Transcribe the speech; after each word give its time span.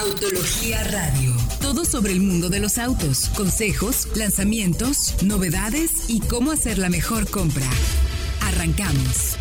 Autología 0.00 0.84
Radio. 0.84 1.32
Todo 1.62 1.86
sobre 1.86 2.12
el 2.12 2.20
mundo 2.20 2.50
de 2.50 2.60
los 2.60 2.76
autos, 2.76 3.30
consejos, 3.30 4.08
lanzamientos, 4.14 5.14
novedades 5.22 5.90
y 6.08 6.20
cómo 6.20 6.50
hacer 6.50 6.76
la 6.76 6.90
mejor 6.90 7.30
compra. 7.30 7.64
Arrancamos. 8.42 9.38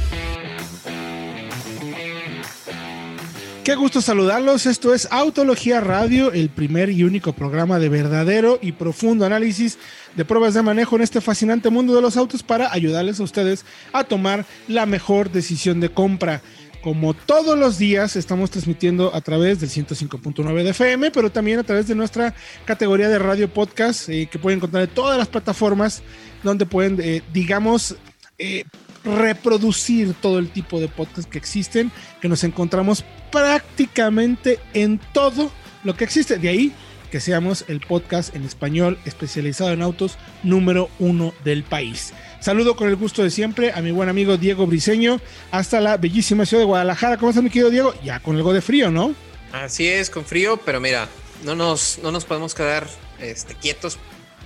Qué 3.66 3.74
gusto 3.74 4.00
saludarlos. 4.00 4.68
Esto 4.68 4.94
es 4.94 5.08
Autología 5.12 5.82
Radio, 5.82 6.32
el 6.32 6.50
primer 6.50 6.90
y 6.92 7.04
único 7.04 7.34
programa 7.34 7.80
de 7.80 7.90
verdadero 7.90 8.60
y 8.62 8.74
profundo 8.74 9.26
análisis 9.26 9.80
de 10.16 10.24
pruebas 10.24 10.54
de 10.54 10.62
manejo 10.62 10.96
en 10.96 11.02
este 11.02 11.20
fascinante 11.20 11.72
mundo 11.72 11.96
de 11.96 12.02
los 12.02 12.16
autos 12.16 12.44
para 12.44 12.72
ayudarles 12.72 13.20
a 13.20 13.24
ustedes 13.24 13.66
a 13.92 14.04
tomar 14.04 14.46
la 14.68 14.86
mejor 14.86 15.32
decisión 15.32 15.80
de 15.80 15.90
compra. 15.90 16.44
Como 16.86 17.16
todos 17.16 17.58
los 17.58 17.80
días 17.80 18.16
estamos 18.16 18.52
transmitiendo 18.52 19.16
a 19.16 19.20
través 19.20 19.60
del 19.60 19.72
105.9 19.72 20.62
de 20.62 20.70
FM, 20.70 21.10
pero 21.10 21.32
también 21.32 21.58
a 21.58 21.64
través 21.64 21.88
de 21.88 21.96
nuestra 21.96 22.36
categoría 22.64 23.10
de 23.10 23.18
radio 23.18 23.52
podcast 23.52 24.08
eh, 24.08 24.30
que 24.32 24.38
pueden 24.38 24.60
encontrar 24.60 24.84
en 24.84 24.90
todas 24.92 25.18
las 25.18 25.28
plataformas 25.28 26.04
donde 26.44 26.68
pueden, 26.68 27.00
eh, 27.02 27.24
digamos, 27.34 27.96
eh, 28.38 28.66
reproducir 29.04 30.14
todo 30.22 30.38
el 30.38 30.52
tipo 30.52 30.80
de 30.80 30.88
podcasts 30.88 31.26
que 31.26 31.40
existen, 31.40 31.92
que 32.22 32.30
nos 32.30 32.44
encontramos 32.44 33.04
prácticamente 33.32 34.60
en 34.76 35.00
todo 35.12 35.50
lo 35.84 35.96
que 35.96 36.04
existe. 36.04 36.38
De 36.38 36.50
ahí 36.50 36.72
que 37.10 37.20
seamos 37.20 37.66
el 37.68 37.80
podcast 37.80 38.36
en 38.36 38.44
español 38.44 39.00
especializado 39.06 39.72
en 39.72 39.82
autos 39.82 40.20
número 40.44 40.92
uno 41.00 41.34
del 41.44 41.64
país. 41.64 42.14
Saludo 42.46 42.76
con 42.76 42.88
el 42.88 42.96
gusto 42.96 43.24
de 43.24 43.32
siempre 43.32 43.72
a 43.72 43.82
mi 43.82 43.90
buen 43.90 44.08
amigo 44.08 44.38
Diego 44.38 44.68
Briseño 44.68 45.20
hasta 45.50 45.82
la 45.82 45.98
bellísima 45.98 46.46
ciudad 46.46 46.62
de 46.62 46.68
Guadalajara. 46.68 47.18
¿Cómo 47.18 47.32
estás, 47.32 47.44
mi 47.44 47.50
querido 47.50 47.72
Diego? 47.72 47.96
Ya 48.04 48.20
con 48.20 48.36
algo 48.36 48.54
de 48.54 48.62
frío, 48.62 48.92
¿no? 48.92 49.16
Así 49.52 49.88
es, 49.88 50.12
con 50.12 50.24
frío, 50.26 50.58
pero 50.58 50.80
mira, 50.80 51.10
no 51.44 51.56
nos, 51.56 51.98
no 52.04 52.12
nos 52.12 52.24
podemos 52.24 52.54
quedar 52.54 52.88
este, 53.20 53.56
quietos. 53.56 53.98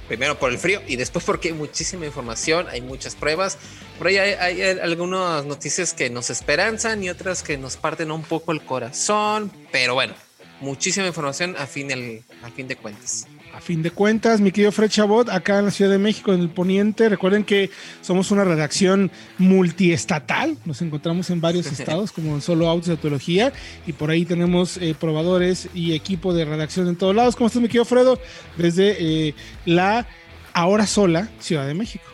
Primero 0.08 0.40
por 0.40 0.50
el 0.50 0.58
frío 0.58 0.82
y 0.88 0.96
después 0.96 1.26
porque 1.26 1.50
hay 1.50 1.54
muchísima 1.56 2.06
información, 2.06 2.68
hay 2.70 2.80
muchas 2.80 3.16
pruebas. 3.16 3.58
Por 3.98 4.08
ahí 4.08 4.18
hay, 4.18 4.62
hay 4.62 4.80
algunas 4.80 5.44
noticias 5.44 5.94
que 5.94 6.10
nos 6.10 6.30
esperanzan 6.30 7.04
y 7.04 7.10
otras 7.10 7.44
que 7.44 7.58
nos 7.58 7.76
parten 7.76 8.12
un 8.12 8.24
poco 8.24 8.54
el 8.54 8.62
corazón. 8.62 9.52
Pero 9.74 9.94
bueno, 9.96 10.14
muchísima 10.62 11.06
información 11.06 11.54
a 11.60 11.68
fin, 11.68 11.92
el, 11.92 12.24
a 12.44 12.50
fin 12.50 12.70
de 12.70 12.78
cuentas. 12.78 13.28
A 13.60 13.62
fin 13.62 13.84
de 13.84 13.92
cuentas, 13.92 14.40
mi 14.40 14.54
querido 14.54 14.72
Fred 14.72 14.90
Chabot, 14.90 15.28
acá 15.28 15.60
en 15.60 15.66
la 15.66 15.72
Ciudad 15.72 15.92
de 15.92 15.98
México, 15.98 16.32
en 16.32 16.40
el 16.40 16.48
Poniente, 16.48 17.10
recuerden 17.10 17.44
que 17.44 17.70
somos 18.00 18.32
una 18.32 18.46
redacción 18.46 19.12
multiestatal, 19.38 20.58
nos 20.64 20.82
encontramos 20.82 21.30
en 21.30 21.42
varios 21.42 21.66
estados, 21.66 22.14
como 22.14 22.36
en 22.36 22.42
Solo 22.42 22.70
Autos 22.70 22.86
de 22.88 22.94
Autología, 22.94 23.52
y 23.86 23.92
por 23.92 24.12
ahí 24.12 24.24
tenemos 24.24 24.78
eh, 24.78 24.96
probadores 24.98 25.68
y 25.74 25.94
equipo 25.94 26.34
de 26.34 26.46
redacción 26.46 26.88
en 26.88 26.96
todos 26.96 27.14
lados. 27.14 27.36
¿Cómo 27.36 27.48
estás, 27.48 27.62
mi 27.62 27.68
querido 27.68 27.84
Fredo? 27.84 28.18
Desde 28.56 28.96
eh, 29.28 29.36
la 29.66 30.08
ahora 30.54 30.88
sola 30.88 31.28
Ciudad 31.42 31.68
de 31.68 31.74
México. 31.74 32.06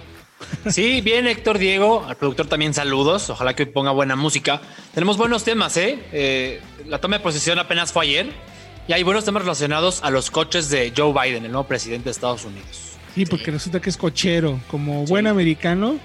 Sí, 0.67 1.01
bien, 1.01 1.27
Héctor 1.27 1.59
Diego, 1.59 2.05
al 2.07 2.15
productor 2.15 2.47
también 2.47 2.73
saludos. 2.73 3.29
Ojalá 3.29 3.55
que 3.55 3.63
hoy 3.63 3.69
ponga 3.69 3.91
buena 3.91 4.15
música. 4.15 4.61
Tenemos 4.95 5.15
buenos 5.15 5.43
temas, 5.43 5.77
¿eh? 5.77 5.99
eh 6.11 6.59
la 6.87 6.99
toma 6.99 7.17
de 7.17 7.23
posesión 7.23 7.59
apenas 7.59 7.93
fue 7.93 8.05
ayer. 8.05 8.54
Y 8.87 8.93
hay 8.93 9.01
buenos 9.01 9.25
temas 9.25 9.41
relacionados 9.41 10.03
a 10.03 10.11
los 10.11 10.29
coches 10.29 10.69
de 10.69 10.93
Joe 10.95 11.11
Biden, 11.11 11.43
el 11.43 11.51
nuevo 11.51 11.67
presidente 11.67 12.05
de 12.05 12.11
Estados 12.11 12.45
Unidos. 12.45 12.91
Sí, 13.15 13.25
porque 13.25 13.49
resulta 13.49 13.79
que 13.79 13.89
es 13.89 13.97
cochero, 13.97 14.59
como 14.69 15.05
buen 15.05 15.25
americano, 15.25 15.97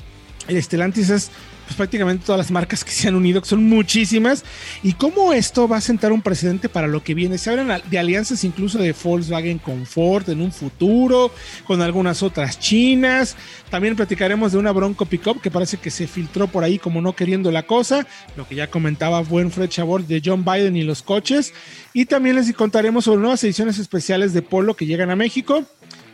El 0.48 0.62
Stellantis 0.62 1.10
es 1.10 1.32
pues 1.66 1.76
prácticamente 1.78 2.26
todas 2.26 2.40
las 2.40 2.52
marcas 2.52 2.84
que 2.84 2.92
se 2.92 3.08
han 3.08 3.16
unido, 3.16 3.42
que 3.42 3.48
son 3.48 3.64
muchísimas, 3.64 4.44
y 4.82 4.94
cómo 4.94 5.34
esto 5.34 5.68
va 5.68 5.78
a 5.78 5.82
sentar 5.82 6.12
un 6.12 6.22
precedente 6.22 6.70
para 6.70 6.88
lo 6.88 7.04
que 7.04 7.14
viene. 7.14 7.38
Se 7.38 7.50
hablan 7.50 7.82
de 7.90 8.00
alianzas 8.00 8.44
incluso 8.44 8.78
de 8.80 8.94
Volkswagen 8.94 9.60
con 9.60 9.86
Ford 9.86 10.30
en 10.30 10.42
un 10.42 10.52
futuro, 10.52 11.32
con 11.66 11.82
algunas 11.82 12.22
otras 12.22 12.60
chinas. 12.60 13.36
También 13.70 13.96
platicaremos 13.96 14.52
de 14.52 14.58
una 14.58 14.72
Bronco 14.72 15.06
Pickup 15.06 15.42
que 15.42 15.52
parece 15.52 15.78
que 15.78 15.90
se 15.90 16.08
filtró 16.08 16.48
por 16.48 16.64
ahí 16.64 16.80
como 16.80 17.02
no 17.02 17.16
queriendo 17.16 17.52
la 17.52 17.64
cosa, 17.64 18.06
lo 18.36 18.48
que 18.48 18.56
ya 18.56 18.70
comentaba 18.70 19.22
buen 19.22 19.52
Fred 19.52 19.70
de 20.08 20.22
John 20.24 20.44
Biden 20.44 20.76
y 20.76 20.84
los 20.84 21.02
coches. 21.02 21.54
Y 21.94 22.06
también 22.06 22.36
les 22.36 22.52
contaremos 22.54 23.06
sobre 23.06 23.22
nuevas 23.22 23.44
ediciones 23.44 23.80
especiales 23.80 24.34
de 24.34 24.42
Polo 24.42 24.76
que 24.76 24.86
llegan 24.86 25.10
a 25.10 25.16
México 25.16 25.66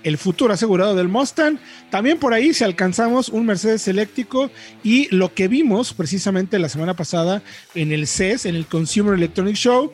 el 0.03 0.17
futuro 0.17 0.53
asegurado 0.53 0.95
del 0.95 1.07
Mustang. 1.07 1.59
También 1.89 2.19
por 2.19 2.33
ahí 2.33 2.53
si 2.53 2.63
alcanzamos 2.63 3.29
un 3.29 3.45
Mercedes 3.45 3.87
eléctrico 3.87 4.49
y 4.83 5.13
lo 5.13 5.33
que 5.33 5.47
vimos 5.47 5.93
precisamente 5.93 6.59
la 6.59 6.69
semana 6.69 6.95
pasada 6.95 7.41
en 7.75 7.91
el 7.91 8.07
CES, 8.07 8.45
en 8.45 8.55
el 8.55 8.65
Consumer 8.65 9.13
Electronic 9.13 9.55
Show, 9.55 9.93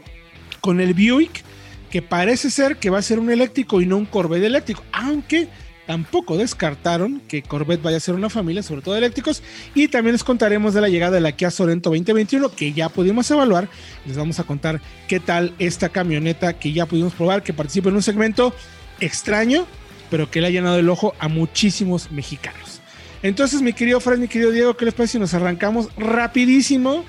con 0.62 0.80
el 0.80 0.94
Buick, 0.94 1.44
que 1.90 2.02
parece 2.02 2.50
ser 2.50 2.78
que 2.78 2.90
va 2.90 3.00
a 3.00 3.02
ser 3.02 3.20
un 3.20 3.30
eléctrico 3.30 3.82
y 3.82 3.86
no 3.86 3.98
un 3.98 4.06
Corvette 4.06 4.44
eléctrico, 4.44 4.84
aunque 4.92 5.48
tampoco 5.86 6.38
descartaron 6.38 7.22
que 7.28 7.44
Corvette 7.44 7.82
vaya 7.82 7.98
a 7.98 8.00
ser 8.00 8.16
una 8.16 8.30
familia, 8.30 8.64
sobre 8.64 8.82
todo 8.82 8.96
eléctricos. 8.96 9.44
Y 9.74 9.88
también 9.88 10.14
les 10.14 10.24
contaremos 10.24 10.74
de 10.74 10.82
la 10.82 10.90
llegada 10.90 11.14
de 11.14 11.22
la 11.22 11.32
Kia 11.34 11.52
Sorento 11.52 11.90
2021, 11.92 12.50
que 12.50 12.74
ya 12.74 12.90
pudimos 12.90 13.30
evaluar. 13.32 13.70
Les 14.06 14.18
vamos 14.18 14.40
a 14.40 14.44
contar 14.44 14.82
qué 15.08 15.20
tal 15.20 15.54
esta 15.60 15.90
camioneta 15.90 16.54
que 16.54 16.74
ya 16.74 16.86
pudimos 16.86 17.14
probar, 17.14 17.44
que 17.44 17.54
participa 17.54 17.90
en 17.90 17.96
un 17.96 18.04
segmento 18.04 18.54
extraño, 19.00 19.68
pero 20.10 20.30
que 20.30 20.42
le 20.42 20.48
ha 20.48 20.50
llenado 20.50 20.78
el 20.78 20.90
ojo 20.90 21.14
a 21.20 21.28
muchísimos 21.28 22.12
mexicanos. 22.12 22.82
Entonces, 23.24 23.62
mi 23.62 23.74
querido 23.74 24.00
Fred, 24.00 24.20
mi 24.20 24.28
querido 24.28 24.52
Diego, 24.52 24.78
¿qué 24.78 24.86
les 24.86 24.94
parece 24.94 25.14
si 25.14 25.20
nos 25.20 25.34
arrancamos 25.34 25.90
rapidísimo? 25.98 27.04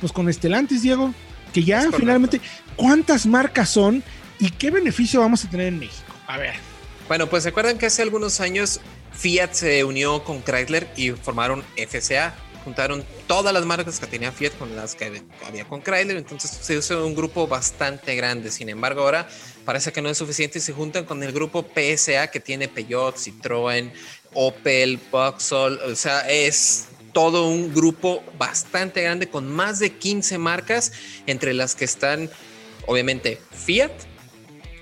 Pues 0.00 0.12
con 0.12 0.28
Estelantis, 0.28 0.82
Diego, 0.82 1.12
que 1.52 1.64
ya 1.64 1.90
finalmente, 1.90 2.40
¿cuántas 2.76 3.26
marcas 3.26 3.68
son 3.68 4.02
y 4.38 4.50
qué 4.50 4.70
beneficio 4.70 5.20
vamos 5.20 5.44
a 5.44 5.50
tener 5.50 5.66
en 5.66 5.78
México? 5.78 6.12
A 6.26 6.38
ver. 6.38 6.54
Bueno, 7.08 7.26
pues 7.26 7.44
recuerdan 7.44 7.78
que 7.78 7.86
hace 7.86 8.02
algunos 8.02 8.40
años 8.40 8.80
Fiat 9.12 9.52
se 9.52 9.82
unió 9.82 10.22
con 10.22 10.42
Chrysler 10.42 10.88
y 10.96 11.10
formaron 11.10 11.64
FCA. 11.76 12.34
Juntaron 12.64 13.02
todas 13.26 13.54
las 13.54 13.64
marcas 13.64 13.98
que 13.98 14.06
tenía 14.06 14.30
Fiat 14.30 14.52
con 14.58 14.76
las 14.76 14.94
que 14.94 15.22
había 15.46 15.64
con 15.64 15.80
Chrysler, 15.82 16.18
entonces 16.18 16.50
se 16.50 16.76
hizo 16.76 17.04
un 17.06 17.14
grupo 17.14 17.48
bastante 17.48 18.14
grande. 18.14 18.50
Sin 18.50 18.68
embargo, 18.68 19.02
ahora 19.02 19.26
parece 19.68 19.92
que 19.92 20.00
no 20.00 20.08
es 20.08 20.16
suficiente 20.16 20.56
y 20.56 20.62
se 20.62 20.72
juntan 20.72 21.04
con 21.04 21.22
el 21.22 21.30
grupo 21.30 21.62
PSA 21.62 22.30
que 22.30 22.40
tiene 22.40 22.68
Peugeot, 22.68 23.14
Citroën, 23.16 23.92
Opel, 24.32 24.98
Vauxhall, 25.12 25.78
o 25.80 25.94
sea, 25.94 26.20
es 26.20 26.86
todo 27.12 27.46
un 27.46 27.74
grupo 27.74 28.24
bastante 28.38 29.02
grande 29.02 29.28
con 29.28 29.46
más 29.46 29.78
de 29.78 29.92
15 29.92 30.38
marcas, 30.38 30.92
entre 31.26 31.52
las 31.52 31.74
que 31.74 31.84
están 31.84 32.30
obviamente 32.86 33.42
Fiat, 33.52 33.92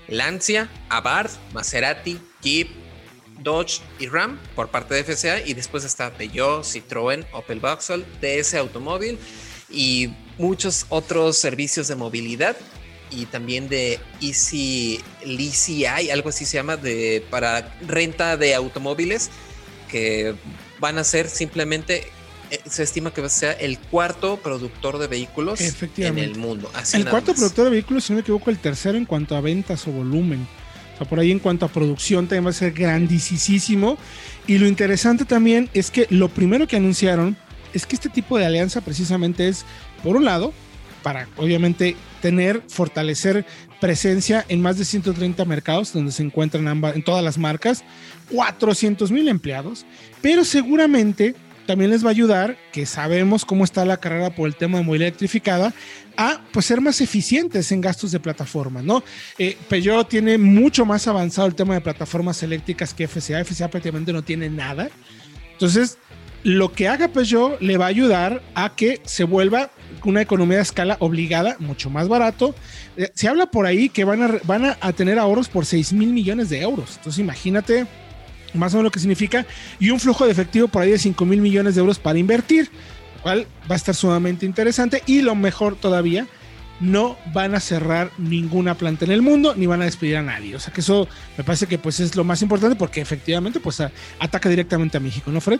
Lancia, 0.07 0.69
Abarth, 0.87 1.33
Maserati, 1.51 2.17
Jeep, 2.41 2.69
Dodge 3.43 3.81
y 3.99 4.07
Ram 4.07 4.39
por 4.55 4.69
parte 4.69 4.95
de 4.95 5.03
FCA 5.03 5.45
y 5.45 5.53
después 5.53 5.83
está 5.83 6.11
Peugeot, 6.11 6.63
Citroën, 6.63 7.25
Opel 7.33 7.59
Vauxhall, 7.59 8.05
DS 8.21 8.53
Automóvil 8.53 9.19
y 9.69 10.13
muchos 10.37 10.85
otros 10.87 11.37
servicios 11.37 11.89
de 11.89 11.95
movilidad 11.95 12.55
y 13.11 13.25
también 13.25 13.69
de 13.69 13.99
Easy 14.21 15.01
hay 15.85 16.09
algo 16.09 16.29
así 16.29 16.45
se 16.45 16.57
llama, 16.57 16.77
de, 16.77 17.23
para 17.29 17.73
renta 17.85 18.37
de 18.37 18.55
automóviles 18.55 19.29
que 19.89 20.35
van 20.79 20.97
a 20.97 21.03
ser 21.03 21.29
simplemente 21.29 22.09
eh, 22.49 22.59
se 22.69 22.83
estima 22.83 23.11
que 23.11 23.27
sea 23.29 23.51
el 23.51 23.77
cuarto 23.77 24.37
productor 24.37 24.99
de 24.99 25.07
vehículos 25.07 25.59
en 25.97 26.17
el 26.17 26.35
mundo. 26.35 26.71
el 26.93 27.05
cuarto 27.05 27.33
productor 27.33 27.65
de 27.65 27.71
vehículos, 27.71 28.05
si 28.05 28.13
no 28.13 28.17
me 28.17 28.21
equivoco, 28.21 28.49
el 28.49 28.59
tercero 28.59 28.97
en 28.97 29.05
cuanto 29.05 29.35
a 29.35 29.41
ventas 29.41 29.87
o 29.87 29.91
volumen. 29.91 30.47
O 30.93 30.97
sea, 30.97 31.07
por 31.07 31.19
ahí 31.19 31.31
en 31.31 31.39
cuanto 31.39 31.65
a 31.65 31.69
producción 31.69 32.25
también 32.25 32.45
va 32.45 32.49
a 32.51 32.53
ser 32.53 32.71
grandísimo. 32.71 33.97
Y 34.47 34.57
lo 34.57 34.67
interesante 34.67 35.25
también 35.25 35.69
es 35.73 35.91
que 35.91 36.07
lo 36.09 36.29
primero 36.29 36.67
que 36.67 36.77
anunciaron 36.77 37.37
es 37.73 37.85
que 37.85 37.95
este 37.95 38.09
tipo 38.09 38.37
de 38.37 38.45
alianza 38.45 38.81
precisamente 38.81 39.47
es, 39.47 39.65
por 40.01 40.15
un 40.15 40.25
lado, 40.25 40.53
para 41.03 41.27
obviamente 41.35 41.95
tener, 42.21 42.63
fortalecer 42.67 43.45
presencia 43.79 44.45
en 44.49 44.61
más 44.61 44.77
de 44.77 44.85
130 44.85 45.45
mercados 45.45 45.93
donde 45.93 46.11
se 46.11 46.23
encuentran 46.23 46.67
ambas, 46.67 46.95
en 46.95 47.03
todas 47.03 47.23
las 47.23 47.37
marcas, 47.37 47.83
400 48.31 49.11
mil 49.11 49.27
empleados, 49.27 49.85
pero 50.21 50.43
seguramente 50.43 51.35
también 51.67 51.91
les 51.91 52.03
va 52.03 52.07
a 52.07 52.11
ayudar, 52.11 52.57
que 52.71 52.85
sabemos 52.85 53.45
cómo 53.45 53.63
está 53.63 53.85
la 53.85 53.97
carrera 53.97 54.33
por 54.33 54.47
el 54.47 54.55
tema 54.55 54.77
de 54.79 54.85
movilidad 54.85 55.09
electrificada, 55.09 55.73
a 56.15 56.41
pues 56.51 56.65
ser 56.65 56.81
más 56.81 57.01
eficientes 57.01 57.71
en 57.71 57.81
gastos 57.81 58.11
de 58.11 58.19
plataforma, 58.19 58.81
¿no? 58.81 59.03
Eh, 59.37 59.57
Peugeot 59.67 60.07
tiene 60.07 60.37
mucho 60.37 60.85
más 60.85 61.07
avanzado 61.07 61.47
el 61.47 61.55
tema 61.55 61.75
de 61.75 61.81
plataformas 61.81 62.41
eléctricas 62.41 62.93
que 62.93 63.07
FCA, 63.07 63.43
FCA 63.43 63.69
prácticamente 63.69 64.13
no 64.13 64.23
tiene 64.23 64.49
nada. 64.49 64.89
Entonces, 65.51 65.97
lo 66.43 66.71
que 66.71 66.87
haga 66.87 67.07
Peugeot 67.09 67.59
le 67.61 67.77
va 67.77 67.85
a 67.85 67.89
ayudar 67.89 68.41
a 68.55 68.75
que 68.75 69.01
se 69.05 69.23
vuelva 69.23 69.71
una 70.03 70.21
economía 70.21 70.57
de 70.57 70.63
escala 70.63 70.97
obligada, 70.99 71.57
mucho 71.59 71.89
más 71.89 72.07
barato. 72.07 72.55
Eh, 72.95 73.11
se 73.13 73.27
habla 73.27 73.47
por 73.47 73.65
ahí 73.65 73.89
que 73.89 74.05
van 74.05 74.23
a, 74.23 74.39
van 74.43 74.75
a 74.79 74.93
tener 74.93 75.19
ahorros 75.19 75.49
por 75.49 75.65
6 75.65 75.93
mil 75.93 76.09
millones 76.09 76.49
de 76.49 76.61
euros. 76.61 76.95
Entonces, 76.97 77.19
imagínate 77.19 77.87
más 78.53 78.73
o 78.73 78.77
menos 78.77 78.85
lo 78.85 78.91
que 78.91 78.99
significa, 78.99 79.45
y 79.79 79.89
un 79.89 79.99
flujo 79.99 80.25
de 80.25 80.31
efectivo 80.31 80.67
por 80.67 80.81
ahí 80.81 80.91
de 80.91 80.97
5 80.97 81.25
mil 81.25 81.41
millones 81.41 81.75
de 81.75 81.81
euros 81.81 81.99
para 81.99 82.19
invertir, 82.19 82.69
lo 83.17 83.21
cual 83.21 83.47
va 83.69 83.75
a 83.75 83.77
estar 83.77 83.95
sumamente 83.95 84.45
interesante 84.45 85.03
y 85.05 85.21
lo 85.21 85.35
mejor 85.35 85.75
todavía, 85.75 86.27
no 86.79 87.17
van 87.33 87.55
a 87.55 87.59
cerrar 87.59 88.11
ninguna 88.19 88.75
planta 88.75 89.05
en 89.05 89.11
el 89.11 89.23
mundo 89.23 89.55
ni 89.55 89.65
van 89.65 89.81
a 89.81 89.85
despedir 89.85 90.17
a 90.17 90.21
nadie. 90.21 90.55
O 90.55 90.59
sea 90.59 90.71
que 90.71 90.81
eso 90.81 91.07
me 91.35 91.43
parece 91.43 91.65
que 91.65 91.79
pues 91.79 91.99
es 91.99 92.15
lo 92.15 92.23
más 92.23 92.41
importante 92.43 92.75
porque 92.75 93.01
efectivamente 93.01 93.59
pues 93.59 93.81
ataca 94.19 94.47
directamente 94.47 94.97
a 94.97 94.99
México, 94.99 95.31
¿no, 95.31 95.41
Fred? 95.41 95.59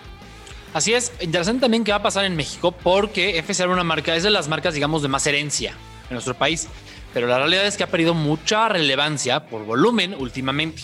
Así 0.77 0.93
es, 0.93 1.11
interesante 1.21 1.61
también 1.61 1.83
qué 1.83 1.89
va 1.89 1.97
a 1.97 2.03
pasar 2.03 2.23
en 2.25 2.35
México 2.35 2.71
porque 2.71 3.41
FCA 3.41 3.63
era 3.63 3.73
una 3.73 3.83
marca, 3.83 4.15
es 4.15 4.21
de 4.21 4.29
las 4.29 4.47
marcas 4.47 4.75
digamos 4.75 5.01
de 5.01 5.07
más 5.07 5.25
herencia 5.25 5.71
en 5.71 6.13
nuestro 6.13 6.35
país, 6.35 6.67
pero 7.15 7.25
la 7.25 7.39
realidad 7.39 7.65
es 7.65 7.77
que 7.77 7.83
ha 7.83 7.87
perdido 7.87 8.13
mucha 8.13 8.69
relevancia 8.69 9.47
por 9.47 9.65
volumen 9.65 10.13
últimamente. 10.13 10.83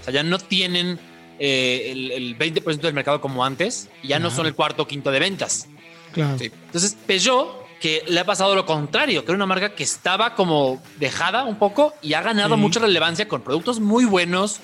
O 0.00 0.04
sea, 0.04 0.12
ya 0.12 0.24
no 0.24 0.40
tienen 0.40 0.98
eh, 1.38 1.92
el, 1.92 2.36
20% 2.36 2.80
del 2.80 2.92
mercado 2.92 3.20
como 3.20 3.44
antes, 3.44 3.88
ya 4.02 4.18
no 4.18 4.32
son 4.32 4.46
el 4.46 4.56
cuarto 4.56 4.82
o 4.82 4.88
quinto 4.88 5.12
de 5.12 5.20
ventas. 5.20 5.68
Claro. 6.12 6.36
Entonces, 6.40 6.96
Peugeot, 7.06 7.78
que 7.80 8.02
le 8.08 8.18
ha 8.18 8.26
pasado 8.26 8.56
lo 8.56 8.66
contrario, 8.66 9.24
que 9.24 9.30
era 9.30 9.36
una 9.36 9.46
marca 9.46 9.76
que 9.76 9.84
estaba 9.84 10.34
como 10.34 10.82
dejada 10.98 11.44
un 11.44 11.56
poco 11.56 11.94
y 12.02 12.14
ha 12.14 12.22
ganado 12.22 12.56
mucha 12.56 12.80
relevancia 12.80 13.28
con 13.28 13.42
productos 13.42 13.78
muy 13.78 14.06
buenos, 14.06 14.58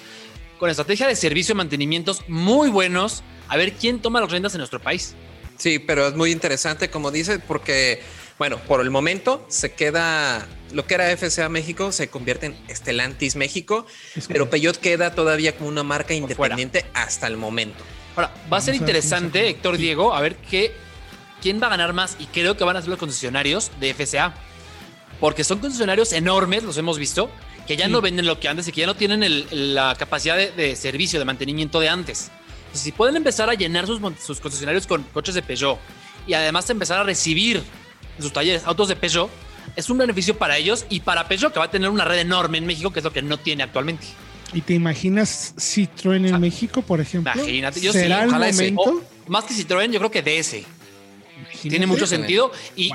con 0.58 0.70
estrategia 0.70 1.06
de 1.06 1.14
servicio 1.14 1.52
y 1.52 1.56
mantenimientos 1.56 2.24
muy 2.26 2.68
buenos. 2.68 3.22
A 3.48 3.56
ver 3.56 3.72
quién 3.72 4.00
toma 4.00 4.20
las 4.20 4.30
riendas 4.30 4.54
en 4.54 4.58
nuestro 4.58 4.80
país. 4.80 5.14
Sí, 5.56 5.78
pero 5.78 6.06
es 6.06 6.14
muy 6.14 6.32
interesante, 6.32 6.90
como 6.90 7.10
dice, 7.10 7.38
porque, 7.38 8.02
bueno, 8.38 8.58
por 8.58 8.80
el 8.80 8.90
momento 8.90 9.44
se 9.48 9.72
queda 9.72 10.46
lo 10.72 10.86
que 10.86 10.94
era 10.94 11.16
FCA 11.16 11.48
México 11.48 11.92
se 11.92 12.08
convierte 12.08 12.46
en 12.46 12.56
Estelantis 12.68 13.36
México, 13.36 13.86
pero 14.28 14.50
Peyot 14.50 14.76
queda 14.78 15.14
todavía 15.14 15.56
como 15.56 15.68
una 15.68 15.82
marca 15.82 16.14
independiente 16.14 16.84
hasta 16.92 17.26
el 17.26 17.36
momento. 17.36 17.82
Ahora, 18.16 18.32
va 18.52 18.58
a 18.58 18.60
ser 18.60 18.74
interesante, 18.74 19.48
Héctor 19.48 19.76
Diego, 19.76 20.14
a 20.14 20.20
ver 20.20 20.36
qué, 20.36 20.72
quién 21.40 21.62
va 21.62 21.66
a 21.66 21.70
ganar 21.70 21.92
más 21.92 22.16
y 22.18 22.26
creo 22.26 22.56
que 22.56 22.64
van 22.64 22.76
a 22.76 22.80
ser 22.80 22.90
los 22.90 22.98
concesionarios 22.98 23.70
de 23.78 23.94
FCA, 23.94 24.34
porque 25.20 25.44
son 25.44 25.58
concesionarios 25.58 26.12
enormes, 26.12 26.64
los 26.64 26.76
hemos 26.78 26.98
visto, 26.98 27.30
que 27.66 27.76
ya 27.76 27.88
no 27.88 28.00
venden 28.00 28.26
lo 28.26 28.40
que 28.40 28.48
antes 28.48 28.68
y 28.68 28.72
que 28.72 28.82
ya 28.82 28.86
no 28.86 28.96
tienen 28.96 29.46
la 29.74 29.94
capacidad 29.96 30.36
de, 30.36 30.76
servicio, 30.76 31.18
de 31.18 31.24
mantenimiento 31.24 31.80
de 31.80 31.88
antes. 31.88 32.30
Entonces, 32.76 32.92
si 32.92 32.92
pueden 32.92 33.16
empezar 33.16 33.48
a 33.48 33.54
llenar 33.54 33.86
sus, 33.86 33.98
sus 34.22 34.38
concesionarios 34.38 34.86
con 34.86 35.02
coches 35.04 35.34
de 35.34 35.40
Peugeot 35.40 35.78
y 36.26 36.34
además 36.34 36.68
empezar 36.68 37.00
a 37.00 37.04
recibir 37.04 37.56
en 37.56 38.22
sus 38.22 38.34
talleres 38.34 38.64
autos 38.66 38.88
de 38.88 38.96
Peugeot, 38.96 39.30
es 39.76 39.88
un 39.88 39.96
beneficio 39.96 40.36
para 40.36 40.58
ellos 40.58 40.84
y 40.90 41.00
para 41.00 41.26
Peugeot, 41.26 41.54
que 41.54 41.58
va 41.58 41.64
a 41.64 41.70
tener 41.70 41.88
una 41.88 42.04
red 42.04 42.18
enorme 42.18 42.58
en 42.58 42.66
México, 42.66 42.90
que 42.90 42.98
es 43.00 43.04
lo 43.04 43.14
que 43.14 43.22
no 43.22 43.38
tiene 43.38 43.62
actualmente. 43.62 44.06
¿Y 44.52 44.60
te 44.60 44.74
imaginas 44.74 45.54
Citroën 45.56 46.28
en 46.28 46.38
México, 46.38 46.82
por 46.82 47.00
ejemplo? 47.00 47.32
Imagínate, 47.32 47.80
yo 47.80 47.94
¿Será 47.94 48.24
el 48.24 48.30
momento? 48.30 49.02
más 49.26 49.44
que 49.44 49.54
Citroën, 49.54 49.90
yo 49.90 49.98
creo 49.98 50.10
que 50.10 50.20
DS. 50.20 50.56
Tiene 51.62 51.86
mucho 51.86 52.06
sentido. 52.06 52.52
Y, 52.76 52.90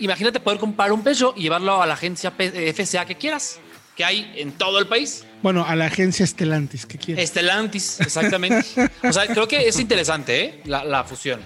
imagínate 0.00 0.40
poder 0.40 0.58
comprar 0.58 0.90
un 0.90 1.04
Peugeot 1.04 1.38
y 1.38 1.42
llevarlo 1.42 1.80
a 1.80 1.86
la 1.86 1.94
agencia 1.94 2.32
FCA 2.32 3.04
que 3.04 3.14
quieras, 3.14 3.60
que 3.96 4.04
hay 4.04 4.32
en 4.36 4.52
todo 4.52 4.78
el 4.78 4.86
país. 4.86 5.24
Bueno, 5.42 5.64
a 5.66 5.74
la 5.76 5.86
agencia 5.86 6.24
Estelantis 6.24 6.86
que 6.86 6.98
quieras. 6.98 7.24
Estelantis, 7.24 8.00
exactamente. 8.00 8.64
o 9.02 9.12
sea, 9.12 9.26
creo 9.26 9.48
que 9.48 9.68
es 9.68 9.78
interesante 9.80 10.44
¿eh? 10.44 10.60
la 10.64 11.04
fusión. 11.04 11.40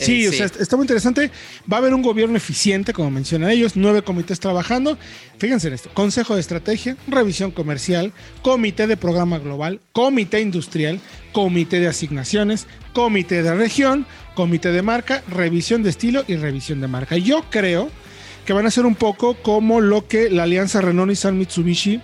Sí, 0.00 0.26
o 0.26 0.32
sea, 0.32 0.46
está 0.46 0.76
muy 0.76 0.84
interesante. 0.84 1.30
Va 1.70 1.78
a 1.78 1.80
haber 1.80 1.94
un 1.94 2.02
gobierno 2.02 2.36
eficiente, 2.36 2.92
como 2.92 3.10
mencionan 3.10 3.50
ellos, 3.50 3.72
nueve 3.74 4.02
comités 4.02 4.40
trabajando. 4.40 4.98
Fíjense 5.38 5.68
en 5.68 5.74
esto: 5.74 5.90
Consejo 5.92 6.34
de 6.34 6.40
Estrategia, 6.40 6.96
Revisión 7.08 7.50
Comercial, 7.50 8.12
Comité 8.42 8.86
de 8.86 8.96
Programa 8.96 9.38
Global, 9.38 9.80
Comité 9.92 10.40
Industrial, 10.40 11.00
Comité 11.32 11.80
de 11.80 11.88
Asignaciones, 11.88 12.66
Comité 12.92 13.42
de 13.42 13.54
Región, 13.54 14.06
Comité 14.34 14.72
de 14.72 14.82
Marca, 14.82 15.22
Revisión 15.28 15.82
de 15.82 15.90
Estilo 15.90 16.24
y 16.26 16.36
Revisión 16.36 16.80
de 16.80 16.88
Marca. 16.88 17.16
Yo 17.16 17.44
creo 17.50 17.90
que 18.48 18.54
van 18.54 18.64
a 18.64 18.70
ser 18.70 18.86
un 18.86 18.94
poco 18.94 19.34
como 19.34 19.82
lo 19.82 20.08
que 20.08 20.30
la 20.30 20.44
alianza 20.44 20.80
Renault 20.80 21.12
y 21.12 21.16
San 21.16 21.36
Mitsubishi 21.36 22.00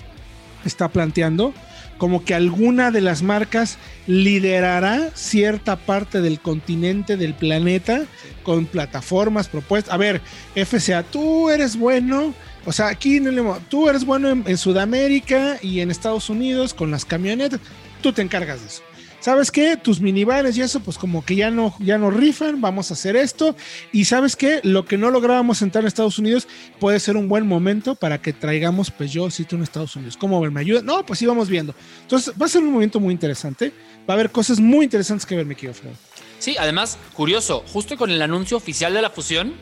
está 0.67 0.89
planteando 0.89 1.55
como 1.97 2.23
que 2.23 2.35
alguna 2.35 2.91
de 2.91 3.01
las 3.01 3.23
marcas 3.23 3.79
liderará 4.07 5.09
cierta 5.15 5.77
parte 5.77 6.21
del 6.21 6.41
continente, 6.41 7.17
del 7.17 7.33
planeta, 7.33 8.03
con 8.43 8.67
plataformas 8.67 9.49
propuestas. 9.49 9.95
A 9.95 9.97
ver, 9.97 10.21
FCA, 10.55 11.03
tú 11.03 11.49
eres 11.49 11.79
bueno, 11.79 12.35
o 12.67 12.73
sea, 12.73 12.89
aquí 12.89 13.23
tú 13.71 13.89
eres 13.89 14.05
bueno 14.05 14.29
en 14.31 14.59
Sudamérica 14.59 15.57
y 15.63 15.81
en 15.81 15.91
Estados 15.91 16.29
Unidos 16.29 16.75
con 16.75 16.91
las 16.91 17.07
camionetas, 17.07 17.59
tú 18.03 18.13
te 18.13 18.21
encargas 18.21 18.61
de 18.61 18.67
eso. 18.67 18.83
¿Sabes 19.25 19.51
qué? 19.51 19.79
Tus 19.79 20.03
minibares 20.03 20.55
y 20.59 20.61
eso, 20.61 20.81
pues 20.81 20.99
como 20.99 21.25
que 21.25 21.35
ya 21.35 21.51
no, 21.51 21.75
ya 21.79 21.97
no 21.97 22.11
rifan, 22.11 22.61
vamos 22.61 22.91
a 22.91 22.95
hacer 22.95 23.17
esto. 23.17 23.57
Y 23.91 24.05
¿sabes 24.05 24.37
qué? 24.37 24.61
Lo 24.65 24.85
que 24.85 24.99
no 24.99 25.11
lográbamos 25.11 25.63
entrar 25.63 25.83
en 25.83 25.89
Estados 25.89 26.19
Unidos 26.19 26.47
puede 26.79 27.01
ser 27.01 27.17
un 27.17 27.27
buen 27.27 27.47
momento 27.47 27.95
para 27.95 28.21
que 28.21 28.35
traigamos 28.35 28.91
Peugeot 28.91 29.31
Citroën 29.31 29.55
en 29.55 29.63
Estados 29.63 29.97
Unidos. 29.97 30.19
¿Cómo 30.19 30.39
ver? 30.43 30.51
¿Me 30.51 30.61
ayuda? 30.61 30.83
No, 30.83 31.07
pues 31.07 31.21
sí, 31.21 31.27
viendo. 31.49 31.75
Entonces, 32.03 32.35
va 32.41 32.45
a 32.45 32.49
ser 32.51 32.63
un 32.63 32.71
momento 32.71 33.01
muy 33.01 33.15
interesante. 33.15 33.73
Va 34.07 34.13
a 34.13 34.17
haber 34.17 34.31
cosas 34.31 34.61
muy 34.61 34.85
interesantes 34.85 35.25
que 35.25 35.37
ver, 35.37 35.47
quiero, 35.57 35.73
Fred. 35.73 35.93
Sí, 36.39 36.57
además, 36.59 36.99
curioso, 37.15 37.65
justo 37.73 37.97
con 37.97 38.11
el 38.11 38.21
anuncio 38.21 38.59
oficial 38.59 38.93
de 38.93 39.01
la 39.01 39.09
fusión, 39.09 39.55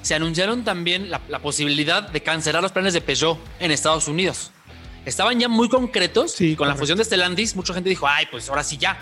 se 0.00 0.14
anunciaron 0.14 0.64
también 0.64 1.10
la, 1.10 1.20
la 1.28 1.40
posibilidad 1.40 2.08
de 2.08 2.22
cancelar 2.22 2.62
los 2.62 2.72
planes 2.72 2.94
de 2.94 3.02
Peugeot 3.02 3.38
en 3.58 3.70
Estados 3.70 4.08
Unidos 4.08 4.50
estaban 5.04 5.38
ya 5.38 5.48
muy 5.48 5.68
concretos. 5.68 6.32
Sí, 6.32 6.56
con 6.56 6.68
la 6.68 6.74
fusión 6.74 6.98
de 6.98 7.04
Stellantis, 7.04 7.56
mucha 7.56 7.74
gente 7.74 7.88
dijo, 7.88 8.06
ay, 8.06 8.26
pues 8.30 8.48
ahora 8.48 8.62
sí 8.62 8.76
ya. 8.76 8.98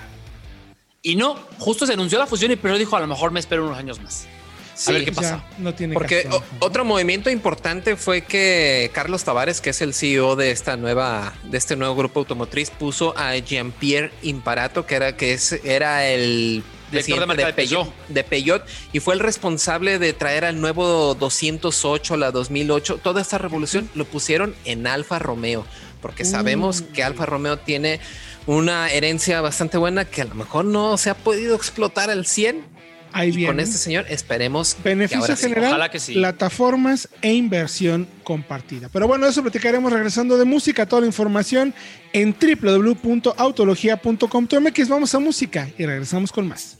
Y 1.03 1.17
no, 1.17 1.37
justo 1.59 1.87
se 1.87 1.93
anunció 1.93 2.19
la 2.19 2.27
fusión 2.27 2.51
y 2.51 2.57
pero 2.57 2.77
dijo, 2.77 2.97
a 2.97 3.01
lo 3.01 3.07
mejor 3.07 3.31
me 3.31 3.41
espero 3.41 3.65
unos 3.65 3.79
años 3.79 4.01
más. 4.01 4.27
a 4.87 4.93
ver 4.93 5.05
qué 5.05 5.13
pasa. 5.13 5.45
No 5.59 5.75
tiene 5.75 5.95
Porque 5.95 6.29
otro 6.59 6.85
movimiento 6.85 7.31
importante 7.31 7.97
fue 7.97 8.23
que 8.23 8.91
Carlos 8.93 9.23
Tavares, 9.25 9.61
que 9.61 9.71
es 9.71 9.81
el 9.81 9.95
CEO 9.95 10.35
de 10.35 10.51
esta 10.51 10.77
nueva, 10.77 11.35
de 11.45 11.57
este 11.57 11.77
nuevo 11.77 11.95
grupo 11.95 12.21
automotriz, 12.21 12.71
puso 12.71 13.17
a 13.17 13.37
Jean-Pierre 13.37 14.13
Imparato, 14.23 14.87
que 14.87 14.97
era, 14.97 15.17
que 15.17 15.33
es, 15.33 15.53
era 15.65 16.09
el 16.09 16.65
director 16.91 17.21
de 17.21 17.27
marca 17.27 17.47
de, 17.47 17.53
Peugeot. 17.53 17.93
de 18.09 18.25
Peugeot 18.25 18.67
y 18.93 19.01
fue 19.01 19.15
el 19.15 19.21
responsable 19.21 19.99
de 19.99 20.13
traer 20.13 20.45
al 20.45 20.61
nuevo 20.61 21.15
208, 21.15 22.17
la 22.17 22.33
2008. 22.33 23.01
Toda 23.03 23.23
esta 23.23 23.39
revolución 23.39 23.89
lo 23.95 24.05
pusieron 24.05 24.55
en 24.65 24.87
Alfa 24.87 25.19
Romeo 25.19 25.65
porque 26.01 26.25
sabemos 26.25 26.83
que 26.83 27.03
Alfa 27.03 27.27
Romeo 27.27 27.59
tiene 27.59 28.01
una 28.47 28.91
herencia 28.91 29.41
bastante 29.41 29.77
buena 29.77 30.05
que 30.05 30.23
a 30.23 30.25
lo 30.25 30.35
mejor 30.35 30.65
no 30.65 30.97
se 30.97 31.11
ha 31.11 31.15
podido 31.15 31.55
explotar 31.55 32.11
al 32.11 32.27
100. 32.27 32.79
Ahí 33.13 33.47
Con 33.47 33.59
este 33.59 33.79
señor 33.79 34.05
esperemos. 34.11 34.77
Beneficio 34.85 35.35
general, 35.35 35.91
plataformas 36.13 37.09
e 37.23 37.33
inversión 37.33 38.07
compartida. 38.23 38.91
Pero 38.93 39.09
bueno, 39.09 39.27
eso 39.27 39.41
platicaremos 39.43 39.91
regresando 39.91 40.37
de 40.37 40.45
música. 40.45 40.85
Toda 40.85 41.01
la 41.01 41.07
información 41.07 41.73
en 42.13 42.37
www.autologia.com.mx. 42.39 44.89
Vamos 44.89 45.15
a 45.15 45.19
música 45.21 45.71
y 45.79 45.87
regresamos 45.87 46.33
con 46.33 46.49
más. 46.49 46.77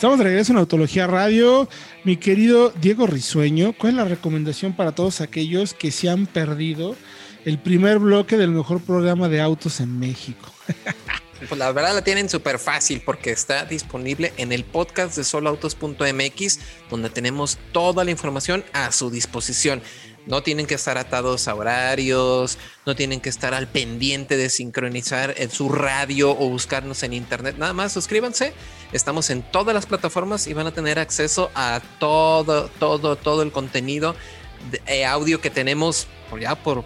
Estamos 0.00 0.16
de 0.16 0.24
regreso 0.24 0.52
en 0.52 0.58
Autología 0.58 1.06
Radio. 1.06 1.68
Mi 2.04 2.16
querido 2.16 2.70
Diego 2.80 3.06
Risueño, 3.06 3.74
¿cuál 3.74 3.90
es 3.90 3.96
la 3.98 4.04
recomendación 4.06 4.72
para 4.72 4.92
todos 4.92 5.20
aquellos 5.20 5.74
que 5.74 5.90
se 5.90 6.08
han 6.08 6.24
perdido 6.26 6.96
el 7.44 7.58
primer 7.58 7.98
bloque 7.98 8.36
del 8.36 8.50
mejor 8.50 8.80
programa 8.80 9.28
de 9.28 9.40
autos 9.40 9.80
en 9.80 9.98
México. 9.98 10.50
Pues 11.48 11.58
la 11.58 11.72
verdad 11.72 11.94
la 11.94 12.04
tienen 12.04 12.28
súper 12.28 12.58
fácil 12.58 13.00
porque 13.02 13.30
está 13.30 13.64
disponible 13.64 14.30
en 14.36 14.52
el 14.52 14.62
podcast 14.62 15.16
de 15.16 15.24
soloautos.mx 15.24 16.58
donde 16.90 17.08
tenemos 17.08 17.58
toda 17.72 18.04
la 18.04 18.10
información 18.10 18.62
a 18.74 18.92
su 18.92 19.10
disposición. 19.10 19.80
No 20.26 20.42
tienen 20.42 20.66
que 20.66 20.74
estar 20.74 20.98
atados 20.98 21.48
a 21.48 21.54
horarios, 21.54 22.58
no 22.86 22.94
tienen 22.94 23.20
que 23.20 23.28
estar 23.28 23.54
al 23.54 23.68
pendiente 23.68 24.36
de 24.36 24.50
sincronizar 24.50 25.34
en 25.38 25.50
su 25.50 25.68
radio 25.68 26.30
o 26.30 26.48
buscarnos 26.48 27.02
en 27.02 27.12
internet. 27.12 27.56
Nada 27.58 27.72
más 27.72 27.92
suscríbanse. 27.92 28.52
Estamos 28.92 29.30
en 29.30 29.42
todas 29.42 29.74
las 29.74 29.86
plataformas 29.86 30.46
y 30.46 30.54
van 30.54 30.66
a 30.66 30.72
tener 30.72 30.98
acceso 30.98 31.50
a 31.54 31.80
todo, 31.98 32.68
todo, 32.78 33.16
todo 33.16 33.42
el 33.42 33.52
contenido 33.52 34.14
de 34.70 34.82
eh, 34.86 35.06
audio 35.06 35.40
que 35.40 35.50
tenemos 35.50 36.06
por 36.28 36.40
ya 36.40 36.54
por 36.54 36.84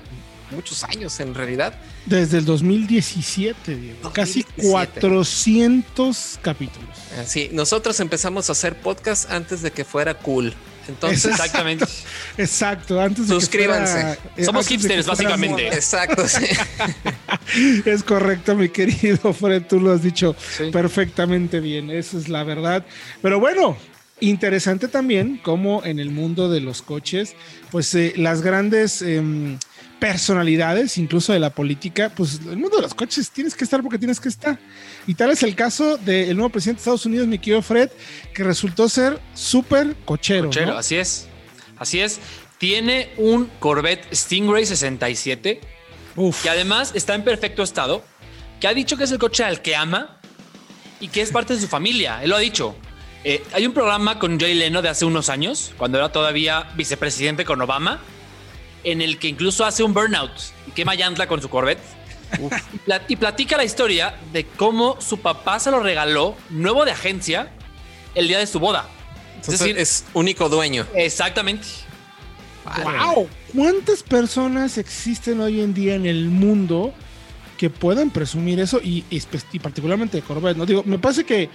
muchos 0.50 0.84
años 0.84 1.18
en 1.20 1.34
realidad. 1.34 1.74
Desde 2.06 2.38
el 2.38 2.44
2017, 2.44 3.76
Diego. 3.76 4.12
Casi 4.12 4.44
400 4.44 6.38
capítulos. 6.42 6.88
Sí, 7.26 7.50
nosotros 7.52 7.98
empezamos 8.00 8.48
a 8.48 8.52
hacer 8.52 8.78
podcast 8.80 9.30
antes 9.30 9.62
de 9.62 9.72
que 9.72 9.84
fuera 9.84 10.14
cool. 10.14 10.54
Entonces, 10.88 11.26
exactamente. 11.26 11.84
Exacto, 12.38 13.00
antes 13.00 13.28
de 13.28 13.34
Suscríbanse. 13.34 14.18
Eh, 14.36 14.44
Somos 14.44 14.66
hipsters, 14.66 15.06
básicamente. 15.06 15.68
Exacto. 15.68 16.26
Sí. 16.28 16.46
es 17.84 18.02
correcto, 18.02 18.54
mi 18.54 18.68
querido 18.68 19.32
Fred, 19.32 19.64
tú 19.68 19.80
lo 19.80 19.92
has 19.92 20.02
dicho 20.02 20.36
perfectamente 20.72 21.60
bien, 21.60 21.90
esa 21.90 22.18
es 22.18 22.28
la 22.28 22.44
verdad. 22.44 22.84
Pero 23.22 23.40
bueno, 23.40 23.76
interesante 24.20 24.88
también 24.88 25.38
como 25.42 25.84
en 25.84 25.98
el 25.98 26.10
mundo 26.10 26.50
de 26.50 26.60
los 26.60 26.82
coches, 26.82 27.34
pues 27.70 27.94
eh, 27.94 28.12
las 28.16 28.42
grandes... 28.42 29.02
Eh, 29.02 29.58
personalidades, 30.04 30.98
incluso 30.98 31.32
de 31.32 31.38
la 31.38 31.48
política, 31.48 32.12
pues 32.14 32.38
el 32.46 32.58
mundo 32.58 32.76
de 32.76 32.82
los 32.82 32.92
coches 32.92 33.30
tienes 33.30 33.54
que 33.54 33.64
estar 33.64 33.80
porque 33.80 33.96
tienes 33.96 34.20
que 34.20 34.28
estar. 34.28 34.58
Y 35.06 35.14
tal 35.14 35.30
es 35.30 35.42
el 35.42 35.54
caso 35.54 35.96
del 35.96 36.36
nuevo 36.36 36.50
presidente 36.50 36.80
de 36.80 36.82
Estados 36.82 37.06
Unidos, 37.06 37.26
mi 37.26 37.38
querido 37.38 37.62
Fred, 37.62 37.88
que 38.34 38.44
resultó 38.44 38.86
ser 38.90 39.18
súper 39.32 39.96
cochero. 40.04 40.48
Cochero, 40.48 40.76
así 40.76 40.96
es. 40.96 41.26
Así 41.78 42.00
es. 42.00 42.20
Tiene 42.58 43.12
un 43.16 43.50
Corvette 43.60 44.14
Stingray 44.14 44.66
67, 44.66 45.62
Uf. 46.16 46.42
que 46.42 46.50
además 46.50 46.92
está 46.94 47.14
en 47.14 47.24
perfecto 47.24 47.62
estado, 47.62 48.04
que 48.60 48.68
ha 48.68 48.74
dicho 48.74 48.98
que 48.98 49.04
es 49.04 49.10
el 49.10 49.18
coche 49.18 49.42
al 49.42 49.62
que 49.62 49.74
ama 49.74 50.20
y 51.00 51.08
que 51.08 51.22
es 51.22 51.30
parte 51.30 51.54
de 51.54 51.62
su 51.62 51.66
familia. 51.66 52.22
Él 52.22 52.28
lo 52.28 52.36
ha 52.36 52.40
dicho. 52.40 52.76
Eh, 53.24 53.42
hay 53.54 53.64
un 53.64 53.72
programa 53.72 54.18
con 54.18 54.38
Jay 54.38 54.52
Leno 54.52 54.82
de 54.82 54.90
hace 54.90 55.06
unos 55.06 55.30
años, 55.30 55.72
cuando 55.78 55.96
era 55.96 56.12
todavía 56.12 56.68
vicepresidente 56.76 57.46
con 57.46 57.62
Obama, 57.62 58.02
en 58.84 59.00
el 59.00 59.18
que 59.18 59.28
incluso 59.28 59.64
hace 59.64 59.82
un 59.82 59.94
burnout 59.94 60.30
y 60.68 60.70
quema 60.70 60.94
llanta 60.94 61.26
con 61.26 61.40
su 61.40 61.48
Corvette. 61.48 61.80
Y 63.08 63.16
platica 63.16 63.56
la 63.56 63.64
historia 63.64 64.16
de 64.32 64.44
cómo 64.44 65.00
su 65.00 65.18
papá 65.18 65.58
se 65.60 65.70
lo 65.70 65.80
regaló 65.80 66.36
nuevo 66.50 66.84
de 66.84 66.90
agencia 66.90 67.50
el 68.14 68.28
día 68.28 68.38
de 68.38 68.46
su 68.46 68.58
boda. 68.58 68.88
Es 69.40 69.58
decir, 69.58 69.78
es 69.78 70.04
único 70.14 70.48
dueño. 70.48 70.86
Exactamente. 70.94 71.66
¡Wow! 72.82 73.28
¿Cuántas 73.54 74.02
personas 74.02 74.78
existen 74.78 75.40
hoy 75.40 75.60
en 75.60 75.74
día 75.74 75.94
en 75.94 76.06
el 76.06 76.26
mundo 76.26 76.94
que 77.58 77.70
puedan 77.70 78.10
presumir 78.10 78.58
eso? 78.58 78.80
Y, 78.82 79.04
y 79.10 79.58
particularmente 79.58 80.16
de 80.16 80.22
Corvette. 80.22 80.56
¿no? 80.56 80.66
Digo, 80.66 80.82
me 80.84 80.98
parece 80.98 81.24
que 81.24 81.50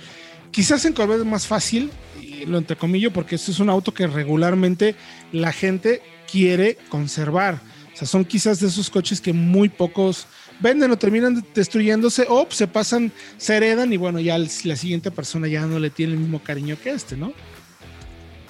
quizás 0.51 0.85
en 0.85 0.93
Corvette 0.93 1.21
es 1.21 1.25
más 1.25 1.47
fácil, 1.47 1.91
y 2.21 2.45
lo 2.45 2.57
entrecomillo, 2.57 3.11
porque 3.11 3.35
este 3.35 3.51
es 3.51 3.59
un 3.59 3.69
auto 3.69 3.93
que 3.93 4.07
regularmente 4.07 4.95
la 5.31 5.51
gente 5.51 6.01
quiere 6.31 6.77
conservar. 6.89 7.61
O 7.93 7.97
sea, 7.97 8.07
son 8.07 8.23
quizás 8.23 8.59
de 8.59 8.67
esos 8.67 8.89
coches 8.89 9.19
que 9.19 9.33
muy 9.33 9.69
pocos 9.69 10.27
venden 10.59 10.91
o 10.91 10.97
terminan 10.97 11.45
destruyéndose 11.53 12.25
o 12.29 12.47
se 12.49 12.67
pasan, 12.67 13.11
se 13.37 13.57
heredan 13.57 13.91
y 13.91 13.97
bueno, 13.97 14.19
ya 14.19 14.37
la 14.37 14.75
siguiente 14.75 15.11
persona 15.11 15.47
ya 15.47 15.65
no 15.65 15.79
le 15.79 15.89
tiene 15.89 16.13
el 16.13 16.19
mismo 16.19 16.41
cariño 16.43 16.77
que 16.81 16.91
este, 16.91 17.15
¿no? 17.15 17.33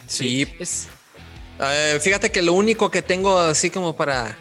Sí. 0.08 0.48
Es, 0.60 0.88
eh, 1.60 2.00
fíjate 2.02 2.32
que 2.32 2.42
lo 2.42 2.54
único 2.54 2.90
que 2.90 3.02
tengo 3.02 3.40
así 3.40 3.70
como 3.70 3.96
para 3.96 4.38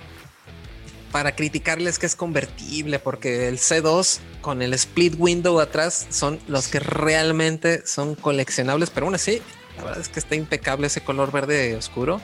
para 1.13 1.35
criticarles 1.35 1.99
que 1.99 2.05
es 2.05 2.15
convertible 2.15 2.99
porque 2.99 3.49
el 3.49 3.59
C2 3.59 4.19
con 4.43 4.61
el 4.61 4.75
split 4.75 5.15
window 5.17 5.59
atrás 5.59 6.07
son 6.11 6.39
los 6.49 6.69
que 6.69 6.81
realmente 6.81 7.87
son 7.87 8.15
coleccionables, 8.15 8.91
pero 8.91 9.07
aún 9.07 9.15
así, 9.15 9.41
la 9.79 9.85
verdad 9.85 10.01
es 10.01 10.09
que 10.09 10.19
está 10.19 10.35
impecable 10.35 10.87
ese 10.87 11.01
color 11.01 11.33
verde 11.33 11.77
oscuro 11.77 12.21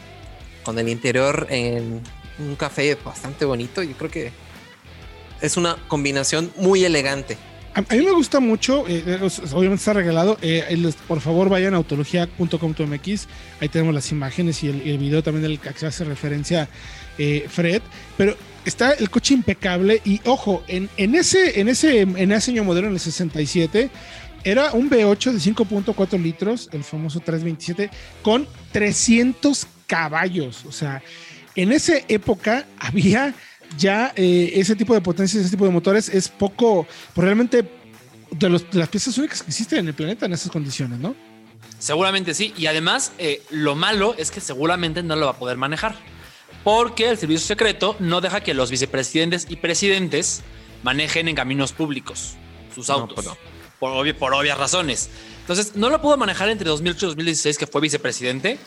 con 0.65 0.79
el 0.79 0.89
interior 0.89 1.47
en 1.51 2.01
un 2.39 2.57
café 2.57 2.97
bastante 2.97 3.45
bonito. 3.45 3.83
Yo 3.83 3.97
creo 3.97 4.11
que 4.11 4.33
es 5.41 5.57
una 5.57 5.77
combinación 5.89 6.51
muy 6.57 6.85
elegante. 6.85 7.37
A, 7.75 7.81
mí 7.81 8.05
me 8.05 8.13
gusta 8.13 8.39
mucho, 8.39 8.87
eh, 8.87 9.03
eh, 9.05 9.29
obviamente 9.53 9.81
está 9.81 9.95
regalado. 9.95 10.39
Eh, 10.43 10.93
por 11.09 11.21
favor, 11.21 11.49
vayan 11.49 11.75
a 11.75 11.79
autología.com.mx. 11.79 13.29
Ahí 13.61 13.69
tenemos 13.69 13.93
las 13.93 14.13
imágenes 14.13 14.63
y 14.63 14.69
el, 14.69 14.99
video 14.99 15.25
también 15.25 15.43
del 15.43 15.59
que 15.59 15.87
hace 15.87 16.05
referencia 16.05 16.69
Fred. 17.49 17.83
Pero 18.17 18.37
está 18.65 18.93
el 18.93 19.11
coche 19.11 19.35
impecable. 19.35 20.01
Y 20.05 20.21
ojo, 20.25 20.63
en, 20.69 20.89
en, 20.97 21.17
ese, 21.17 21.61
en, 21.61 21.69
ese, 21.69 22.03
en 22.03 22.31
ese 22.31 22.53
año 22.53 22.63
modelo, 22.63 22.87
en 22.87 22.95
el 22.95 23.01
67, 23.01 23.91
era 24.45 24.73
un 24.73 24.89
V8 24.89 25.33
de 25.33 25.39
5.4 25.39 26.23
litros, 26.23 26.69
el 26.73 26.85
famoso 26.85 27.19
327, 27.21 27.91
con 28.23 28.47
300 28.71 29.67
caballos. 29.87 30.65
O 30.67 30.73
sea, 30.73 31.03
en 31.55 31.73
esa 31.73 31.95
época 32.09 32.67
había 32.79 33.35
ya 33.79 34.13
eh, 34.17 34.53
ese 34.55 34.77
tipo 34.77 34.95
de 34.95 35.01
potencias, 35.01 35.43
ese 35.43 35.51
tipo 35.51 35.65
de 35.65 35.71
motores, 35.71 36.09
es 36.09 36.29
poco, 36.29 36.87
pues 37.15 37.25
realmente 37.25 37.69
de, 38.31 38.51
las 38.73 38.89
piezas 38.89 39.17
únicas 39.19 39.43
que 39.43 39.51
existen 39.51 39.81
en 39.81 39.89
el 39.89 39.95
planeta 39.95 40.27
en 40.27 40.33
esas 40.33 40.51
condiciones, 40.51 40.99
¿no? 40.99 41.15
Seguramente 41.79 42.35
sí. 42.35 42.55
Y 42.57 42.67
además, 42.67 43.13
eh, 43.19 43.43
lo 43.51 43.75
malo 43.75 44.15
es 44.17 44.31
que 44.31 44.41
seguramente 44.41 45.03
no 45.03 45.17
lo 45.17 45.27
va 45.27 45.33
a 45.33 45.39
poder 45.39 45.57
manejar. 45.57 45.97
Porque 46.63 47.11
el 47.11 47.19
servicio 47.19 47.47
secreto 47.47 47.95
no 48.01 48.23
deja 48.23 48.41
que 48.41 48.55
los 48.55 48.71
vicepresidentes 48.71 49.47
y 49.51 49.57
presidentes 49.57 50.43
manejen 50.83 51.29
en 51.29 51.37
caminos 51.37 51.73
públicos 51.73 52.37
sus 52.75 52.89
autos. 52.89 53.15
Pues 53.15 53.37
por, 53.79 54.17
por 54.17 54.35
obvias 54.35 54.57
razones. 54.57 55.11
Entonces, 55.41 55.77
no 55.77 55.91
lo 55.91 56.01
pudo 56.01 56.17
manejar 56.17 56.49
entre 56.49 56.69
2008 56.71 57.05
y 57.05 57.09
2016, 57.09 57.59
que 57.59 57.67
fue 57.67 57.83
vicepresidente, 57.83 58.59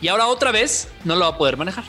y 0.00 0.08
ahora 0.08 0.26
otra 0.26 0.52
vez 0.52 0.88
no 1.04 1.14
lo 1.14 1.22
va 1.22 1.28
a 1.28 1.38
poder 1.38 1.56
manejar. 1.56 1.84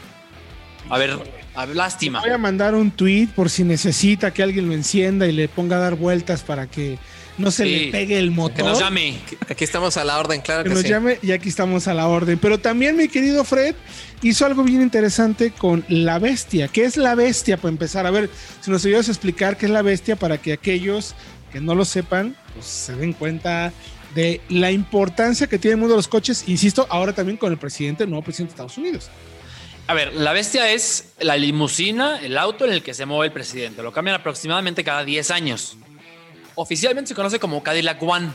A 0.89 0.97
ver, 0.97 1.17
a 1.55 1.65
lástima. 1.65 2.21
Voy 2.21 2.29
a 2.29 2.37
mandar 2.37 2.75
un 2.75 2.91
tweet 2.91 3.27
por 3.35 3.49
si 3.49 3.63
necesita 3.63 4.31
que 4.31 4.43
alguien 4.43 4.67
lo 4.67 4.73
encienda 4.73 5.27
y 5.27 5.31
le 5.31 5.49
ponga 5.49 5.77
a 5.77 5.79
dar 5.79 5.95
vueltas 5.95 6.43
para 6.43 6.67
que 6.67 6.97
no 7.37 7.51
se 7.51 7.65
le 7.65 7.91
pegue 7.91 8.17
el 8.17 8.31
motor. 8.31 8.57
Que 8.57 8.63
nos 8.63 8.79
llame. 8.79 9.19
Aquí 9.49 9.63
estamos 9.63 9.97
a 9.97 10.03
la 10.03 10.17
orden, 10.17 10.41
claro 10.41 10.63
que, 10.63 10.69
nos 10.69 10.83
llame 10.83 11.19
y 11.21 11.31
aquí 11.31 11.49
estamos 11.49 11.87
a 11.87 11.93
la 11.93 12.07
orden. 12.07 12.39
Pero 12.39 12.59
también 12.59 12.95
mi 12.95 13.07
querido 13.07 13.43
Fred 13.43 13.75
hizo 14.21 14.45
algo 14.45 14.63
bien 14.63 14.81
interesante 14.81 15.51
con 15.51 15.83
la 15.89 16.19
bestia. 16.19 16.67
¿Qué 16.67 16.85
es 16.85 16.97
la 16.97 17.15
bestia? 17.15 17.57
Para 17.57 17.69
empezar, 17.69 18.05
a 18.05 18.11
ver 18.11 18.29
si 18.61 18.71
nos 18.71 18.85
ayudas 18.85 19.09
a 19.09 19.11
explicar 19.11 19.57
qué 19.57 19.65
es 19.65 19.71
la 19.71 19.81
bestia 19.81 20.15
para 20.15 20.37
que 20.37 20.53
aquellos 20.53 21.15
que 21.51 21.61
no 21.61 21.75
lo 21.75 21.85
sepan, 21.85 22.35
pues 22.53 22.65
se 22.65 22.95
den 22.95 23.13
cuenta 23.13 23.71
de 24.17 24.41
la 24.49 24.71
importancia 24.71 25.45
que 25.45 25.59
tiene 25.59 25.73
el 25.73 25.77
mundo 25.77 25.93
de 25.93 25.99
los 25.99 26.07
coches, 26.07 26.45
insisto, 26.47 26.87
ahora 26.89 27.13
también 27.13 27.37
con 27.37 27.51
el 27.51 27.59
presidente, 27.59 28.03
el 28.03 28.09
nuevo 28.09 28.23
presidente 28.23 28.49
de 28.49 28.53
Estados 28.55 28.77
Unidos. 28.79 29.11
A 29.85 29.93
ver, 29.93 30.15
la 30.15 30.33
bestia 30.33 30.71
es 30.71 31.13
la 31.19 31.37
limusina, 31.37 32.19
el 32.19 32.35
auto 32.35 32.65
en 32.65 32.71
el 32.71 32.81
que 32.81 32.95
se 32.95 33.05
mueve 33.05 33.27
el 33.27 33.31
presidente. 33.31 33.83
Lo 33.83 33.93
cambian 33.93 34.15
aproximadamente 34.15 34.83
cada 34.83 35.03
10 35.03 35.29
años. 35.29 35.77
Oficialmente 36.55 37.09
se 37.09 37.13
conoce 37.13 37.37
como 37.37 37.61
Cadillac 37.61 38.01
One, 38.01 38.31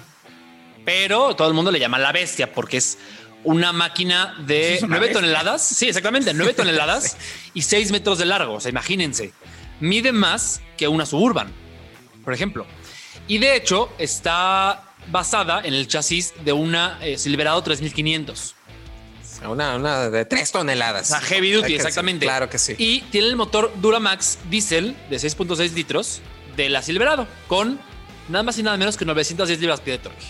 pero 0.85 1.35
todo 1.35 1.49
el 1.49 1.55
mundo 1.55 1.73
le 1.73 1.81
llama 1.81 1.99
la 1.99 2.13
bestia 2.13 2.53
porque 2.53 2.77
es 2.77 2.99
una 3.43 3.73
máquina 3.73 4.37
de 4.47 4.79
9 4.87 5.09
toneladas. 5.09 5.67
Sí, 5.67 5.89
exactamente, 5.89 6.33
9 6.33 6.55
toneladas 6.59 7.17
y 7.55 7.63
6 7.63 7.91
metros 7.91 8.19
de 8.19 8.27
largo. 8.27 8.55
O 8.55 8.61
sea, 8.61 8.71
imagínense, 8.71 9.33
mide 9.81 10.13
más 10.13 10.61
que 10.77 10.87
una 10.87 11.07
suburban, 11.07 11.53
por 12.25 12.33
ejemplo. 12.33 12.67
Y 13.27 13.39
de 13.39 13.57
hecho 13.57 13.93
está 13.99 14.92
basada 15.09 15.61
en 15.65 15.75
el 15.75 15.89
chasis 15.89 16.35
de 16.45 16.53
una 16.53 16.99
eh, 17.03 17.19
Silverado 17.19 17.63
3500. 17.63 18.55
Una, 19.49 19.75
una 19.75 20.09
de 20.09 20.25
3 20.25 20.53
toneladas. 20.53 21.11
O 21.11 21.15
sea, 21.15 21.21
heavy 21.21 21.53
duty, 21.53 21.75
exactamente. 21.75 22.27
claro 22.27 22.49
que 22.49 22.59
sí. 22.59 22.75
Y 22.79 23.01
tiene 23.03 23.27
el 23.27 23.37
motor 23.37 23.73
Duramax 23.77 24.39
diesel 24.49 24.97
de 25.11 25.17
6.6 25.17 25.73
litros 25.73 26.21
de 26.57 26.69
la 26.69 26.83
Silverado 26.83 27.27
con 27.49 27.81
nada 28.29 28.45
más 28.45 28.59
y 28.59 28.63
nada 28.63 28.77
menos 28.77 28.97
que 28.97 29.05
910 29.05 29.61
libras 29.61 29.81
pie 29.81 29.95
de 29.95 29.99
torque. 29.99 30.25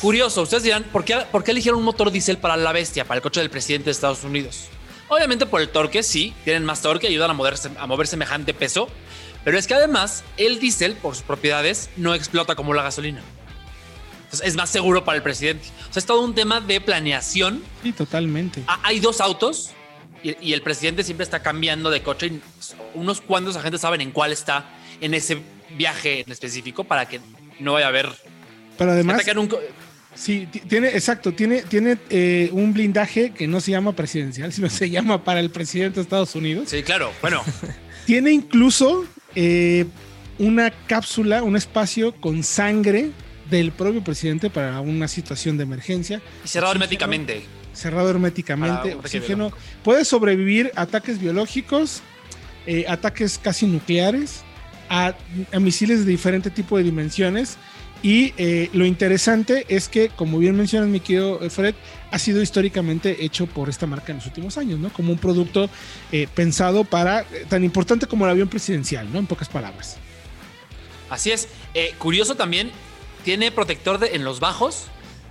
curioso, 0.00 0.42
ustedes 0.42 0.64
dirán, 0.64 0.82
¿por 0.84 1.04
qué, 1.04 1.18
¿por 1.30 1.44
qué 1.44 1.52
eligieron 1.52 1.78
un 1.78 1.84
motor 1.84 2.10
diésel 2.10 2.38
para 2.38 2.56
la 2.56 2.72
bestia, 2.72 3.04
para 3.04 3.18
el 3.18 3.22
coche 3.22 3.40
del 3.40 3.50
presidente 3.50 3.86
de 3.86 3.90
Estados 3.92 4.24
Unidos? 4.24 4.64
Obviamente 5.08 5.46
por 5.46 5.60
el 5.60 5.68
torque, 5.68 6.02
sí, 6.02 6.34
tienen 6.44 6.64
más 6.64 6.82
torque, 6.82 7.06
ayudan 7.06 7.30
a 7.30 7.34
moverse, 7.34 7.70
a 7.78 7.86
mover 7.86 8.08
semejante 8.08 8.54
peso, 8.54 8.88
pero 9.46 9.60
es 9.60 9.68
que 9.68 9.74
además 9.74 10.24
el 10.38 10.58
diésel, 10.58 10.94
por 10.96 11.14
sus 11.14 11.22
propiedades, 11.22 11.88
no 11.96 12.16
explota 12.16 12.56
como 12.56 12.74
la 12.74 12.82
gasolina. 12.82 13.20
Entonces 14.24 14.48
es 14.48 14.56
más 14.56 14.68
seguro 14.68 15.04
para 15.04 15.18
el 15.18 15.22
presidente. 15.22 15.68
O 15.88 15.92
sea, 15.92 16.00
es 16.00 16.04
todo 16.04 16.22
un 16.22 16.34
tema 16.34 16.60
de 16.60 16.80
planeación. 16.80 17.62
Sí, 17.84 17.92
totalmente. 17.92 18.64
Ah, 18.66 18.80
hay 18.82 18.98
dos 18.98 19.20
autos 19.20 19.70
y, 20.20 20.52
el 20.52 20.62
presidente 20.62 21.04
siempre 21.04 21.22
está 21.22 21.44
cambiando 21.44 21.90
de 21.90 22.02
coche 22.02 22.26
y 22.26 22.40
unos 22.94 23.20
cuantos 23.20 23.54
agentes 23.54 23.82
saben 23.82 24.00
en 24.00 24.10
cuál 24.10 24.32
está 24.32 24.68
en 25.00 25.14
ese 25.14 25.38
viaje 25.78 26.22
en 26.22 26.32
específico 26.32 26.82
para 26.82 27.06
que 27.06 27.20
no 27.60 27.74
vaya 27.74 27.86
a 27.86 27.90
haber... 27.90 28.10
Pero 28.76 28.90
además... 28.90 29.22
Sí, 30.16 30.48
tiene, 30.68 30.88
exacto, 30.88 31.34
tiene, 31.34 31.62
tiene 31.62 31.98
eh, 32.10 32.48
un 32.50 32.72
blindaje 32.72 33.30
que 33.30 33.46
no 33.46 33.60
se 33.60 33.70
llama 33.70 33.92
presidencial, 33.92 34.52
sino 34.52 34.68
se 34.70 34.90
llama 34.90 35.22
para 35.22 35.38
el 35.38 35.50
presidente 35.50 35.96
de 35.96 36.02
Estados 36.02 36.34
Unidos. 36.34 36.68
Sí, 36.68 36.82
claro, 36.82 37.12
bueno. 37.20 37.44
tiene 38.06 38.32
incluso 38.32 39.04
eh, 39.36 39.86
una 40.38 40.70
cápsula, 40.70 41.42
un 41.42 41.56
espacio 41.56 42.12
con 42.12 42.42
sangre 42.42 43.10
del 43.48 43.70
propio 43.70 44.02
presidente 44.02 44.50
para 44.50 44.80
una 44.80 45.06
situación 45.06 45.56
de 45.56 45.62
emergencia. 45.62 46.20
Y 46.44 46.48
cerrado 46.48 46.72
herméticamente. 46.72 47.44
Cerrado 47.72 48.10
herméticamente, 48.10 48.94
oxígeno. 48.94 49.52
Puede 49.84 50.04
sobrevivir 50.04 50.72
ataques 50.74 51.20
biológicos, 51.20 52.02
eh, 52.66 52.86
ataques 52.88 53.38
casi 53.38 53.66
nucleares, 53.66 54.42
a, 54.88 55.14
a, 55.52 55.60
misiles 55.60 56.04
de 56.04 56.10
diferente 56.10 56.50
tipo 56.50 56.78
de 56.78 56.84
dimensiones 56.84 57.58
y 58.06 58.32
eh, 58.36 58.70
lo 58.72 58.86
interesante 58.86 59.66
es 59.68 59.88
que, 59.88 60.10
como 60.10 60.38
bien 60.38 60.56
mencionas, 60.56 60.88
mi 60.88 61.00
querido 61.00 61.40
Fred, 61.50 61.74
ha 62.12 62.20
sido 62.20 62.40
históricamente 62.40 63.24
hecho 63.24 63.48
por 63.48 63.68
esta 63.68 63.88
marca 63.88 64.12
en 64.12 64.18
los 64.18 64.26
últimos 64.26 64.56
años, 64.58 64.78
¿no? 64.78 64.92
Como 64.92 65.10
un 65.10 65.18
producto 65.18 65.68
eh, 66.12 66.28
pensado 66.32 66.84
para 66.84 67.22
eh, 67.22 67.46
tan 67.48 67.64
importante 67.64 68.06
como 68.06 68.24
el 68.24 68.30
avión 68.30 68.46
presidencial, 68.46 69.12
¿no? 69.12 69.18
En 69.18 69.26
pocas 69.26 69.48
palabras. 69.48 69.96
Así 71.10 71.32
es. 71.32 71.48
curioso 71.98 72.36
también, 72.36 72.70
tiene 73.24 73.50
protector 73.50 73.98
de, 73.98 74.14
en 74.14 74.22
los 74.22 74.38
bajos, 74.38 74.84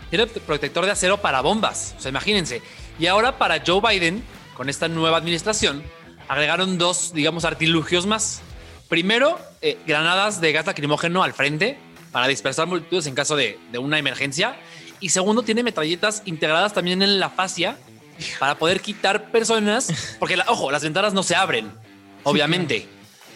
tiene 0.10 0.28
protector 0.28 0.84
de 0.84 0.92
acero 0.92 1.22
para 1.22 1.40
bombas. 1.40 1.96
O 1.98 2.02
sea, 2.02 2.10
imagínense. 2.10 2.62
Y 3.00 3.08
ahora 3.08 3.38
para 3.38 3.64
Joe 3.66 3.80
Biden, 3.80 4.22
con 4.54 4.68
esta 4.68 4.90
nueva 4.90 5.16
administración, 5.16 5.82
agregaron 6.28 6.78
dos, 6.78 7.14
digamos, 7.14 7.46
artilugios 7.46 8.06
más. 8.06 8.42
Primero, 8.90 9.40
granadas 9.88 10.42
de 10.42 10.52
gas 10.52 10.66
lacrimógeno 10.66 11.24
al 11.24 11.32
frente, 11.32 11.78
para 12.16 12.30
dispersar 12.30 12.66
multitudes 12.66 13.08
en 13.08 13.14
caso 13.14 13.36
de, 13.36 13.60
una 13.78 14.00
emergencia. 14.00 14.56
Y 15.02 15.10
segundo, 15.10 15.44
tiene 15.44 15.64
metralletas 15.64 16.22
integradas 16.24 16.74
también 16.74 17.02
en 17.02 17.20
la 17.20 17.30
fascia 17.30 17.78
para 18.40 18.58
poder 18.58 18.80
quitar 18.80 19.32
personas, 19.32 20.16
porque, 20.18 20.38
ojo, 20.48 20.72
las 20.72 20.82
ventanas 20.82 21.14
no 21.14 21.24
se 21.24 21.36
abren, 21.36 21.70
obviamente. 22.24 22.88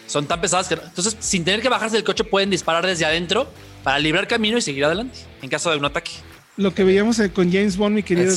Son 0.06 0.24
tan 0.26 0.40
pesadas 0.40 0.66
que... 0.66 0.76
Entonces, 0.76 1.14
sin 1.20 1.44
tener 1.44 1.60
que 1.60 1.68
bajarse 1.68 1.94
del 1.94 2.04
coche, 2.06 2.24
pueden 2.24 2.48
disparar 2.48 2.86
desde 2.86 3.04
adentro 3.04 3.52
para 3.84 3.98
librar 3.98 4.26
camino 4.26 4.56
y 4.56 4.62
seguir 4.62 4.86
adelante 4.86 5.18
en 5.42 5.50
caso 5.50 5.70
de 5.70 5.76
un 5.76 5.84
ataque 5.84 6.12
lo 6.60 6.74
que 6.74 6.84
veíamos 6.84 7.20
con 7.34 7.50
James 7.50 7.76
Bond, 7.76 7.94
mi 7.94 8.02
querido, 8.02 8.34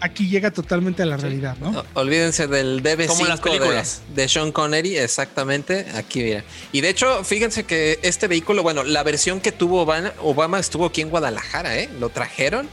aquí 0.00 0.28
llega 0.28 0.50
totalmente 0.50 1.02
a 1.02 1.06
la 1.06 1.16
realidad, 1.16 1.56
¿no? 1.60 1.84
Olvídense 1.94 2.46
del 2.46 2.82
DB5 2.82 3.98
de, 4.14 4.28
Sean 4.28 4.52
Connery, 4.52 4.96
exactamente, 4.96 5.86
aquí 5.94 6.22
mira. 6.22 6.44
Y 6.72 6.80
de 6.80 6.88
hecho, 6.88 7.22
fíjense 7.24 7.64
que 7.64 7.98
este 8.02 8.26
vehículo, 8.26 8.62
bueno, 8.62 8.84
la 8.84 9.02
versión 9.02 9.40
que 9.40 9.52
tuvo 9.52 9.82
Obama, 9.82 10.58
estuvo 10.58 10.86
aquí 10.86 11.02
en 11.02 11.10
Guadalajara, 11.10 11.78
¿eh? 11.78 11.90
Lo 12.00 12.08
trajeron 12.08 12.68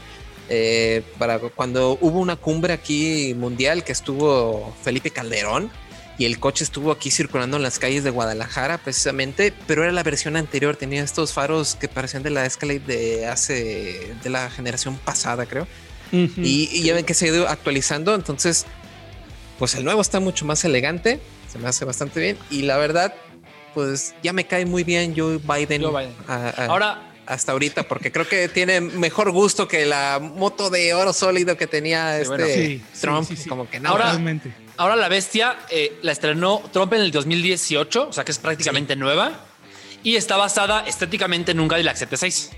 eh, 0.48 1.02
para 1.18 1.38
cuando 1.40 1.98
hubo 2.00 2.18
una 2.18 2.36
cumbre 2.36 2.72
aquí 2.72 3.34
mundial 3.34 3.84
que 3.84 3.92
estuvo 3.92 4.74
Felipe 4.82 5.10
Calderón 5.10 5.70
y 6.18 6.24
el 6.24 6.38
coche 6.38 6.64
estuvo 6.64 6.92
aquí 6.92 7.10
circulando 7.10 7.56
en 7.56 7.62
las 7.62 7.78
calles 7.78 8.04
de 8.04 8.10
Guadalajara 8.10 8.78
precisamente, 8.78 9.52
pero 9.66 9.82
era 9.82 9.92
la 9.92 10.02
versión 10.02 10.36
anterior, 10.36 10.76
tenía 10.76 11.02
estos 11.02 11.32
faros 11.32 11.74
que 11.74 11.88
parecían 11.88 12.22
de 12.22 12.30
la 12.30 12.46
Escalade 12.46 12.80
de 12.80 13.26
hace, 13.26 14.14
de 14.22 14.30
la 14.30 14.50
generación 14.50 14.96
pasada 14.96 15.46
creo. 15.46 15.66
y, 16.12 16.82
ya 16.82 16.94
ven 16.94 17.04
que 17.04 17.14
se 17.14 17.26
ha 17.26 17.28
ido 17.28 17.48
actualizando, 17.48 18.14
entonces 18.14 18.64
pues 19.58 19.74
el 19.74 19.84
nuevo 19.84 20.00
está 20.00 20.20
mucho 20.20 20.44
más 20.44 20.64
elegante, 20.64 21.20
se 21.50 21.58
me 21.58 21.68
hace 21.68 21.84
bastante 21.84 22.20
bien 22.20 22.38
y 22.50 22.62
la 22.62 22.76
verdad 22.78 23.14
pues 23.74 24.14
ya 24.22 24.32
me 24.32 24.46
cae 24.46 24.64
muy 24.64 24.84
bien 24.84 25.14
Joe 25.14 25.38
Biden. 25.38 25.84
Ahora 26.26 27.12
hasta 27.26 27.52
ahorita 27.52 27.82
porque 27.82 28.12
creo 28.12 28.26
que 28.26 28.48
tiene 28.48 28.80
mejor 28.80 29.32
gusto 29.32 29.68
que 29.68 29.84
la 29.84 30.20
moto 30.20 30.70
de 30.70 30.94
oro 30.94 31.12
sólido 31.12 31.56
que 31.56 31.66
tenía 31.66 32.18
este 32.18 32.80
Trump, 33.00 33.28
como 33.48 33.68
que 33.68 33.80
no. 33.80 33.90
Ahora, 33.90 34.18
ahora 34.76 34.96
la 34.96 35.08
bestia 35.08 35.56
eh, 35.70 35.98
la 36.02 36.12
estrenó 36.12 36.62
Trump 36.72 36.92
en 36.92 37.00
el 37.00 37.10
2018, 37.10 38.08
o 38.08 38.12
sea 38.12 38.24
que 38.24 38.32
es 38.32 38.38
prácticamente 38.38 38.96
nueva 38.96 39.32
y 40.02 40.16
está 40.16 40.36
basada 40.36 40.86
estéticamente 40.86 41.52
en 41.52 41.60
un 41.60 41.68
Cadillac 41.68 41.96
76. 41.96 42.50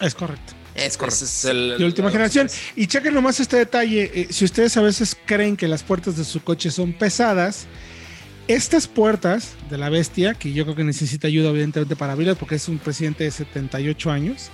Es 0.00 0.14
correcto. 0.14 0.54
Es 0.74 0.96
correcto. 0.96 1.24
Es 1.24 1.44
el, 1.44 1.76
de 1.78 1.84
última 1.84 2.10
generación. 2.10 2.48
Y 2.76 2.86
chequen 2.86 3.14
nomás 3.14 3.40
este 3.40 3.56
detalle. 3.56 4.10
Eh, 4.14 4.28
si 4.30 4.44
ustedes 4.44 4.76
a 4.76 4.82
veces 4.82 5.16
creen 5.26 5.56
que 5.56 5.68
las 5.68 5.82
puertas 5.82 6.16
de 6.16 6.24
su 6.24 6.42
coche 6.42 6.70
son 6.70 6.92
pesadas, 6.92 7.66
estas 8.46 8.86
puertas 8.86 9.54
de 9.68 9.78
la 9.78 9.90
bestia, 9.90 10.34
que 10.34 10.52
yo 10.52 10.64
creo 10.64 10.76
que 10.76 10.84
necesita 10.84 11.28
ayuda 11.28 11.50
evidentemente 11.50 11.96
para 11.96 12.12
abrirlas 12.12 12.36
porque 12.38 12.54
es 12.54 12.68
un 12.68 12.78
presidente 12.78 13.24
de 13.24 13.30
78 13.30 14.10
años, 14.10 14.50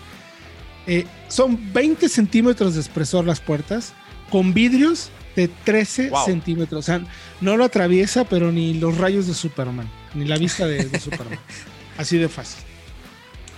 eh, 0.86 1.06
son 1.28 1.72
20 1.72 2.08
centímetros 2.08 2.74
de 2.74 2.80
espesor 2.80 3.24
las 3.24 3.40
puertas 3.40 3.92
con 4.30 4.52
vidrios 4.52 5.10
de 5.36 5.48
13 5.48 6.10
centímetros. 6.24 6.80
O 6.80 6.82
sea, 6.82 7.02
no 7.40 7.56
lo 7.56 7.64
atraviesa, 7.64 8.24
pero 8.24 8.52
ni 8.52 8.74
los 8.74 8.98
rayos 8.98 9.26
de 9.26 9.34
Superman, 9.34 9.88
ni 10.14 10.24
la 10.24 10.38
vista 10.38 10.66
de, 10.66 10.98
Superman. 10.98 11.38
Así 11.98 12.18
de 12.18 12.28
fácil. 12.28 12.62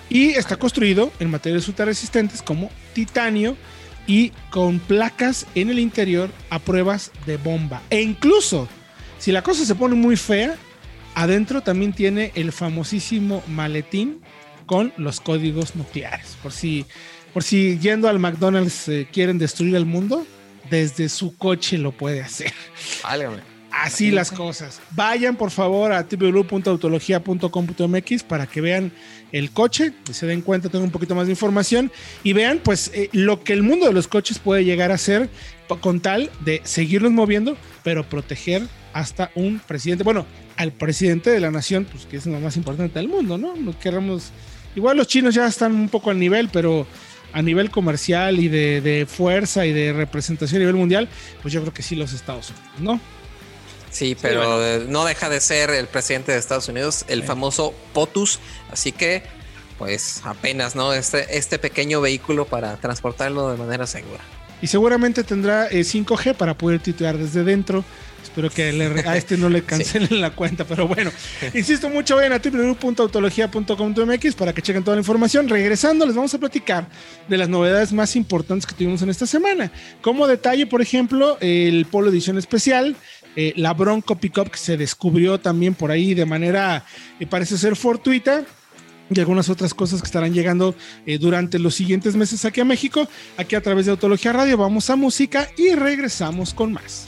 Y 0.09 0.29
está 0.31 0.57
construido 0.57 1.11
en 1.19 1.31
materiales 1.31 1.67
ultra 1.69 1.85
resistentes 1.85 2.43
como 2.43 2.71
titanio 2.93 3.57
y 4.07 4.31
con 4.51 4.79
placas 4.79 5.47
en 5.55 5.71
el 5.71 5.79
interior 5.79 6.31
a 6.51 6.59
pruebas 6.59 7.11
de 7.27 7.39
bomba. 7.39 7.83
E 7.91 8.01
incluso 8.03 8.69
si 9.19 9.33
la 9.33 9.43
cosa 9.43 9.65
se 9.65 9.75
pone 9.75 9.95
muy 9.95 10.17
fea, 10.17 10.57
adentro 11.15 11.63
también 11.63 11.93
tiene 11.93 12.31
el 12.35 12.53
famosísimo 12.53 13.43
maletín 13.49 14.21
con 14.67 14.93
los 14.97 15.21
códigos 15.21 15.75
nucleares. 15.75 16.37
Por 16.43 16.53
si, 16.53 16.85
por 17.33 17.43
si 17.43 17.79
yendo 17.79 18.09
al 18.09 18.19
McDonald's 18.19 18.89
eh, 18.89 19.09
quieren 19.11 19.39
destruir 19.39 19.75
el 19.75 19.87
mundo, 19.87 20.27
desde 20.71 21.09
su 21.09 21.37
coche 21.37 21.77
lo 21.79 21.91
puede 21.93 22.23
hacer. 22.23 22.53
Así 23.71 24.11
las 24.11 24.31
cosas. 24.31 24.81
Vayan 24.93 25.37
por 25.37 25.51
favor 25.51 25.93
a 25.93 26.07
www.autologia.com.mx 26.11 28.23
para 28.23 28.47
que 28.47 28.63
vean 28.63 28.91
el 29.33 29.51
coche 29.51 29.93
y 30.09 30.15
se 30.15 30.25
den 30.27 30.41
cuenta, 30.41 30.71
tengan 30.71 30.87
un 30.87 30.93
poquito 30.93 31.15
más 31.15 31.27
de 31.27 31.33
información 31.33 31.93
y 32.23 32.33
vean 32.33 32.61
pues 32.63 32.91
eh, 32.95 33.11
lo 33.13 33.45
que 33.45 33.53
el 33.53 33.63
mundo 33.63 33.87
de 33.87 33.93
los 33.93 34.09
coches 34.09 34.39
puede 34.39 34.65
llegar 34.65 34.93
a 34.93 34.99
ser 34.99 35.29
con 35.81 36.01
tal 36.01 36.31
de 36.41 36.63
seguirlos 36.65 37.13
moviendo, 37.13 37.59
pero 37.83 38.09
proteger 38.09 38.63
hasta 38.95 39.31
un 39.35 39.61
presidente, 39.67 40.05
bueno, 40.05 40.25
al 40.57 40.73
presidente 40.73 41.29
de 41.31 41.41
la 41.41 41.51
nación, 41.51 41.85
pues 41.85 42.07
que 42.07 42.17
es 42.17 42.25
lo 42.25 42.41
más 42.41 42.57
importante 42.57 42.99
del 42.99 43.09
mundo, 43.09 43.37
¿no? 43.37 43.57
No 43.57 43.79
queremos, 43.79 44.31
igual 44.75 44.97
los 44.97 45.07
chinos 45.07 45.35
ya 45.35 45.47
están 45.47 45.75
un 45.75 45.91
poco 45.91 46.09
al 46.11 46.19
nivel, 46.19 46.49
pero 46.51 46.87
a 47.37 47.43
nivel 47.43 47.71
comercial 47.71 48.41
y 48.41 48.49
de, 48.49 49.07
fuerza 49.07 49.67
y 49.67 49.73
de 49.73 49.93
representación 49.93 50.57
a 50.57 50.61
nivel 50.61 50.77
mundial, 50.77 51.07
pues 51.43 51.53
yo 51.53 51.61
creo 51.61 51.75
que 51.75 51.83
sí 51.83 51.95
los 51.95 52.15
Estados 52.15 52.49
Unidos, 52.49 52.81
¿no? 52.81 53.01
Sí, 53.91 54.17
pero 54.21 54.81
no 54.89 55.05
deja 55.05 55.29
de 55.29 55.41
ser 55.41 55.69
el 55.69 55.87
presidente 55.87 56.33
de 56.33 56.39
Estados 56.39 56.69
Unidos, 56.69 57.05
el 57.09 57.25
famoso 57.25 57.75
POTUS, 57.93 58.41
así 58.71 58.91
que 58.91 59.23
pues 59.79 60.23
apenas, 60.25 60.75
¿no? 60.75 60.95
Este, 60.95 61.37
este 61.37 61.59
pequeño 61.59 62.01
vehículo 62.01 62.47
para 62.47 62.79
transportarlo 62.79 63.51
de 63.51 63.59
manera 63.59 63.87
segura. 63.87 64.25
Y 64.63 64.67
seguramente 64.67 65.23
tendrá 65.25 65.69
5G 65.71 66.31
eh, 66.31 66.35
para 66.35 66.57
poder 66.57 66.81
titular 66.81 67.17
desde 67.17 67.45
dentro 67.45 67.85
Espero 68.27 68.51
que 68.51 68.65
a 69.07 69.17
este 69.17 69.39
no 69.39 69.49
le 69.49 69.63
cancelen 69.67 70.21
la 70.21 70.31
cuenta, 70.31 70.65
pero 70.65 70.87
bueno, 70.89 71.11
insisto 71.55 71.89
mucho, 71.89 72.17
vayan 72.17 72.33
a 72.33 72.39
www.autologia.com.mx 72.39 74.35
para 74.35 74.53
que 74.53 74.61
chequen 74.63 74.83
toda 74.83 74.97
la 74.97 75.01
información. 75.01 75.49
Regresando, 75.49 76.05
les 76.05 76.17
vamos 76.17 76.35
a 76.35 76.39
platicar 76.39 76.89
de 77.29 77.39
las 77.39 77.49
novedades 77.49 77.93
más 77.93 78.17
importantes 78.17 78.67
que 78.67 78.75
tuvimos 78.75 79.01
en 79.03 79.11
esta 79.11 79.27
semana. 79.27 79.71
Como 80.03 80.27
detalle, 80.27 80.67
por 80.67 80.83
ejemplo, 80.83 81.39
el 81.41 81.87
Polo 81.87 82.11
Edición 82.11 82.37
Especial, 82.37 82.97
eh, 83.37 83.53
la 83.57 83.73
Bronco 83.75 84.17
Pickup 84.17 84.51
que 84.51 84.59
se 84.59 84.77
descubrió 84.77 85.39
también 85.39 85.75
por 85.75 85.91
ahí 85.93 86.13
de 86.13 86.27
manera, 86.27 86.85
eh, 87.21 87.27
parece 87.27 87.57
ser 87.57 87.77
fortuita 87.77 88.45
y 89.11 89.21
algunas 89.21 89.49
otras 89.49 89.75
cosas 89.75 90.01
que 90.01 90.07
estarán 90.07 90.35
llegando 90.35 90.75
eh, 91.07 91.19
durante 91.19 91.59
los 91.59 91.75
siguientes 91.75 92.17
meses 92.17 92.45
aquí 92.45 92.61
a 92.61 92.65
México. 92.65 93.09
Aquí 93.37 93.55
a 93.55 93.61
través 93.61 93.87
de 93.87 93.93
Autología 93.93 94.33
Radio 94.33 94.57
vamos 94.57 94.91
a 94.91 94.97
música 94.97 95.49
y 95.57 95.75
regresamos 95.75 96.55
con 96.55 96.73
más. 96.73 97.07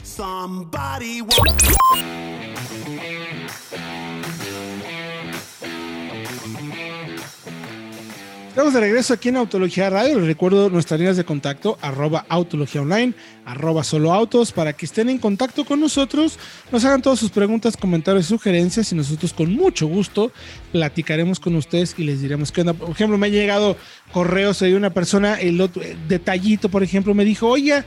Estamos 8.59 8.73
de 8.73 8.81
regreso 8.81 9.13
aquí 9.13 9.29
en 9.29 9.37
Autología 9.37 9.89
Radio. 9.89 10.19
Les 10.19 10.27
recuerdo 10.27 10.69
nuestras 10.69 10.99
líneas 10.99 11.15
de 11.15 11.23
contacto, 11.23 11.77
arroba 11.81 12.25
Autología 12.27 12.81
Online, 12.81 13.13
arroba 13.45 13.85
Solo 13.85 14.11
Autos, 14.11 14.51
para 14.51 14.73
que 14.73 14.85
estén 14.85 15.07
en 15.07 15.17
contacto 15.17 15.63
con 15.63 15.79
nosotros, 15.79 16.37
nos 16.69 16.83
hagan 16.83 17.01
todas 17.01 17.19
sus 17.19 17.31
preguntas, 17.31 17.77
comentarios 17.77 18.25
sugerencias 18.25 18.91
y 18.91 18.95
nosotros 18.95 19.31
con 19.31 19.53
mucho 19.53 19.87
gusto 19.87 20.33
platicaremos 20.73 21.39
con 21.39 21.55
ustedes 21.55 21.95
y 21.97 22.03
les 22.03 22.21
diremos 22.21 22.51
qué 22.51 22.59
onda. 22.59 22.73
Por 22.73 22.89
ejemplo, 22.89 23.17
me 23.17 23.27
ha 23.27 23.29
llegado 23.29 23.77
correos 24.11 24.59
de 24.59 24.75
una 24.75 24.89
persona, 24.89 25.39
el 25.39 25.61
otro, 25.61 25.81
detallito, 26.09 26.67
por 26.67 26.83
ejemplo, 26.83 27.13
me 27.13 27.23
dijo, 27.23 27.47
oye, 27.47 27.85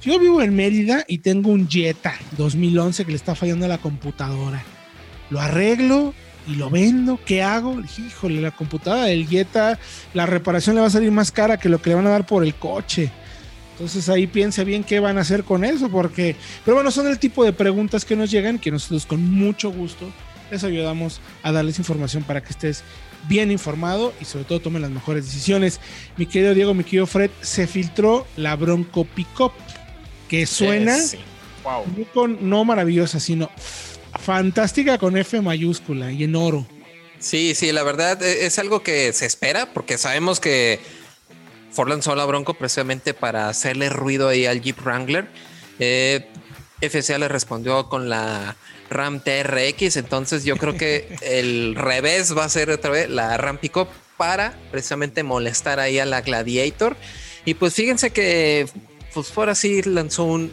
Yo 0.00 0.18
vivo 0.18 0.40
en 0.40 0.56
Mérida 0.56 1.04
y 1.06 1.18
tengo 1.18 1.50
un 1.50 1.68
Jetta 1.68 2.14
2011 2.38 3.04
que 3.04 3.10
le 3.10 3.16
está 3.18 3.34
fallando 3.34 3.66
a 3.66 3.68
la 3.68 3.76
computadora. 3.76 4.62
Lo 5.28 5.38
arreglo 5.38 6.14
y 6.46 6.56
lo 6.56 6.70
vendo. 6.70 7.18
¿Qué 7.24 7.42
hago? 7.42 7.80
Híjole, 7.98 8.40
la 8.40 8.50
computadora 8.50 9.04
del 9.04 9.26
Jetta, 9.26 9.78
la 10.12 10.26
reparación 10.26 10.74
le 10.74 10.80
va 10.80 10.88
a 10.88 10.90
salir 10.90 11.10
más 11.10 11.30
cara 11.30 11.58
que 11.58 11.68
lo 11.68 11.80
que 11.80 11.90
le 11.90 11.96
van 11.96 12.06
a 12.06 12.10
dar 12.10 12.26
por 12.26 12.44
el 12.44 12.54
coche. 12.54 13.10
Entonces 13.72 14.08
ahí 14.08 14.26
piense 14.26 14.62
bien 14.64 14.84
qué 14.84 15.00
van 15.00 15.18
a 15.18 15.22
hacer 15.22 15.42
con 15.42 15.64
eso, 15.64 15.88
porque, 15.88 16.36
pero 16.64 16.76
bueno, 16.76 16.92
son 16.92 17.08
el 17.08 17.18
tipo 17.18 17.44
de 17.44 17.52
preguntas 17.52 18.04
que 18.04 18.14
nos 18.14 18.30
llegan, 18.30 18.58
que 18.58 18.70
nosotros 18.70 19.04
con 19.04 19.28
mucho 19.32 19.72
gusto 19.72 20.10
les 20.50 20.62
ayudamos 20.62 21.20
a 21.42 21.50
darles 21.50 21.78
información 21.78 22.22
para 22.22 22.40
que 22.40 22.50
estés 22.50 22.84
bien 23.28 23.50
informado 23.50 24.12
y 24.20 24.26
sobre 24.26 24.44
todo 24.44 24.60
tomen 24.60 24.82
las 24.82 24.92
mejores 24.92 25.24
decisiones. 25.24 25.80
Mi 26.16 26.26
querido 26.26 26.54
Diego, 26.54 26.74
mi 26.74 26.84
querido 26.84 27.06
Fred, 27.06 27.30
se 27.40 27.66
filtró 27.66 28.26
la 28.36 28.54
Bronco 28.54 29.04
Pickup, 29.04 29.52
que 30.28 30.46
suena 30.46 30.96
con, 32.12 32.48
no 32.48 32.64
maravillosa, 32.64 33.18
sino 33.18 33.50
fantástica 34.18 34.98
con 34.98 35.16
F 35.16 35.40
mayúscula 35.40 36.12
y 36.12 36.24
en 36.24 36.36
oro. 36.36 36.66
Sí, 37.18 37.54
sí, 37.54 37.72
la 37.72 37.82
verdad 37.82 38.22
e, 38.22 38.46
es 38.46 38.58
algo 38.58 38.82
que 38.82 39.12
se 39.12 39.26
espera 39.26 39.72
porque 39.72 39.98
sabemos 39.98 40.40
que 40.40 40.80
Ford 41.72 41.88
lanzó 41.88 42.14
la 42.14 42.24
Bronco 42.24 42.54
precisamente 42.54 43.14
para 43.14 43.48
hacerle 43.48 43.88
ruido 43.88 44.28
ahí 44.28 44.46
al 44.46 44.60
Jeep 44.60 44.80
Wrangler. 44.82 45.26
Eh, 45.78 46.26
FCA 46.80 47.18
le 47.18 47.28
respondió 47.28 47.88
con 47.88 48.08
la 48.08 48.56
Ram 48.90 49.20
TRX, 49.20 49.96
entonces 49.96 50.44
yo 50.44 50.56
creo 50.56 50.76
que 50.76 51.16
el 51.22 51.74
revés 51.74 52.36
va 52.36 52.44
a 52.44 52.48
ser 52.48 52.70
otra 52.70 52.90
vez 52.90 53.08
la 53.08 53.36
Ram 53.36 53.58
Pickup 53.58 53.88
para 54.16 54.56
precisamente 54.70 55.22
molestar 55.22 55.80
ahí 55.80 55.98
a 55.98 56.06
la 56.06 56.20
Gladiator. 56.20 56.96
Y 57.44 57.54
pues 57.54 57.74
fíjense 57.74 58.10
que 58.10 58.66
pues 59.14 59.28
fuera 59.28 59.54
sí 59.54 59.80
lanzó 59.82 60.24
un, 60.24 60.52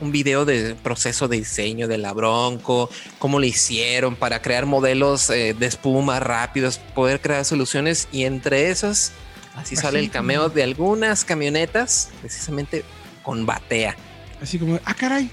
un, 0.00 0.12
video 0.12 0.44
de 0.44 0.74
proceso 0.74 1.26
de 1.26 1.38
diseño 1.38 1.88
de 1.88 1.98
la 1.98 2.12
Bronco, 2.12 2.90
cómo 3.18 3.40
le 3.40 3.48
hicieron 3.48 4.14
para 4.14 4.42
crear 4.42 4.66
modelos 4.66 5.30
eh, 5.30 5.54
de 5.58 5.66
espuma 5.66 6.20
rápidos, 6.20 6.78
poder 6.94 7.20
crear 7.20 7.44
soluciones 7.44 8.08
y 8.12 8.24
entre 8.24 8.70
esas 8.70 9.12
así 9.56 9.74
sale 9.74 9.98
el 9.98 10.10
cameo 10.10 10.50
de 10.50 10.62
algunas 10.62 11.24
camionetas 11.24 12.10
precisamente 12.20 12.84
con 13.22 13.46
batea. 13.46 13.96
Así 14.40 14.58
como, 14.58 14.78
ah, 14.84 14.94
caray, 14.94 15.30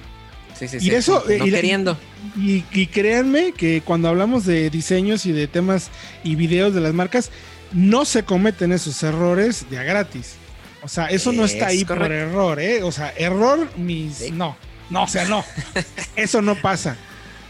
Sí, 0.57 0.67
sí, 0.67 0.77
y 0.79 0.91
eso, 0.91 1.23
no 1.27 1.45
queriendo. 1.45 1.97
Y, 2.37 2.61
créanme 2.87 3.53
que 3.53 3.81
cuando 3.81 4.07
hablamos 4.07 4.45
de 4.45 4.69
diseños 4.69 5.25
y 5.25 5.31
de 5.31 5.47
temas 5.47 5.89
y 6.23 6.35
videos 6.35 6.73
de 6.73 6.81
las 6.81 6.93
marcas, 6.93 7.31
no 7.71 8.05
se 8.05 8.23
cometen 8.23 8.71
esos 8.71 9.01
errores 9.03 9.65
de 9.69 9.79
a 9.79 9.83
gratis. 9.83 10.35
O 10.83 10.89
sea, 10.89 11.07
eso 11.07 11.31
no 11.31 11.45
está 11.45 11.67
ahí 11.67 11.85
por 11.85 12.11
error, 12.11 12.59
¿eh? 12.59 12.83
O 12.83 12.91
sea, 12.91 13.13
error, 13.15 13.69
mis. 13.77 14.31
No, 14.31 14.57
no, 14.89 15.03
o 15.03 15.07
sea, 15.07 15.25
no. 15.25 15.43
eso 16.15 16.41
no 16.41 16.55
pasa. 16.55 16.97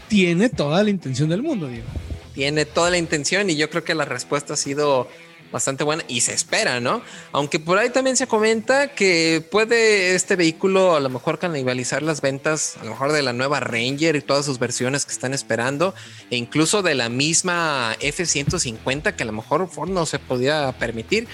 Tiene 0.08 0.48
toda 0.48 0.82
la 0.82 0.90
intención 0.90 1.28
del 1.28 1.42
mundo, 1.42 1.66
Diego. 1.66 1.86
Tiene 2.34 2.64
toda 2.64 2.90
la 2.90 2.98
intención 2.98 3.50
y 3.50 3.56
yo 3.56 3.70
creo 3.70 3.84
que 3.84 3.94
la 3.94 4.04
respuesta 4.04 4.54
ha 4.54 4.56
sido 4.56 5.08
bastante 5.54 5.84
buena 5.84 6.02
y 6.08 6.20
se 6.20 6.32
espera, 6.34 6.80
¿no? 6.80 7.00
Aunque 7.30 7.60
por 7.60 7.78
ahí 7.78 7.90
también 7.90 8.16
se 8.16 8.26
comenta 8.26 8.88
que 8.88 9.44
puede 9.52 10.16
este 10.16 10.34
vehículo 10.34 10.96
a 10.96 11.00
lo 11.00 11.08
mejor 11.08 11.38
canibalizar 11.38 12.02
las 12.02 12.20
ventas, 12.20 12.76
a 12.80 12.84
lo 12.84 12.90
mejor 12.90 13.12
de 13.12 13.22
la 13.22 13.32
nueva 13.32 13.60
Ranger 13.60 14.16
y 14.16 14.20
todas 14.20 14.46
sus 14.46 14.58
versiones 14.58 15.06
que 15.06 15.12
están 15.12 15.32
esperando, 15.32 15.94
e 16.30 16.36
incluso 16.36 16.82
de 16.82 16.96
la 16.96 17.08
misma 17.08 17.96
F-150 18.00 19.14
que 19.14 19.22
a 19.22 19.26
lo 19.26 19.32
mejor 19.32 19.68
Ford 19.68 19.90
no 19.90 20.06
se 20.06 20.18
podía 20.18 20.72
permitir. 20.78 21.28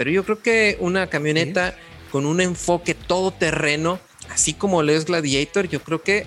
Pero 0.00 0.12
yo 0.12 0.24
creo 0.24 0.40
que 0.40 0.78
una 0.80 1.08
camioneta 1.08 1.76
con 2.10 2.24
un 2.24 2.40
enfoque 2.40 2.94
todoterreno, 2.94 4.00
así 4.30 4.54
como 4.54 4.82
lo 4.82 4.92
es 4.92 5.04
Gladiator, 5.04 5.68
yo 5.68 5.82
creo 5.82 6.02
que 6.02 6.26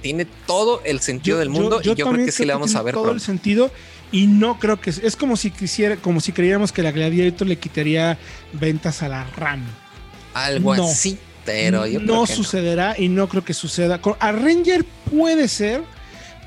tiene 0.00 0.26
todo 0.48 0.82
el 0.84 0.98
sentido 0.98 1.38
del 1.38 1.48
mundo 1.48 1.80
y 1.80 1.94
yo 1.94 1.94
creo 1.94 2.26
que 2.26 2.32
sí 2.32 2.44
le 2.44 2.54
vamos 2.54 2.74
a 2.74 2.82
ver 2.82 2.94
todo 2.94 3.12
el 3.12 3.20
sentido 3.20 3.70
y 4.10 4.26
no 4.26 4.58
creo 4.58 4.80
que 4.80 4.90
es 4.90 5.14
como 5.14 5.36
si 5.36 5.52
quisiera, 5.52 5.94
como 5.96 6.20
si 6.20 6.32
creyéramos 6.32 6.72
que 6.72 6.82
la 6.82 6.90
Gladiator 6.90 7.46
le 7.46 7.54
quitaría 7.54 8.18
ventas 8.52 9.04
a 9.04 9.08
la 9.08 9.30
RAM. 9.36 9.62
Algo 10.34 10.72
así, 10.72 11.20
pero 11.44 11.86
yo 11.86 12.00
no 12.00 12.26
sucederá 12.26 12.96
y 12.98 13.08
no 13.08 13.28
creo 13.28 13.44
que 13.44 13.54
suceda. 13.54 14.00
A 14.18 14.32
Ranger 14.32 14.84
puede 15.08 15.46
ser, 15.46 15.84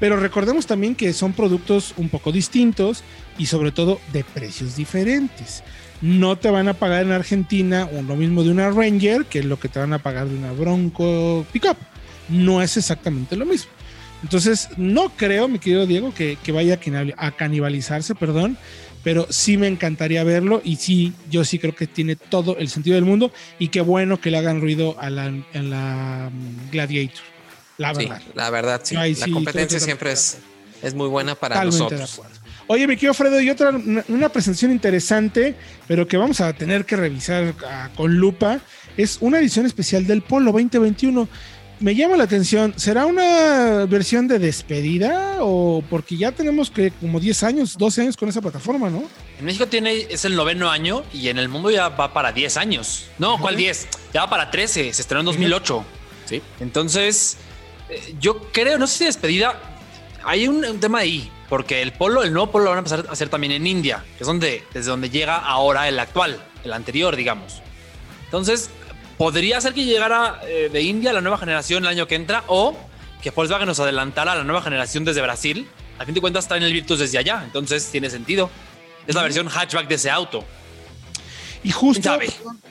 pero 0.01 0.19
recordemos 0.19 0.67
también 0.67 0.95
que 0.95 1.13
son 1.13 1.31
productos 1.31 1.93
un 1.95 2.09
poco 2.09 2.33
distintos 2.33 3.05
y 3.37 3.45
sobre 3.45 3.71
todo 3.71 4.01
de 4.11 4.25
precios 4.25 4.75
diferentes. 4.75 5.63
No 6.01 6.37
te 6.37 6.49
van 6.49 6.67
a 6.67 6.73
pagar 6.73 7.03
en 7.03 7.11
Argentina 7.11 7.89
o 7.93 8.01
lo 8.01 8.15
mismo 8.15 8.43
de 8.43 8.51
una 8.51 8.69
Ranger 8.69 9.25
que 9.25 9.43
lo 9.43 9.59
que 9.59 9.69
te 9.69 9.79
van 9.79 9.93
a 9.93 9.99
pagar 9.99 10.27
de 10.27 10.37
una 10.37 10.51
Bronco 10.51 11.45
Pickup. 11.51 11.77
No 12.29 12.61
es 12.61 12.77
exactamente 12.77 13.35
lo 13.35 13.45
mismo. 13.45 13.71
Entonces, 14.23 14.69
no 14.77 15.09
creo, 15.09 15.47
mi 15.47 15.59
querido 15.59 15.85
Diego, 15.85 16.13
que, 16.13 16.37
vaya 16.51 16.79
a 17.17 17.31
canibalizarse, 17.31 18.15
perdón, 18.15 18.57
pero 19.03 19.27
sí 19.29 19.55
me 19.55 19.67
encantaría 19.67 20.23
verlo 20.23 20.61
y 20.63 20.77
sí, 20.77 21.13
yo 21.29 21.45
sí 21.45 21.59
creo 21.59 21.75
que 21.75 21.85
tiene 21.85 22.15
todo 22.15 22.57
el 22.57 22.69
sentido 22.69 22.95
del 22.95 23.05
mundo 23.05 23.31
y 23.59 23.67
qué 23.67 23.81
bueno 23.81 24.19
que 24.19 24.31
le 24.31 24.39
hagan 24.39 24.61
ruido 24.61 24.95
a 24.99 25.11
la, 25.11 25.29
mm, 25.29 26.71
Gladiator. 26.71 27.23
La 27.77 27.93
verdad. 27.93 28.21
la 28.33 28.49
verdad, 28.49 28.81
sí. 28.83 28.95
la 28.95 29.27
competencia 29.31 29.79
siempre 29.79 30.13
es, 30.13 30.39
es 30.81 30.95
muy 30.95 31.07
buena 31.07 31.35
para 31.35 31.63
nosotros. 31.63 32.21
Oye, 32.67 32.87
mi 32.87 32.95
querido 32.95 33.13
Fredo, 33.13 33.39
y 33.39 33.49
otra, 33.49 33.69
una, 33.69 34.29
presentación 34.29 34.71
interesante, 34.71 35.55
pero 35.87 36.07
que 36.07 36.17
vamos 36.17 36.41
a 36.41 36.51
tener 36.53 36.85
que 36.85 36.95
revisar 36.95 37.53
ah, 37.67 37.89
con 37.95 38.15
lupa, 38.15 38.59
es 38.97 39.17
una 39.21 39.39
edición 39.39 39.65
especial 39.65 40.07
del 40.07 40.21
Polo 40.21 40.51
2021 40.51 41.27
me 41.79 41.95
llama 41.95 42.15
la 42.15 42.23
atención, 42.23 42.73
¿será 42.77 43.05
una 43.05 43.85
versión 43.85 44.27
de 44.27 44.39
despedida 44.39 45.37
o 45.41 45.83
porque 45.89 46.17
ya 46.17 46.31
tenemos 46.31 46.71
que 46.71 46.91
como 46.91 47.19
10 47.19 47.43
años, 47.43 47.77
12 47.77 48.01
años 48.01 48.17
con 48.17 48.29
esa 48.29 48.41
plataforma, 48.41 48.89
¿no? 48.89 49.03
En 49.39 49.45
México 49.45 49.67
tiene 49.67 50.07
es 50.09 50.23
el 50.25 50.35
noveno 50.35 50.69
año 50.69 51.03
y 51.13 51.27
en 51.27 51.37
el 51.37 51.49
mundo 51.49 51.69
ya 51.69 51.89
va 51.89 52.13
para 52.13 52.31
10 52.31 52.57
años. 52.57 53.07
No, 53.19 53.39
¿cuál 53.39 53.57
10? 53.57 53.87
Ya 54.13 54.21
va 54.21 54.29
para 54.29 54.51
13, 54.51 54.93
se 54.93 55.01
estrenó 55.01 55.21
en 55.21 55.25
2008. 55.25 55.85
Sí. 56.25 56.41
Entonces, 56.59 57.37
eh, 57.89 58.15
yo 58.19 58.41
creo, 58.51 58.77
no 58.77 58.87
sé 58.87 58.97
si 58.99 59.05
despedida, 59.05 59.74
hay 60.25 60.47
un, 60.47 60.79
tema 60.79 60.99
ahí, 60.99 61.31
porque 61.49 61.81
el 61.81 61.93
polo, 61.93 62.23
el 62.23 62.33
nuevo 62.33 62.51
polo 62.51 62.65
lo 62.65 62.69
van 62.71 62.77
a 62.77 62.79
empezar 62.79 63.05
a 63.07 63.11
hacer 63.11 63.29
también 63.29 63.53
en 63.53 63.67
India, 63.67 64.03
que 64.17 64.23
es 64.23 64.27
donde, 64.27 64.63
desde 64.73 64.89
donde 64.89 65.09
llega 65.09 65.37
ahora 65.37 65.87
el 65.87 65.99
actual, 65.99 66.43
el 66.63 66.73
anterior, 66.73 67.15
digamos. 67.15 67.61
Entonces, 68.25 68.69
podría 69.17 69.61
ser 69.61 69.73
que 69.73 69.85
llegara 69.85 70.41
eh, 70.43 70.69
de 70.71 70.81
India 70.81 71.13
la 71.13 71.21
nueva 71.21 71.37
generación 71.37 71.83
el 71.83 71.89
año 71.89 72.07
que 72.07 72.15
entra 72.15 72.43
o 72.47 72.75
que 73.21 73.29
Volkswagen 73.31 73.67
nos 73.67 73.79
adelantara 73.79 74.33
a 74.33 74.35
la 74.35 74.43
nueva 74.43 74.61
generación 74.61 75.05
desde 75.05 75.21
Brasil. 75.21 75.67
A 75.99 76.05
fin 76.05 76.13
de 76.13 76.21
cuentas 76.21 76.45
está 76.45 76.57
en 76.57 76.63
el 76.63 76.73
Virtus 76.73 76.99
desde 76.99 77.17
allá, 77.17 77.41
entonces 77.43 77.89
tiene 77.91 78.09
sentido. 78.09 78.49
Es 79.07 79.15
la 79.15 79.23
versión 79.23 79.47
hatchback 79.47 79.87
de 79.87 79.95
ese 79.95 80.09
auto. 80.09 80.43
Y 81.65 81.71
justo, 81.71 82.11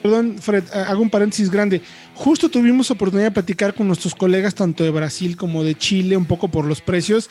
perdón, 0.01 0.37
Fred, 0.39 0.63
hago 0.73 1.01
un 1.01 1.09
paréntesis 1.09 1.51
grande. 1.51 1.81
Justo 2.13 2.47
tuvimos 2.47 2.89
oportunidad 2.91 3.27
de 3.27 3.33
platicar 3.33 3.73
con 3.73 3.87
nuestros 3.87 4.15
colegas 4.15 4.55
tanto 4.55 4.85
de 4.85 4.89
Brasil 4.89 5.35
como 5.35 5.65
de 5.65 5.75
Chile, 5.75 6.15
un 6.15 6.23
poco 6.23 6.47
por 6.47 6.63
los 6.63 6.79
precios. 6.79 7.29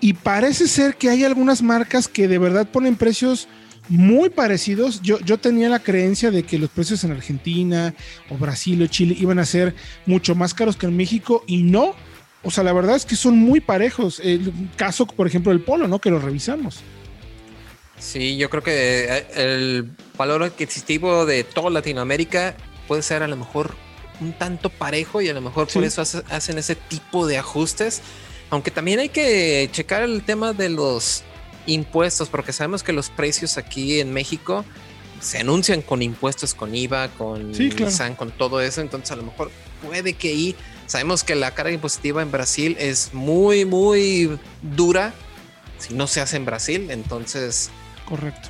Y 0.00 0.14
parece 0.14 0.66
ser 0.66 0.96
que 0.96 1.10
hay 1.10 1.22
algunas 1.24 1.60
marcas 1.60 2.08
que 2.08 2.28
de 2.28 2.38
verdad 2.38 2.66
ponen 2.66 2.96
precios 2.96 3.46
muy 3.90 4.30
parecidos. 4.30 5.02
Yo, 5.02 5.20
yo 5.20 5.36
tenía 5.36 5.68
la 5.68 5.80
creencia 5.80 6.30
de 6.30 6.44
que 6.44 6.58
los 6.58 6.70
precios 6.70 7.04
en 7.04 7.12
Argentina 7.12 7.94
o 8.30 8.38
Brasil 8.38 8.82
o 8.82 8.86
Chile 8.86 9.14
iban 9.20 9.38
a 9.38 9.44
ser 9.44 9.74
mucho 10.06 10.34
más 10.34 10.54
caros 10.54 10.78
que 10.78 10.86
en 10.86 10.96
México 10.96 11.44
y 11.46 11.62
no. 11.62 11.94
O 12.42 12.50
sea, 12.50 12.64
la 12.64 12.72
verdad 12.72 12.96
es 12.96 13.04
que 13.04 13.16
son 13.16 13.36
muy 13.36 13.60
parejos. 13.60 14.18
El 14.24 14.50
caso, 14.76 15.06
por 15.06 15.26
ejemplo, 15.26 15.52
del 15.52 15.60
polo, 15.60 15.88
¿no? 15.88 15.98
Que 15.98 16.10
lo 16.10 16.20
revisamos. 16.20 16.80
Sí, 18.02 18.36
yo 18.36 18.50
creo 18.50 18.62
que 18.64 19.04
eh, 19.04 19.26
el 19.36 19.90
valor 20.18 20.42
adquisitivo 20.42 21.24
de 21.24 21.44
toda 21.44 21.70
Latinoamérica 21.70 22.56
puede 22.88 23.02
ser 23.02 23.22
a 23.22 23.28
lo 23.28 23.36
mejor 23.36 23.76
un 24.20 24.32
tanto 24.32 24.70
parejo 24.70 25.22
y 25.22 25.28
a 25.28 25.34
lo 25.34 25.40
mejor 25.40 25.68
por 25.68 25.84
eso 25.84 26.02
hacen 26.02 26.58
ese 26.58 26.74
tipo 26.74 27.26
de 27.26 27.38
ajustes. 27.38 28.02
Aunque 28.50 28.70
también 28.70 28.98
hay 28.98 29.08
que 29.08 29.68
checar 29.72 30.02
el 30.02 30.22
tema 30.24 30.52
de 30.52 30.68
los 30.68 31.22
impuestos, 31.66 32.28
porque 32.28 32.52
sabemos 32.52 32.82
que 32.82 32.92
los 32.92 33.08
precios 33.08 33.56
aquí 33.56 34.00
en 34.00 34.12
México 34.12 34.64
se 35.20 35.38
anuncian 35.38 35.80
con 35.80 36.02
impuestos, 36.02 36.54
con 36.54 36.74
IVA, 36.74 37.08
con 37.16 37.52
con 38.18 38.30
todo 38.32 38.60
eso. 38.60 38.80
Entonces, 38.80 39.12
a 39.12 39.16
lo 39.16 39.22
mejor 39.22 39.50
puede 39.86 40.14
que 40.14 40.28
ahí 40.28 40.56
sabemos 40.86 41.22
que 41.22 41.36
la 41.36 41.54
carga 41.54 41.72
impositiva 41.72 42.20
en 42.20 42.32
Brasil 42.32 42.76
es 42.80 43.14
muy, 43.14 43.64
muy 43.64 44.38
dura 44.60 45.14
si 45.78 45.94
no 45.94 46.08
se 46.08 46.20
hace 46.20 46.36
en 46.36 46.44
Brasil. 46.44 46.90
Entonces, 46.90 47.70
correcto. 48.04 48.48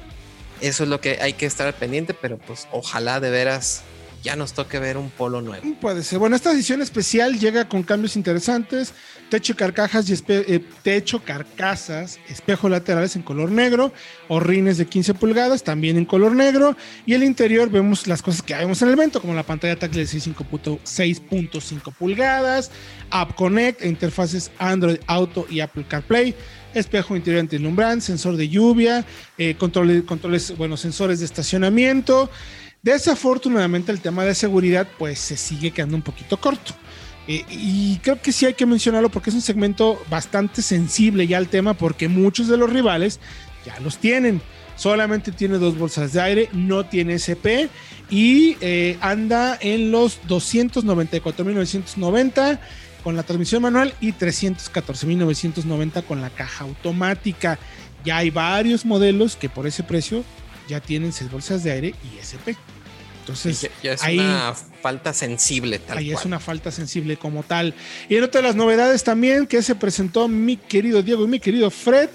Eso 0.60 0.84
es 0.84 0.88
lo 0.88 1.00
que 1.00 1.18
hay 1.20 1.32
que 1.32 1.46
estar 1.46 1.72
pendiente, 1.74 2.14
pero 2.14 2.38
pues 2.38 2.68
ojalá 2.70 3.18
de 3.20 3.30
veras 3.30 3.82
ya 4.22 4.36
nos 4.36 4.52
toque 4.52 4.78
ver 4.78 4.96
un 4.96 5.10
polo 5.10 5.42
nuevo. 5.42 5.74
Puede 5.80 6.04
ser. 6.04 6.20
Bueno, 6.20 6.36
esta 6.36 6.52
edición 6.52 6.80
especial 6.80 7.38
llega 7.38 7.68
con 7.68 7.82
cambios 7.82 8.14
interesantes, 8.16 8.94
techo 9.28 9.56
carcajas 9.56 10.08
y 10.08 10.14
eh, 10.28 10.64
techo 10.82 11.24
carcasas, 11.24 12.20
espejos 12.28 12.70
laterales 12.70 13.16
en 13.16 13.22
color 13.22 13.50
negro, 13.50 13.92
horrines 14.28 14.78
de 14.78 14.86
15 14.86 15.14
pulgadas 15.14 15.64
también 15.64 15.96
en 15.96 16.04
color 16.04 16.36
negro 16.36 16.76
y 17.04 17.14
el 17.14 17.24
interior 17.24 17.68
vemos 17.70 18.06
las 18.06 18.22
cosas 18.22 18.42
que 18.42 18.54
vemos 18.54 18.80
en 18.82 18.88
el 18.88 18.94
evento 18.94 19.20
como 19.20 19.34
la 19.34 19.42
pantalla 19.42 19.76
táctil 19.76 20.06
de 20.06 20.06
6.5 20.06 21.92
pulgadas, 21.94 22.70
App 23.10 23.34
Connect, 23.34 23.84
interfaces 23.84 24.52
Android 24.58 24.98
Auto 25.06 25.46
y 25.50 25.60
Apple 25.60 25.84
CarPlay, 25.88 26.36
espejo 26.74 27.16
interior 27.16 27.40
antilumbrante, 27.40 28.06
sensor 28.06 28.36
de 28.36 28.48
lluvia, 28.48 29.04
eh, 29.38 29.54
controles, 29.56 30.02
controles, 30.04 30.56
bueno, 30.56 30.76
sensores 30.76 31.20
de 31.20 31.26
estacionamiento. 31.26 32.30
Desafortunadamente 32.82 33.92
el 33.92 34.00
tema 34.00 34.24
de 34.24 34.34
seguridad 34.34 34.88
pues 34.98 35.18
se 35.18 35.36
sigue 35.36 35.70
quedando 35.70 35.96
un 35.96 36.02
poquito 36.02 36.38
corto. 36.38 36.74
Eh, 37.28 37.44
y 37.50 37.98
creo 37.98 38.20
que 38.20 38.32
sí 38.32 38.46
hay 38.46 38.54
que 38.54 38.66
mencionarlo 38.66 39.08
porque 39.08 39.30
es 39.30 39.36
un 39.36 39.42
segmento 39.42 40.02
bastante 40.10 40.60
sensible 40.60 41.28
ya 41.28 41.38
al 41.38 41.46
tema 41.48 41.74
porque 41.74 42.08
muchos 42.08 42.48
de 42.48 42.56
los 42.56 42.70
rivales 42.70 43.20
ya 43.64 43.78
los 43.80 43.98
tienen. 43.98 44.40
Solamente 44.74 45.30
tiene 45.30 45.58
dos 45.58 45.78
bolsas 45.78 46.12
de 46.12 46.20
aire, 46.20 46.48
no 46.52 46.86
tiene 46.86 47.14
SP 47.22 47.70
y 48.10 48.56
eh, 48.60 48.98
anda 49.00 49.56
en 49.60 49.92
los 49.92 50.20
294.990 50.22 52.58
con 53.02 53.16
la 53.16 53.22
transmisión 53.22 53.62
manual 53.62 53.94
y 54.00 54.12
314.990 54.12 56.04
con 56.04 56.20
la 56.20 56.30
caja 56.30 56.64
automática. 56.64 57.58
Ya 58.04 58.18
hay 58.18 58.30
varios 58.30 58.84
modelos 58.84 59.36
que 59.36 59.48
por 59.48 59.66
ese 59.66 59.82
precio 59.82 60.24
ya 60.68 60.80
tienen 60.80 61.12
seis 61.12 61.30
bolsas 61.30 61.62
de 61.64 61.72
aire 61.72 61.94
y 62.04 62.18
SP. 62.18 62.56
Entonces, 63.20 63.70
ya, 63.82 63.92
es 63.92 64.02
una 64.02 64.52
falta 64.82 65.12
sensible. 65.12 65.78
Tal 65.78 65.98
ahí 65.98 66.10
es 66.10 66.24
una 66.24 66.40
falta 66.40 66.72
sensible 66.72 67.16
como 67.16 67.44
tal. 67.44 67.72
Y 68.08 68.16
en 68.16 68.24
otra 68.24 68.40
de 68.40 68.48
las 68.48 68.56
novedades 68.56 69.04
también 69.04 69.46
que 69.46 69.62
se 69.62 69.76
presentó 69.76 70.26
mi 70.26 70.56
querido 70.56 71.02
Diego 71.04 71.24
y 71.24 71.28
mi 71.28 71.38
querido 71.38 71.70
Fred, 71.70 72.10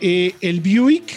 eh, 0.00 0.34
el 0.40 0.60
Buick, 0.60 1.12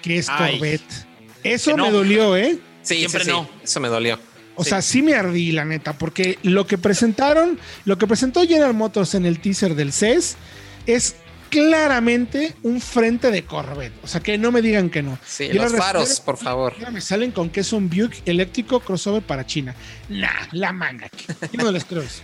que 0.00 0.18
es 0.18 0.30
Corvette. 0.30 1.06
Eso 1.42 1.76
me 1.76 1.90
dolió, 1.90 2.36
¿eh? 2.36 2.58
Sí, 2.82 2.98
siempre 2.98 3.24
no. 3.24 3.48
Eso 3.64 3.80
me 3.80 3.88
dolió. 3.88 4.18
O 4.58 4.64
sea, 4.64 4.82
sí 4.82 5.02
me 5.02 5.14
ardí, 5.14 5.52
la 5.52 5.64
neta, 5.64 5.92
porque 5.92 6.38
lo 6.42 6.66
que 6.66 6.78
presentaron, 6.78 7.60
lo 7.84 7.96
que 7.96 8.08
presentó 8.08 8.42
General 8.42 8.74
Motors 8.74 9.14
en 9.14 9.24
el 9.24 9.38
teaser 9.38 9.76
del 9.76 9.92
CES 9.92 10.36
es 10.86 11.14
claramente 11.48 12.56
un 12.64 12.80
frente 12.80 13.30
de 13.30 13.44
Corvette. 13.44 13.94
O 14.02 14.08
sea, 14.08 14.20
que 14.20 14.36
no 14.36 14.50
me 14.50 14.60
digan 14.60 14.90
que 14.90 15.02
no. 15.02 15.16
Sí, 15.24 15.48
los 15.52 15.72
faros, 15.76 16.20
por 16.20 16.36
favor. 16.36 16.74
me 16.90 17.00
salen 17.00 17.30
con 17.30 17.50
que 17.50 17.60
es 17.60 17.72
un 17.72 17.88
Buick 17.88 18.26
eléctrico 18.26 18.80
crossover 18.80 19.22
para 19.22 19.46
China. 19.46 19.76
Nah, 20.08 20.28
la 20.50 20.72
manga. 20.72 21.08
Yo 21.52 21.62
no 21.62 21.70
les 21.70 21.84
creo 21.84 22.02
eso. 22.02 22.22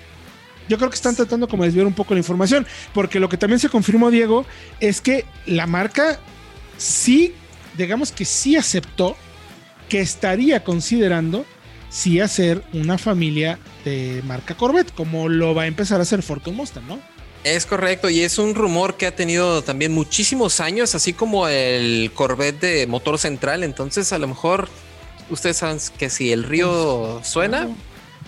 Yo 0.68 0.76
creo 0.76 0.90
que 0.90 0.96
están 0.96 1.14
tratando 1.14 1.46
como 1.46 1.62
desviar 1.64 1.86
un 1.86 1.92
poco 1.92 2.14
la 2.14 2.18
información, 2.18 2.66
porque 2.92 3.20
lo 3.20 3.28
que 3.28 3.36
también 3.36 3.60
se 3.60 3.68
confirmó, 3.68 4.10
Diego, 4.10 4.44
es 4.80 5.00
que 5.00 5.24
la 5.46 5.66
marca 5.66 6.18
sí, 6.78 7.32
digamos 7.76 8.10
que 8.10 8.24
sí 8.24 8.56
aceptó 8.56 9.16
que 9.88 10.00
estaría 10.00 10.64
considerando 10.64 11.44
sí 11.94 12.18
hacer 12.18 12.64
una 12.72 12.98
familia 12.98 13.60
de 13.84 14.20
marca 14.24 14.56
Corvette, 14.56 14.92
como 14.92 15.28
lo 15.28 15.54
va 15.54 15.62
a 15.62 15.66
empezar 15.68 16.00
a 16.00 16.02
hacer 16.02 16.22
Ford 16.22 16.42
Mustang, 16.48 16.86
¿no? 16.88 16.98
Es 17.44 17.66
correcto, 17.66 18.10
y 18.10 18.20
es 18.22 18.38
un 18.38 18.56
rumor 18.56 18.96
que 18.96 19.06
ha 19.06 19.14
tenido 19.14 19.62
también 19.62 19.92
muchísimos 19.92 20.58
años, 20.58 20.96
así 20.96 21.12
como 21.12 21.46
el 21.46 22.10
Corvette 22.12 22.60
de 22.60 22.86
motor 22.88 23.18
central. 23.18 23.62
Entonces, 23.62 24.12
a 24.12 24.18
lo 24.18 24.26
mejor 24.26 24.68
ustedes 25.30 25.58
saben 25.58 25.78
que 25.96 26.10
si 26.10 26.32
el 26.32 26.42
río 26.42 27.20
suena, 27.22 27.68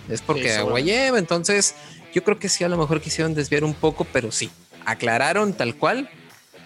es 0.08 0.20
porque 0.20 0.52
agua 0.52 0.78
lleva. 0.78 1.18
Entonces, 1.18 1.74
yo 2.14 2.22
creo 2.22 2.38
que 2.38 2.48
sí, 2.48 2.62
a 2.62 2.68
lo 2.68 2.76
mejor 2.76 3.00
quisieron 3.00 3.34
desviar 3.34 3.64
un 3.64 3.74
poco, 3.74 4.06
pero 4.12 4.30
sí, 4.30 4.48
aclararon 4.84 5.54
tal 5.54 5.74
cual 5.74 6.08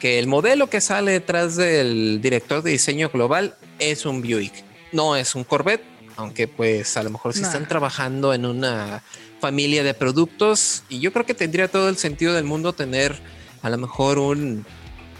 que 0.00 0.18
el 0.18 0.26
modelo 0.26 0.68
que 0.68 0.82
sale 0.82 1.12
detrás 1.12 1.56
del 1.56 2.20
director 2.20 2.62
de 2.62 2.72
diseño 2.72 3.08
global 3.08 3.56
es 3.78 4.04
un 4.04 4.20
Buick, 4.20 4.64
no 4.92 5.16
es 5.16 5.34
un 5.34 5.44
Corvette, 5.44 5.84
aunque 6.20 6.46
pues 6.48 6.96
a 6.96 7.02
lo 7.02 7.11
mejor 7.11 7.33
sí 7.35 7.42
están 7.42 7.66
trabajando 7.66 8.35
en 8.35 8.44
una 8.44 9.02
familia 9.40 9.83
de 9.83 9.94
productos 9.94 10.85
y 10.88 11.00
yo 11.00 11.12
creo 11.12 11.24
que 11.24 11.35
tendría 11.35 11.68
todo 11.68 11.88
el 11.88 11.96
sentido 11.96 12.35
del 12.35 12.44
mundo 12.44 12.72
tener 12.72 13.18
a 13.62 13.70
lo 13.70 13.78
mejor 13.78 14.18
un 14.18 14.64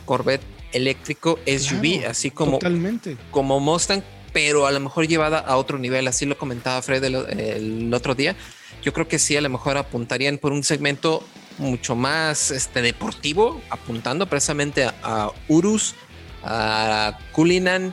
Corvette 0.05 0.43
eléctrico 0.73 1.39
SUV, 1.47 2.07
así 2.07 2.31
como, 2.31 2.59
totalmente. 2.59 3.17
como 3.31 3.61
Mustang, 3.61 4.03
pero 4.33 4.67
a 4.67 4.71
lo 4.71 4.81
mejor 4.81 5.07
llevada 5.09 5.39
a 5.39 5.57
otro 5.57 5.79
nivel, 5.79 6.07
así 6.07 6.27
lo 6.27 6.39
comentaba 6.39 6.81
Fred 6.83 7.03
el, 7.05 7.93
otro 7.93 8.15
día. 8.15 8.37
Yo 8.83 8.93
creo 8.93 9.09
que 9.09 9.19
sí, 9.19 9.37
a 9.37 9.41
lo 9.41 9.49
mejor 9.51 9.77
apuntarían 9.77 10.39
por 10.39 10.53
un 10.53 10.63
segmento 10.63 11.23
mucho 11.59 11.97
más 11.97 12.51
este, 12.51 12.83
deportivo, 12.83 13.61
apuntando 13.69 14.27
precisamente 14.27 14.85
a, 14.85 15.31
Urus, 15.49 15.95
a 16.43 17.19
Cullinan, 17.33 17.93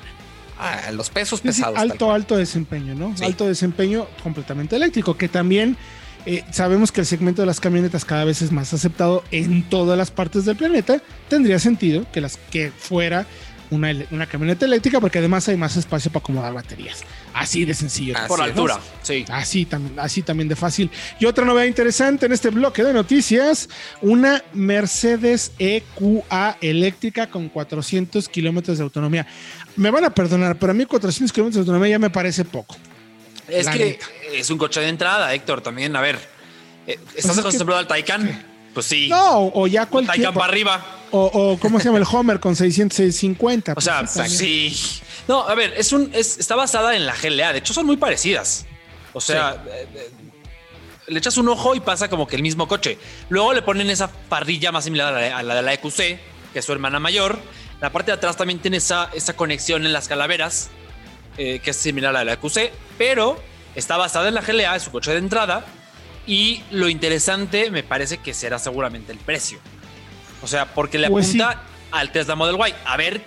los 0.91 1.10
pesos 1.10 1.41
pesados. 1.41 1.78
alto, 1.78 2.12
alto 2.12 2.38
desempeño, 2.38 2.96
¿no? 2.96 3.13
Alto 3.22 3.48
desempeño 3.48 4.08
completamente 4.24 4.76
eléctrico, 4.76 5.17
que 5.17 5.28
también 5.28 5.78
eh, 6.26 6.43
sabemos 6.52 6.91
que 6.91 7.02
el 7.02 7.08
segmento 7.08 7.41
de 7.41 7.46
las 7.46 7.60
camionetas 7.60 8.04
cada 8.04 8.26
vez 8.26 8.41
es 8.41 8.52
más 8.52 8.74
aceptado 8.74 9.24
en 9.32 9.63
todas 9.63 9.98
las 9.98 10.12
partes 10.12 10.46
del 10.46 10.58
planeta. 10.58 11.02
Tendría 11.30 11.58
sentido 11.58 12.06
que, 12.12 12.20
las, 12.20 12.38
que 12.52 12.72
fuera 12.72 13.26
una, 13.70 13.92
una, 14.12 14.26
camioneta 14.26 14.66
eléctrica 14.66 15.00
porque 15.00 15.20
además 15.20 15.48
hay 15.48 15.58
más 15.58 15.76
espacio 15.78 16.12
para 16.12 16.24
acomodar 16.24 16.54
baterías. 16.54 17.04
Así 17.34 17.66
de 17.66 17.74
sencillo. 17.74 18.16
Por 18.28 18.42
altura, 18.42 18.80
sí. 19.02 19.26
Así, 19.30 19.66
también, 19.66 20.00
así 20.00 20.22
también 20.22 20.48
de 20.48 20.56
fácil. 20.56 20.90
Y 21.20 21.26
otra 21.26 21.46
novedad 21.46 21.66
interesante 21.66 22.26
en 22.26 22.32
este 22.32 22.50
bloque 22.50 22.84
de 22.84 22.94
noticias, 22.94 23.70
una 24.02 24.44
Mercedes 24.54 25.52
EQA 25.60 26.58
eléctrica 26.62 27.28
con 27.28 27.50
400 27.50 28.28
kilómetros 28.30 28.78
de 28.78 28.84
autonomía. 28.84 29.28
Me 29.76 29.92
van 29.92 30.06
a 30.06 30.10
perdonar, 30.10 30.58
pero 30.58 30.72
a 30.72 30.76
mí 30.76 30.86
400 30.86 31.32
kilómetros 31.32 31.66
de 31.66 31.70
autonomía 31.70 31.92
ya 31.92 32.00
me 32.00 32.10
parece 32.10 32.46
poco. 32.46 32.76
Es 33.48 33.68
que 33.68 34.00
es 34.34 34.50
un 34.50 34.58
coche 34.58 34.82
de 34.82 34.90
entrada, 34.90 35.34
Héctor, 35.34 35.62
también. 35.62 35.96
A 35.96 36.02
ver, 36.02 36.20
eh, 36.86 37.00
¿estás 37.16 37.28
pues 37.28 37.40
acostumbrado 37.40 37.80
al 37.80 37.88
Taycan? 37.88 38.57
Pues 38.78 38.86
sí. 38.86 39.08
No, 39.10 39.48
o 39.56 39.66
ya 39.66 39.88
cualquier. 39.88 40.32
Para 40.32 40.46
arriba. 40.46 40.86
O, 41.10 41.58
¿cómo 41.60 41.80
se 41.80 41.86
llama 41.86 41.98
el 41.98 42.06
Homer 42.08 42.40
con 42.40 42.56
650? 42.56 43.74
O 43.76 43.82
sea, 43.82 44.04
pues 44.06 44.32
sí. 44.32 45.02
No, 45.28 45.48
a 45.48 45.56
ver, 45.56 45.74
es 45.76 45.94
un, 45.94 46.12
está 46.13 46.56
basada 46.56 46.96
en 46.96 47.08
la 47.08 47.16
GLA. 47.16 47.54
De 47.54 47.58
hecho, 47.58 47.74
son 47.74 47.88
muy 47.88 47.98
parecidas. 47.98 48.68
O 49.13 49.20
sea, 49.20 49.63
eh, 49.68 49.88
eh, 49.96 50.12
le 51.08 51.18
echas 51.18 51.38
un 51.38 51.50
ojo 51.50 51.74
y 51.74 51.80
pasa 51.80 52.08
como 52.08 52.28
que 52.28 52.36
el 52.36 52.44
mismo 52.44 52.68
coche. 52.68 53.00
Luego 53.30 53.52
le 53.56 53.63
ponen 53.63 53.90
esa 53.90 54.12
parrilla 54.12 54.72
más 54.72 54.84
similar 54.84 55.12
a 55.12 55.42
la, 55.42 55.56
de 55.56 55.62
la 55.63 55.74
EQC, 55.74 55.98
que 56.54 56.60
es 56.60 56.63
su 56.63 56.72
hermana 56.72 57.00
mayor. 57.00 57.40
La 57.82 57.92
parte 57.92 58.12
de 58.12 58.18
atrás 58.18 58.38
también 58.38 58.60
tiene 58.60 58.78
esa, 58.78 59.10
esa 59.16 59.36
conexión 59.36 59.88
en 59.88 59.92
las 59.92 60.08
calaveras, 60.08 60.70
que 61.36 61.62
es 61.66 61.76
similar 61.76 62.12
a 62.12 62.13
la 62.13 62.20
de 62.20 62.26
la 62.26 62.34
EQC, 62.34 62.72
pero 63.00 63.42
Está 63.78 63.96
basada 63.96 64.28
en 64.28 64.34
la 64.34 64.42
GLA, 64.42 64.76
es 64.76 64.82
su 64.82 64.92
coche 64.92 65.12
de 65.12 65.20
entrada. 65.20 65.63
Y 66.28 66.62
lo 66.72 66.90
interesante 66.90 67.72
me 67.72 67.84
parece 67.84 68.18
que 68.18 68.34
será 68.34 68.60
seguramente 68.60 69.13
el 69.13 69.18
precio. 69.18 69.60
O 70.44 70.48
sea, 70.48 70.74
porque 70.74 71.00
le 71.00 71.10
pues 71.10 71.30
apunta 71.30 71.63
al 71.92 72.12
Tesla 72.12 72.36
Model 72.36 72.58
Y. 72.70 72.74
A 72.86 72.98
ver 72.98 73.26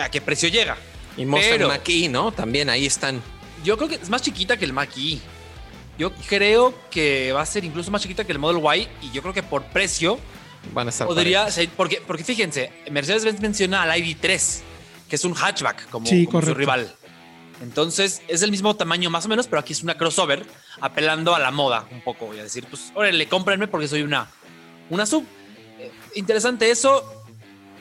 a 0.00 0.10
qué 0.10 0.20
precio 0.20 0.48
llega. 0.48 0.76
Y 1.16 1.26
Mustang 1.26 1.66
Mach-E, 1.66 2.08
¿no? 2.08 2.32
También 2.32 2.70
ahí 2.70 2.86
están. 2.86 3.22
Yo 3.64 3.76
creo 3.76 3.88
que 3.88 3.96
es 3.96 4.08
más 4.08 4.22
chiquita 4.22 4.56
que 4.56 4.64
el 4.64 4.72
Mach-E. 4.72 5.18
Yo 5.98 6.12
creo 6.28 6.74
que 6.90 7.32
va 7.32 7.42
a 7.42 7.46
ser 7.46 7.64
incluso 7.64 7.90
más 7.90 8.00
chiquita 8.00 8.24
que 8.24 8.32
el 8.32 8.38
Model 8.38 8.62
Y. 8.80 9.06
Y 9.06 9.10
yo 9.10 9.20
creo 9.20 9.34
que 9.34 9.42
por 9.42 9.64
precio 9.64 10.18
van 10.72 10.86
a 10.86 10.90
estar. 10.90 11.06
Podría 11.06 11.50
ser. 11.50 11.68
Porque, 11.76 12.02
porque 12.06 12.24
fíjense, 12.24 12.72
Mercedes-Benz 12.90 13.40
menciona 13.40 13.82
al 13.82 13.90
ID3, 13.90 14.60
que 15.08 15.16
es 15.16 15.24
un 15.24 15.34
hatchback 15.34 15.90
como, 15.90 16.08
como 16.30 16.42
su 16.42 16.54
rival. 16.54 16.94
Entonces 17.60 18.22
es 18.28 18.42
el 18.42 18.50
mismo 18.50 18.76
tamaño 18.76 19.10
más 19.10 19.26
o 19.26 19.28
menos, 19.28 19.46
pero 19.46 19.60
aquí 19.60 19.72
es 19.72 19.82
una 19.82 19.96
crossover 19.96 20.46
apelando 20.80 21.34
a 21.34 21.38
la 21.38 21.50
moda 21.50 21.86
un 21.90 22.02
poco. 22.02 22.26
Voy 22.26 22.38
a 22.38 22.44
decir, 22.44 22.66
pues, 22.68 22.92
órale, 22.94 23.26
cómprenme 23.26 23.68
porque 23.68 23.88
soy 23.88 24.02
una, 24.02 24.28
una 24.90 25.06
sub. 25.06 25.24
Eh, 25.78 25.90
interesante 26.14 26.70
eso. 26.70 27.24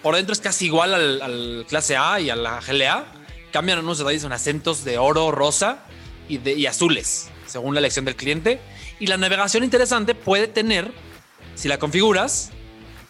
Por 0.01 0.15
dentro 0.15 0.33
es 0.33 0.39
casi 0.39 0.65
igual 0.65 0.93
al, 0.93 1.65
clase 1.67 1.95
A 1.95 2.19
y 2.19 2.29
a 2.29 2.35
la 2.35 2.59
GLA. 2.59 3.05
Cambian 3.51 3.79
unos 3.79 3.99
detalles 3.99 4.23
en 4.23 4.31
acentos 4.31 4.83
de 4.83 4.97
oro, 4.97 5.31
rosa 5.31 5.79
y, 6.27 6.37
de, 6.37 6.53
y 6.53 6.65
azules, 6.65 7.29
según 7.45 7.73
la 7.73 7.79
elección 7.79 8.05
del 8.05 8.15
cliente. 8.15 8.59
Y 8.99 9.07
la 9.07 9.17
navegación 9.17 9.63
interesante 9.63 10.15
puede 10.15 10.47
tener, 10.47 10.91
si 11.55 11.67
la 11.67 11.77
configuras, 11.77 12.51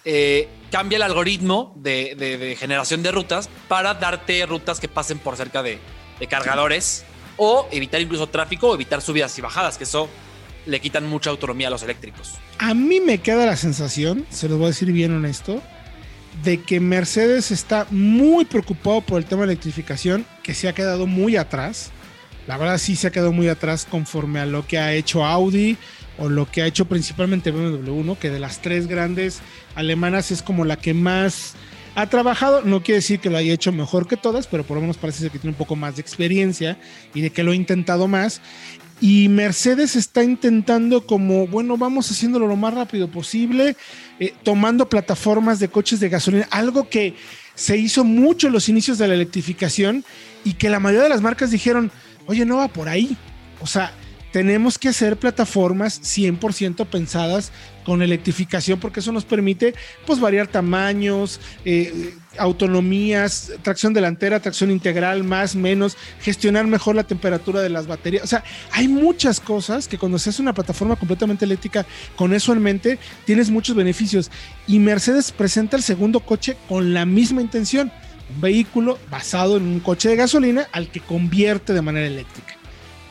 eh, 0.04 0.50
cambia 0.70 0.98
el 0.98 1.04
algoritmo 1.04 1.74
de, 1.78 2.16
de 2.16 2.56
generación 2.58 3.04
de 3.04 3.12
rutas 3.12 3.50
para 3.68 3.94
darte 3.94 4.46
rutas 4.46 4.80
que 4.80 4.88
pasen 4.88 5.20
por 5.20 5.38
cerca 5.38 5.64
de, 5.64 5.80
de 6.20 6.28
cargadores 6.28 7.06
o 7.38 7.68
evitar 7.72 8.02
incluso 8.02 8.28
tráfico 8.28 8.74
evitar 8.74 9.02
subidas 9.02 9.38
y 9.38 9.42
bajadas, 9.42 9.78
que 9.78 9.84
eso 9.84 10.10
le 10.66 10.80
quitan 10.80 11.08
mucha 11.08 11.30
autonomía 11.30 11.68
a 11.68 11.72
los 11.72 11.84
eléctricos. 11.84 12.34
A 12.60 12.74
mí 12.74 13.00
me 13.00 13.20
queda 13.20 13.46
la 13.46 13.56
sensación, 13.56 14.26
se 14.30 14.50
los 14.50 14.58
voy 14.58 14.66
a 14.66 14.70
decir 14.70 14.92
bien 14.92 15.16
honesto, 15.16 15.62
de 16.44 16.62
que 16.62 16.80
Mercedes 16.80 17.52
está 17.52 17.88
muy 17.90 18.46
preocupado 18.46 19.02
por 19.02 19.18
el 19.20 19.26
tema 19.26 19.44
de 19.44 19.54
electrificación, 19.54 20.26
que 20.44 20.54
se 20.54 20.68
ha 20.68 20.74
quedado 20.74 21.08
muy 21.08 21.38
atrás. 21.38 21.92
la 22.48 22.58
verdad 22.58 22.78
sí 22.78 22.96
se 22.96 23.08
ha 23.08 23.12
quedado 23.12 23.32
muy 23.32 23.50
atrás 23.50 23.86
conforme 23.90 24.40
a 24.40 24.46
lo 24.46 24.66
que 24.66 24.78
ha 24.78 24.94
hecho 24.94 25.26
Audi 25.26 25.78
o 26.18 26.30
lo 26.30 26.50
que 26.50 26.62
ha 26.62 26.66
hecho 26.66 26.86
principalmente 26.86 27.52
BMW, 27.52 28.04
¿no? 28.04 28.18
que 28.18 28.30
de 28.30 28.40
las 28.40 28.62
tres 28.62 28.88
grandes 28.88 29.40
alemanas 29.76 30.32
es 30.32 30.42
como 30.42 30.64
la 30.64 30.78
que 30.78 30.94
más 30.94 31.56
ha 31.98 32.06
trabajado. 32.06 32.62
No 32.62 32.84
quiere 32.84 32.98
decir 32.98 33.20
que 33.20 33.32
lo 33.32 33.38
haya 33.38 33.52
hecho 33.52 33.72
mejor 33.72 34.08
que 34.08 34.18
todas, 34.18 34.46
pero 34.46 34.64
por 34.64 34.76
lo 34.76 34.82
menos 34.82 34.98
parece 34.98 35.22
ser 35.22 35.32
que 35.32 35.40
tiene 35.40 35.54
un 35.54 35.58
poco 35.58 35.76
más 35.76 35.96
de 35.96 36.04
experiencia 36.04 36.78
y 37.16 37.22
de 37.22 37.32
que 37.32 37.42
lo 37.42 37.52
ha 37.52 37.56
intentado 37.56 38.08
más. 38.08 38.40
Y 39.02 39.30
Mercedes 39.30 39.96
está 39.96 40.24
intentando 40.24 41.08
como, 41.08 41.48
bueno, 41.48 41.76
vamos 41.76 42.12
haciéndolo 42.12 42.48
lo 42.48 42.56
más 42.56 42.76
rápido 42.76 43.10
posible, 43.10 43.76
eh, 44.20 44.34
tomando 44.44 44.88
plataformas 44.88 45.60
de 45.60 45.70
coches 45.70 46.00
de 46.00 46.10
gasolina, 46.10 46.48
algo 46.52 46.88
que 46.88 47.16
se 47.56 47.78
hizo 47.78 48.04
mucho 48.04 48.46
en 48.46 48.54
los 48.54 48.70
inicios 48.70 49.00
de 49.00 49.08
la 49.08 49.16
electrificación 49.16 50.06
y 50.44 50.54
que 50.54 50.70
la 50.70 50.80
mayoría 50.80 51.06
de 51.06 51.10
las 51.10 51.22
marcas 51.22 51.50
dijeron, 51.50 51.92
oye, 52.28 52.46
no 52.46 52.58
va 52.58 52.68
por 52.68 52.90
ahí. 52.90 53.18
O 53.60 53.66
sea, 53.66 53.92
tenemos 54.38 54.78
que 54.78 54.90
hacer 54.90 55.18
plataformas 55.18 56.00
100% 56.00 56.86
pensadas 56.86 57.52
con 57.84 58.04
electrificación 58.04 58.80
porque 58.80 59.00
eso 59.00 59.12
nos 59.12 59.26
permite 59.26 59.74
pues 60.06 60.20
variar 60.20 60.46
tamaños, 60.46 61.40
eh, 61.66 62.14
autonomías, 62.38 63.52
tracción 63.64 63.94
delantera, 63.96 64.40
tracción 64.40 64.70
integral, 64.70 65.24
más, 65.24 65.56
menos, 65.56 65.98
gestionar 66.22 66.68
mejor 66.68 66.96
la 66.96 67.06
temperatura 67.06 67.62
de 67.62 67.70
las 67.70 67.88
baterías. 67.88 68.26
O 68.26 68.28
sea, 68.28 68.44
hay 68.74 68.88
muchas 68.88 69.40
cosas 69.40 69.88
que 69.88 69.98
cuando 69.98 70.20
se 70.20 70.30
hace 70.30 70.44
una 70.44 70.54
plataforma 70.54 70.98
completamente 70.98 71.44
eléctrica 71.44 71.88
con 72.16 72.32
eso 72.32 72.54
en 72.54 72.62
mente, 72.62 73.00
tienes 73.26 73.50
muchos 73.50 73.76
beneficios. 73.76 74.30
Y 74.68 74.78
Mercedes 74.78 75.32
presenta 75.32 75.78
el 75.78 75.82
segundo 75.82 76.20
coche 76.20 76.58
con 76.70 76.94
la 76.94 77.08
misma 77.08 77.42
intención, 77.42 77.92
un 78.36 78.40
vehículo 78.40 79.00
basado 79.10 79.58
en 79.58 79.64
un 79.64 79.80
coche 79.80 80.10
de 80.10 80.16
gasolina 80.16 80.68
al 80.74 80.92
que 80.92 81.00
convierte 81.00 81.74
de 81.74 81.82
manera 81.82 82.06
eléctrica. 82.06 82.57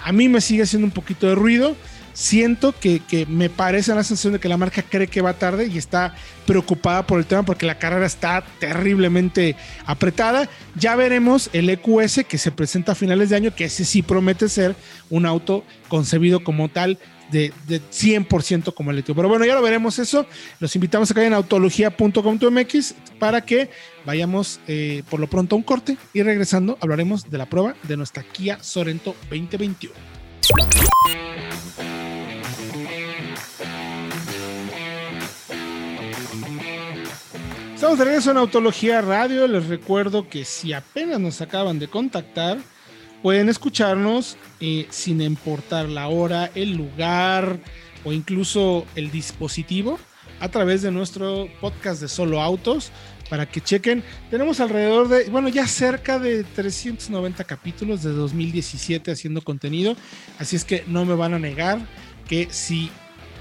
A 0.07 0.13
mí 0.13 0.29
me 0.29 0.41
sigue 0.41 0.63
haciendo 0.63 0.87
un 0.87 0.93
poquito 0.93 1.27
de 1.27 1.35
ruido. 1.35 1.75
Siento 2.13 2.73
que, 2.79 3.27
me 3.29 3.51
parece 3.51 3.93
la 3.93 4.05
sensación 4.05 4.35
de 4.35 4.39
que 4.39 4.49
la 4.49 4.57
marca 4.57 4.81
cree 4.81 5.09
que 5.09 5.21
va 5.21 5.33
tarde 5.33 5.67
y 5.67 5.79
está 5.79 6.15
preocupada 6.47 7.05
por 7.09 7.19
el 7.19 7.27
tema 7.27 7.43
porque 7.43 7.67
la 7.67 7.81
carrera 7.81 8.07
está 8.07 8.45
terriblemente 8.61 9.57
apretada. 9.85 10.49
Ya 10.77 10.95
veremos 10.95 11.51
el 11.53 11.69
EQS 11.69 12.25
que 12.29 12.39
se 12.39 12.53
presenta 12.53 12.93
a 12.93 12.95
finales 12.95 13.31
de 13.31 13.37
año, 13.37 13.53
que 13.53 13.65
ese 13.65 13.85
sí 13.85 14.01
promete 14.01 14.49
ser 14.49 14.77
un 15.11 15.27
auto 15.27 15.65
concebido 15.89 16.45
como 16.45 16.69
tal 16.69 17.01
de, 17.31 17.53
100% 17.69 18.75
como 18.75 18.91
eléctrico. 18.91 19.17
Pero 19.17 19.29
bueno, 19.29 19.45
ya 19.45 19.55
lo 19.55 19.63
veremos 19.63 19.99
eso. 19.99 20.27
Los 20.61 20.75
invitamos 20.75 21.11
a 21.11 21.15
que 21.15 21.21
vayan 21.21 21.35
a 21.35 21.37
autología.com.mx 21.37 22.95
para 23.19 23.41
que 23.41 23.71
vayamos 24.05 24.61
eh, 24.67 25.03
por 25.11 25.21
lo 25.21 25.27
pronto 25.27 25.57
a 25.57 25.59
un 25.59 25.63
corte 25.63 25.97
y 26.13 26.23
regresando 26.23 26.79
hablaremos 26.81 27.31
de 27.31 27.39
la 27.39 27.47
prueba 27.47 27.75
de 27.83 27.97
nuestra 27.97 28.23
Kia 28.23 28.63
Sorento 28.63 29.15
2021. 29.31 29.95
Estamos 37.75 37.99
de 37.99 38.05
regreso 38.07 38.31
en 38.31 38.39
Autología 38.39 39.03
Radio. 39.03 39.47
Les 39.47 39.67
recuerdo 39.67 40.29
que 40.29 40.45
si 40.47 40.73
apenas 40.73 41.21
nos 41.21 41.43
acaban 41.43 41.79
de 41.79 41.89
contactar, 41.89 42.59
pueden 43.27 43.49
escucharnos 43.49 44.37
eh, 44.61 44.87
sin 44.91 45.21
importar 45.21 45.89
la 45.89 46.07
hora, 46.07 46.49
el 46.55 46.77
lugar 46.77 47.59
o 48.05 48.13
incluso 48.13 48.87
el 48.95 49.11
dispositivo 49.11 49.99
a 50.39 50.49
través 50.49 50.83
de 50.83 50.93
nuestro 50.93 51.49
podcast 51.61 52.01
de 52.01 52.07
Solo 52.07 52.41
Autos 52.41 52.93
para 53.29 53.47
que 53.47 53.61
chequen. 53.61 54.05
Tenemos 54.31 54.61
alrededor 54.61 55.09
de, 55.09 55.25
bueno, 55.25 55.49
ya 55.49 55.67
cerca 55.67 56.21
de 56.21 56.45
390 56.45 57.43
capítulos 57.43 58.05
de 58.05 58.13
2017 58.13 59.11
haciendo 59.11 59.43
contenido, 59.43 59.97
así 60.39 60.55
es 60.55 60.65
que 60.65 60.85
no 60.87 61.05
me 61.05 61.17
van 61.17 61.35
a 61.35 61.41
negar 61.41 61.81
que 62.29 62.47
si 62.53 62.93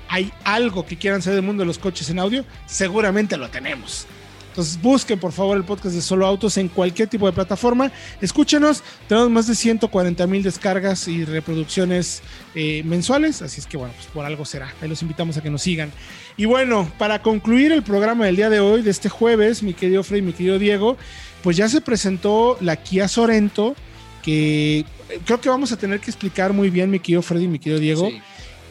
hay 0.10 0.34
algo 0.45 0.88
que 0.88 0.98
quieran 0.98 1.21
saber 1.21 1.36
del 1.36 1.45
mundo 1.45 1.62
de 1.62 1.67
los 1.67 1.78
coches 1.78 2.10
en 2.10 2.17
audio, 2.17 2.43
seguramente 2.65 3.38
lo 3.38 3.50
tenemos. 3.52 4.08
Entonces 4.56 4.82
busquen 4.82 5.20
por 5.20 5.34
favor 5.34 5.58
el 5.58 5.65
podcast 5.65 5.96
de 5.96 6.02
Solo 6.02 6.26
Autos 6.26 6.56
en 6.56 6.70
cualquier 6.70 7.10
tipo 7.10 7.26
de 7.26 7.34
plataforma. 7.34 7.91
Escúchenos, 8.22 8.84
tenemos 9.10 9.30
más 9.30 9.48
de 9.48 9.56
140 9.56 10.26
mil 10.28 10.44
descargas 10.44 11.10
y 11.10 11.26
reproducciones 11.26 12.24
eh, 12.56 12.82
mensuales, 12.86 13.41
así 13.41 13.60
es 13.60 13.68
que 13.68 13.76
bueno, 13.76 13.94
pues 13.98 14.08
por 14.08 14.24
algo 14.24 14.46
será. 14.46 14.74
Ahí 14.82 14.88
los 14.88 15.02
invitamos 15.02 15.36
a 15.36 15.44
que 15.44 15.50
nos 15.50 15.62
sigan. 15.62 15.91
Y 16.38 16.46
bueno, 16.46 16.89
para 16.98 17.22
concluir 17.22 17.74
el 17.74 17.84
programa 17.84 18.28
del 18.28 18.38
día 18.38 18.50
de 18.50 18.62
hoy, 18.62 18.82
de 18.82 18.91
este 18.91 19.10
jueves, 19.10 19.62
mi 19.62 19.74
querido 19.74 20.04
Freddy, 20.06 20.22
mi 20.22 20.32
querido 20.32 20.58
Diego, 20.58 20.96
pues 21.44 21.58
ya 21.58 21.68
se 21.68 21.82
presentó 21.82 22.58
la 22.62 22.78
Kia 22.78 23.10
Sorento, 23.10 23.76
que 24.24 24.80
eh, 24.80 24.86
creo 25.26 25.41
que 25.41 25.50
vamos 25.50 25.74
a 25.74 25.78
tener 25.78 26.00
que 26.00 26.10
explicar 26.10 26.54
muy 26.54 26.70
bien, 26.70 26.89
mi 26.89 27.00
querido 27.00 27.22
Freddy, 27.22 27.50
mi 27.50 27.60
querido 27.60 27.82
Diego, 27.82 28.10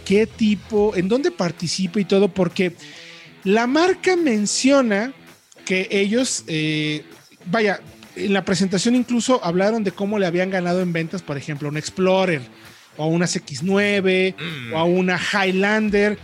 qué 0.07 0.27
tipo, 0.27 0.97
en 0.97 1.09
dónde 1.09 1.31
participa 1.31 2.01
y 2.01 2.07
todo, 2.07 2.29
porque 2.29 2.75
la 3.43 3.67
marca 3.67 4.17
menciona 4.17 5.13
que 5.65 5.89
ellos, 5.91 6.45
eh, 6.47 7.05
vaya, 7.47 7.81
en 8.17 8.33
la 8.33 8.45
presentación 8.45 8.95
incluso 8.95 9.45
hablaron 9.45 9.85
de 9.85 9.93
cómo 9.93 10.19
le 10.19 10.27
habían 10.27 10.51
ganado 10.51 10.81
en 10.81 10.93
ventas, 10.93 11.23
por 11.23 11.37
ejemplo, 11.37 11.69
un 11.69 11.77
Explorer 11.77 12.43
o 12.97 13.05
a 13.05 13.07
una 13.07 13.27
X9 13.27 14.35
o 14.73 14.79
a 14.79 14.85
una 14.85 15.19
Highlander, 15.19 16.19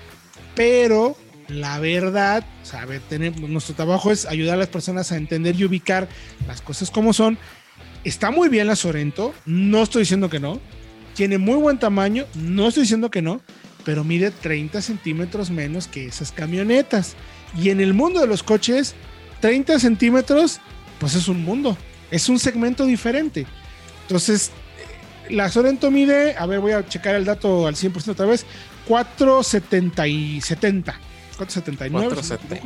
pero 0.55 1.16
la 1.48 1.81
verdad, 1.81 2.44
sabe, 2.62 3.00
tenemos, 3.00 3.40
nuestro 3.48 3.74
trabajo 3.74 4.12
es 4.12 4.26
ayudar 4.26 4.55
a 4.55 4.59
las 4.59 4.68
personas 4.68 5.11
a 5.11 5.16
entender 5.16 5.57
y 5.57 5.64
ubicar 5.64 6.09
las 6.46 6.62
cosas 6.62 6.90
como 6.90 7.12
son. 7.12 7.38
Está 8.05 8.31
muy 8.31 8.48
bien 8.48 8.68
la 8.68 8.76
Sorento, 8.76 9.35
no 9.46 9.83
estoy 9.83 10.03
diciendo 10.03 10.31
que 10.31 10.40
no. 10.40 10.61
Tiene 11.14 11.38
muy 11.38 11.57
buen 11.57 11.79
tamaño, 11.79 12.24
no 12.35 12.68
estoy 12.68 12.85
diciendo 12.85 13.11
que 13.11 13.20
no, 13.20 13.40
pero 13.85 14.05
mide 14.05 14.31
30 14.31 14.81
centímetros 14.81 15.50
menos 15.50 15.88
que 15.88 16.07
esas 16.07 16.31
camionetas. 16.31 17.16
Y 17.61 17.70
en 17.70 17.81
el 17.81 17.94
mundo 17.94 18.20
de 18.20 18.29
los 18.29 18.42
coches, 18.44 18.94
30 19.40 19.79
centímetros, 19.79 20.61
pues 20.98 21.14
es 21.14 21.29
un 21.29 21.44
mundo, 21.44 21.76
es 22.11 22.29
un 22.29 22.38
segmento 22.38 22.85
diferente. 22.85 23.46
Entonces, 24.03 24.50
eh, 25.29 25.33
la 25.33 25.50
Sorento 25.50 25.90
mide, 25.90 26.37
a 26.37 26.46
ver, 26.46 26.61
voy 26.61 26.72
a 26.72 26.87
checar 26.87 27.14
el 27.14 27.24
dato 27.24 27.66
al 27.66 27.74
100% 27.74 28.09
otra 28.11 28.26
vez, 28.26 28.44
470 28.87 30.07
y 30.09 30.40
70. 30.40 30.98
479. 31.37 32.62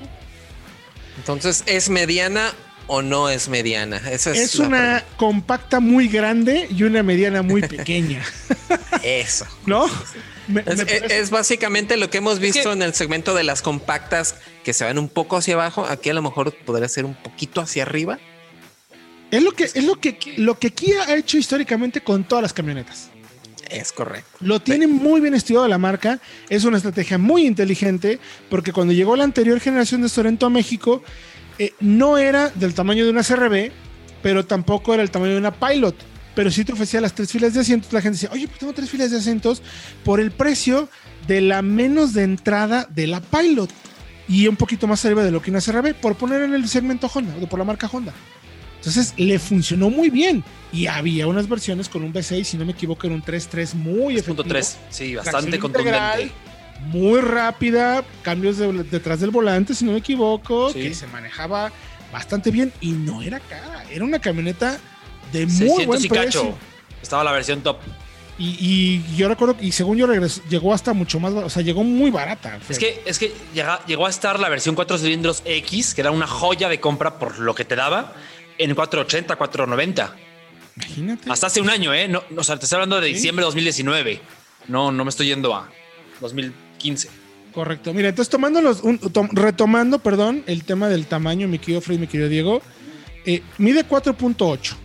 Entonces, 1.17 1.63
¿es 1.67 1.91
mediana 1.91 2.53
o 2.87 3.03
no 3.03 3.29
es 3.29 3.49
mediana? 3.49 3.99
Esa 4.11 4.33
es, 4.33 4.57
una 4.57 5.05
compacta 5.17 5.81
muy 5.81 6.09
grande 6.09 6.67
y 6.71 6.83
una 6.83 7.03
mediana 7.03 7.43
muy 7.43 7.63
pequeña. 7.69 8.23
Eso. 9.03 9.47
¿No? 9.67 9.87
es, 11.09 11.31
básicamente 11.31 11.97
lo 11.97 12.11
que 12.11 12.19
hemos 12.19 12.39
visto 12.39 12.73
en 12.73 12.83
el 12.83 12.95
segmento 12.95 13.35
de 13.35 13.45
las 13.45 13.63
compactas 13.63 14.37
que 14.63 14.73
se 14.73 14.85
van 14.85 14.99
un 14.99 15.09
poco 15.09 15.37
hacia 15.37 15.55
abajo. 15.55 15.85
Aquí 15.85 16.11
a 16.11 16.15
lo 16.15 16.23
mejor 16.23 16.55
podría 16.65 16.89
ser 16.89 17.05
un 17.05 17.15
poquito 17.15 17.61
hacia 17.61 17.83
arriba. 17.83 18.19
Es 19.31 19.43
lo 19.43 19.53
que, 19.53 19.65
es 19.65 19.85
lo 19.85 19.97
que, 19.99 20.19
lo 20.37 20.59
que 20.59 20.73
Kia 20.73 21.05
ha 21.05 21.17
hecho 21.17 21.39
históricamente 21.39 22.01
con 22.01 22.25
todas 22.25 22.43
las 22.43 22.53
camionetas. 22.53 23.11
Es 23.71 23.93
correcto. 23.93 24.31
Lo 24.41 24.61
tiene 24.61 24.87
muy 24.87 25.21
bien 25.21 25.35
estudiado 25.35 25.67
la 25.67 25.79
marca. 25.79 26.21
Es 26.49 26.65
una 26.65 26.77
estrategia 26.77 27.19
muy 27.19 27.47
inteligente 27.47 28.21
porque 28.51 28.73
cuando 28.73 28.93
llegó 28.93 29.17
la 29.17 29.25
anterior 29.25 29.59
generación 29.61 30.03
de 30.03 30.09
Sorento 30.09 30.47
a 30.47 30.51
México, 30.51 31.03
eh, 31.59 31.73
no 31.81 32.19
era 32.19 32.51
del 32.51 32.75
tamaño 32.75 33.05
de 33.05 33.11
una 33.11 33.25
CRB, 33.25 33.73
pero 34.23 34.45
tampoco 34.45 34.95
era 34.95 35.03
el 35.03 35.11
tamaño 35.11 35.33
de 35.33 35.39
una 35.39 35.53
Pilot 35.53 36.14
pero 36.35 36.51
si 36.51 36.65
te 36.65 36.73
ofrecía 36.73 37.01
las 37.01 37.15
tres 37.15 37.31
filas 37.31 37.55
de 37.55 37.61
asientos, 37.61 37.93
la 37.93 38.01
gente 38.01 38.17
decía, 38.17 38.31
oye, 38.33 38.49
pues 38.49 38.59
tengo 38.59 38.73
tres 38.73 38.91
filas 38.91 39.11
de 39.11 39.19
asientos 39.19 39.63
por 40.05 40.21
el 40.21 40.31
precio 40.31 40.89
de 41.27 41.41
la 41.41 41.63
menos 41.63 42.13
de 42.13 42.25
entrada 42.25 42.87
de 42.91 43.07
la 43.07 43.21
Pilot 43.21 43.71
y 44.29 44.49
un 44.49 44.57
poquito 44.57 44.87
más 44.87 45.05
arriba 45.05 45.23
de 45.23 45.31
lo 45.31 45.41
que 45.41 45.51
una 45.51 45.61
CRB, 45.61 45.95
por 45.95 46.17
poner 46.17 46.43
en 46.43 46.55
el 46.55 46.69
segmento 46.69 47.11
Honda, 47.13 47.35
o 47.41 47.47
por 47.47 47.59
la 47.59 47.65
marca 47.65 47.89
Honda. 47.93 48.13
Entonces 48.77 49.15
le 49.17 49.39
funcionó 49.39 49.91
muy 49.91 50.11
bien 50.11 50.45
y 50.73 50.87
había 50.87 51.27
unas 51.27 51.49
versiones 51.49 51.89
con 51.89 52.05
un 52.05 52.13
V6, 52.13 52.45
si 52.45 52.57
no 52.59 52.67
me 52.67 52.73
equivoco, 52.73 53.07
en 53.07 53.15
un 53.15 53.23
3.3 53.23 53.75
muy 53.75 54.17
efectivo. 54.17 54.45
3, 54.45 54.79
sí, 54.91 55.15
bastante 55.15 55.59
contundente. 55.59 56.33
muy 56.89 57.21
rápida, 57.21 58.05
cambios 58.23 58.59
detrás 58.91 59.21
del 59.21 59.31
volante, 59.31 59.75
si 59.75 59.85
no 59.85 59.93
me 59.93 59.99
equivoco, 59.99 60.73
que 60.73 60.95
se 60.95 61.07
manejaba 61.07 61.73
bastante 62.13 62.51
bien 62.51 62.73
y 62.81 62.93
no 62.93 63.23
era 63.23 63.41
cara, 63.41 63.85
era 63.91 64.05
una 64.05 64.19
camioneta 64.19 64.79
de 65.35 65.47
muy 65.47 65.85
buen 65.85 66.03
precio. 66.03 66.55
Estaba 67.03 67.25
la 67.25 67.33
versión 67.33 67.63
top. 67.63 67.79
Y, 68.37 69.01
yo 69.15 69.29
recuerdo, 69.29 69.57
y 69.61 69.71
según 69.71 69.97
yo 69.97 70.09
regresó, 70.09 70.43
llegó 70.49 70.75
hasta 70.75 70.93
mucho 70.93 71.21
más, 71.21 71.33
o 71.33 71.49
sea, 71.49 71.63
llegó 71.63 71.85
muy 71.85 72.11
barata. 72.11 72.59
Es 72.69 72.79
que, 72.81 73.01
es 73.07 73.19
que 73.19 73.33
llegó, 73.87 74.07
a 74.07 74.11
estar 74.11 74.41
la 74.41 74.49
versión 74.49 74.75
4 74.75 74.99
cilindros 74.99 75.43
X, 75.45 75.95
que 75.95 76.01
era 76.01 76.11
una 76.11 76.27
joya 76.27 76.69
de 76.69 76.81
compra 76.81 77.19
por 77.19 77.39
lo 77.39 77.55
que 77.55 77.65
te 77.65 77.77
daba, 77.77 78.15
en 78.59 78.75
480, 78.75 79.37
490. 79.37 80.17
Imagínate. 80.77 81.31
Hasta 81.31 81.47
hace 81.47 81.61
un 81.61 81.71
año, 81.71 81.95
¿eh? 81.95 82.09
No, 82.09 82.25
o 82.37 82.43
sea, 82.43 82.57
te 82.57 82.65
estoy 82.65 82.77
hablando 82.77 83.01
de 83.01 83.07
diciembre 83.07 83.43
de 83.43 83.47
2019. 83.47 84.21
No, 84.67 84.91
no 84.91 85.05
me 85.05 85.11
estoy 85.11 85.29
yendo 85.29 85.55
a 85.55 85.71
2015. 86.21 87.11
Correcto. 87.53 87.95
Mira, 87.95 88.09
entonces 88.09 88.31
tomando 88.31 88.61
los, 88.61 88.83
retomando, 89.31 90.01
perdón, 90.01 90.43
el 90.49 90.65
tema 90.65 90.89
del 90.89 91.07
tamaño, 91.07 91.47
mi 91.47 91.61
querido 91.61 91.81
Fred, 91.81 92.01
mi 92.01 92.09
querido 92.09 92.29
Diego, 92.29 92.63
eh, 93.25 93.43
mide 93.59 93.87
4.8 93.87 94.84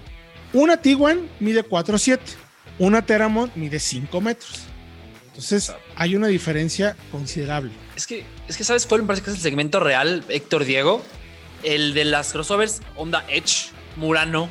una 0.54 0.78
Tiguan 0.78 1.30
mide 1.40 1.68
4.7. 1.68 2.20
Una 2.80 3.06
Teramont 3.06 3.56
mide 3.56 3.80
5 3.80 4.22
metros. 4.22 4.62
Entonces 5.28 5.74
hay 5.96 6.16
una 6.16 6.28
diferencia 6.28 6.96
considerable. 7.12 7.72
Es 7.96 8.08
que, 8.08 8.26
es 8.48 8.58
que 8.58 8.64
¿sabes 8.64 8.86
cuál 8.86 9.02
me 9.02 9.08
parece 9.08 9.24
que 9.24 9.32
es 9.32 9.38
el 9.38 9.42
segmento 9.42 9.80
real, 9.80 10.24
Héctor 10.30 10.66
Diego? 10.66 11.04
El 11.64 11.94
de 11.94 12.06
las 12.06 12.32
crossovers 12.32 12.82
Honda 12.96 13.26
Edge, 13.28 13.70
Murano, 13.98 14.50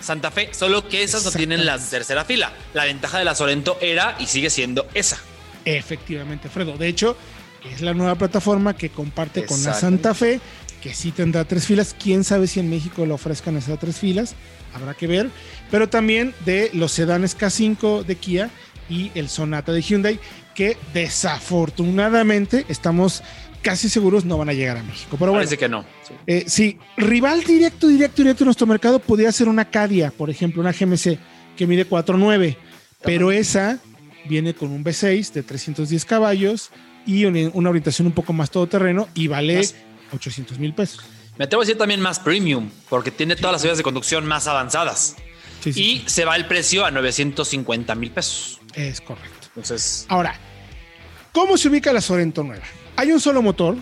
Santa 0.00 0.30
Fe, 0.30 0.50
solo 0.52 0.88
que 0.88 1.02
esas 1.02 1.24
no 1.24 1.30
tienen 1.30 1.66
la 1.66 1.78
tercera 1.78 2.24
fila. 2.24 2.52
La 2.74 2.84
ventaja 2.84 3.18
de 3.18 3.24
la 3.24 3.34
Sorento 3.34 3.78
era 3.80 4.16
y 4.18 4.26
sigue 4.26 4.50
siendo 4.50 4.86
esa. 4.94 5.18
Efectivamente, 5.64 6.48
Fredo. 6.48 6.76
De 6.76 6.88
hecho, 6.88 7.16
es 7.64 7.80
la 7.82 7.94
nueva 7.94 8.14
plataforma 8.14 8.74
que 8.74 8.90
comparte 8.90 9.44
con 9.44 9.62
la 9.62 9.74
Santa 9.74 10.14
Fe, 10.14 10.40
que 10.80 10.94
sí 10.94 11.12
tendrá 11.12 11.44
tres 11.44 11.66
filas. 11.66 11.94
Quién 11.98 12.24
sabe 12.24 12.46
si 12.46 12.60
en 12.60 12.70
México 12.70 13.04
le 13.06 13.12
ofrezcan 13.12 13.56
esas 13.56 13.78
tres 13.78 13.98
filas, 13.98 14.34
habrá 14.74 14.94
que 14.94 15.06
ver. 15.06 15.30
Pero 15.70 15.88
también 15.88 16.34
de 16.44 16.70
los 16.72 16.92
sedanes 16.92 17.36
K5 17.38 18.04
de 18.04 18.16
Kia 18.16 18.50
y 18.88 19.10
el 19.14 19.28
Sonata 19.28 19.72
de 19.72 19.82
Hyundai, 19.82 20.18
que 20.54 20.76
desafortunadamente 20.92 22.64
estamos 22.68 23.22
casi 23.62 23.88
seguros 23.88 24.24
no 24.24 24.38
van 24.38 24.48
a 24.48 24.52
llegar 24.52 24.78
a 24.78 24.82
México. 24.82 25.16
Pero 25.18 25.32
Parece 25.32 25.58
que 25.58 25.68
no. 25.68 25.84
Sí. 26.46 26.64
Eh, 26.66 26.78
rival 26.96 27.44
directo, 27.44 27.88
directo, 27.88 28.22
directo 28.22 28.44
en 28.44 28.46
nuestro 28.46 28.66
mercado 28.66 28.98
podría 28.98 29.30
ser 29.32 29.48
una 29.48 29.66
Cadia, 29.66 30.10
por 30.10 30.30
ejemplo, 30.30 30.60
una 30.60 30.72
GMC 30.72 31.18
que 31.56 31.66
mide 31.66 31.88
4.9, 31.88 32.56
pero 33.02 33.30
esa 33.30 33.78
viene 34.28 34.54
con 34.54 34.70
un 34.70 34.84
V6 34.84 35.32
de 35.32 35.42
310 35.42 36.04
caballos 36.04 36.70
y 37.06 37.24
una, 37.24 37.68
orientación 37.68 38.06
un 38.06 38.12
poco 38.12 38.32
más 38.32 38.50
todoterreno 38.50 39.08
y 39.14 39.28
vale 39.28 39.62
800 40.12 40.58
mil 40.58 40.74
pesos. 40.74 41.04
Me 41.38 41.44
atrevo 41.44 41.62
a 41.62 41.64
decir 41.64 41.78
también 41.78 42.00
más 42.00 42.18
premium, 42.18 42.70
porque 42.88 43.10
tiene 43.10 43.36
todas 43.36 43.52
las 43.52 43.62
vías 43.62 43.78
de 43.78 43.82
conducción 43.82 44.26
más 44.26 44.46
avanzadas. 44.46 45.16
y 45.64 46.02
se 46.06 46.24
va 46.24 46.36
el 46.36 46.46
precio 46.46 46.84
a 46.84 46.90
950 46.90 47.94
mil 47.94 48.10
pesos. 48.10 48.60
Es 48.74 49.00
correcto. 49.00 49.48
Entonces. 49.48 50.06
Ahora, 50.08 50.34
¿cómo 51.32 51.56
se 51.56 51.68
ubica 51.68 51.92
la 51.92 52.00
Sorento 52.00 52.42
nueva? 52.42 52.64
Hay 52.96 53.12
un 53.12 53.20
solo 53.20 53.42
motor, 53.42 53.76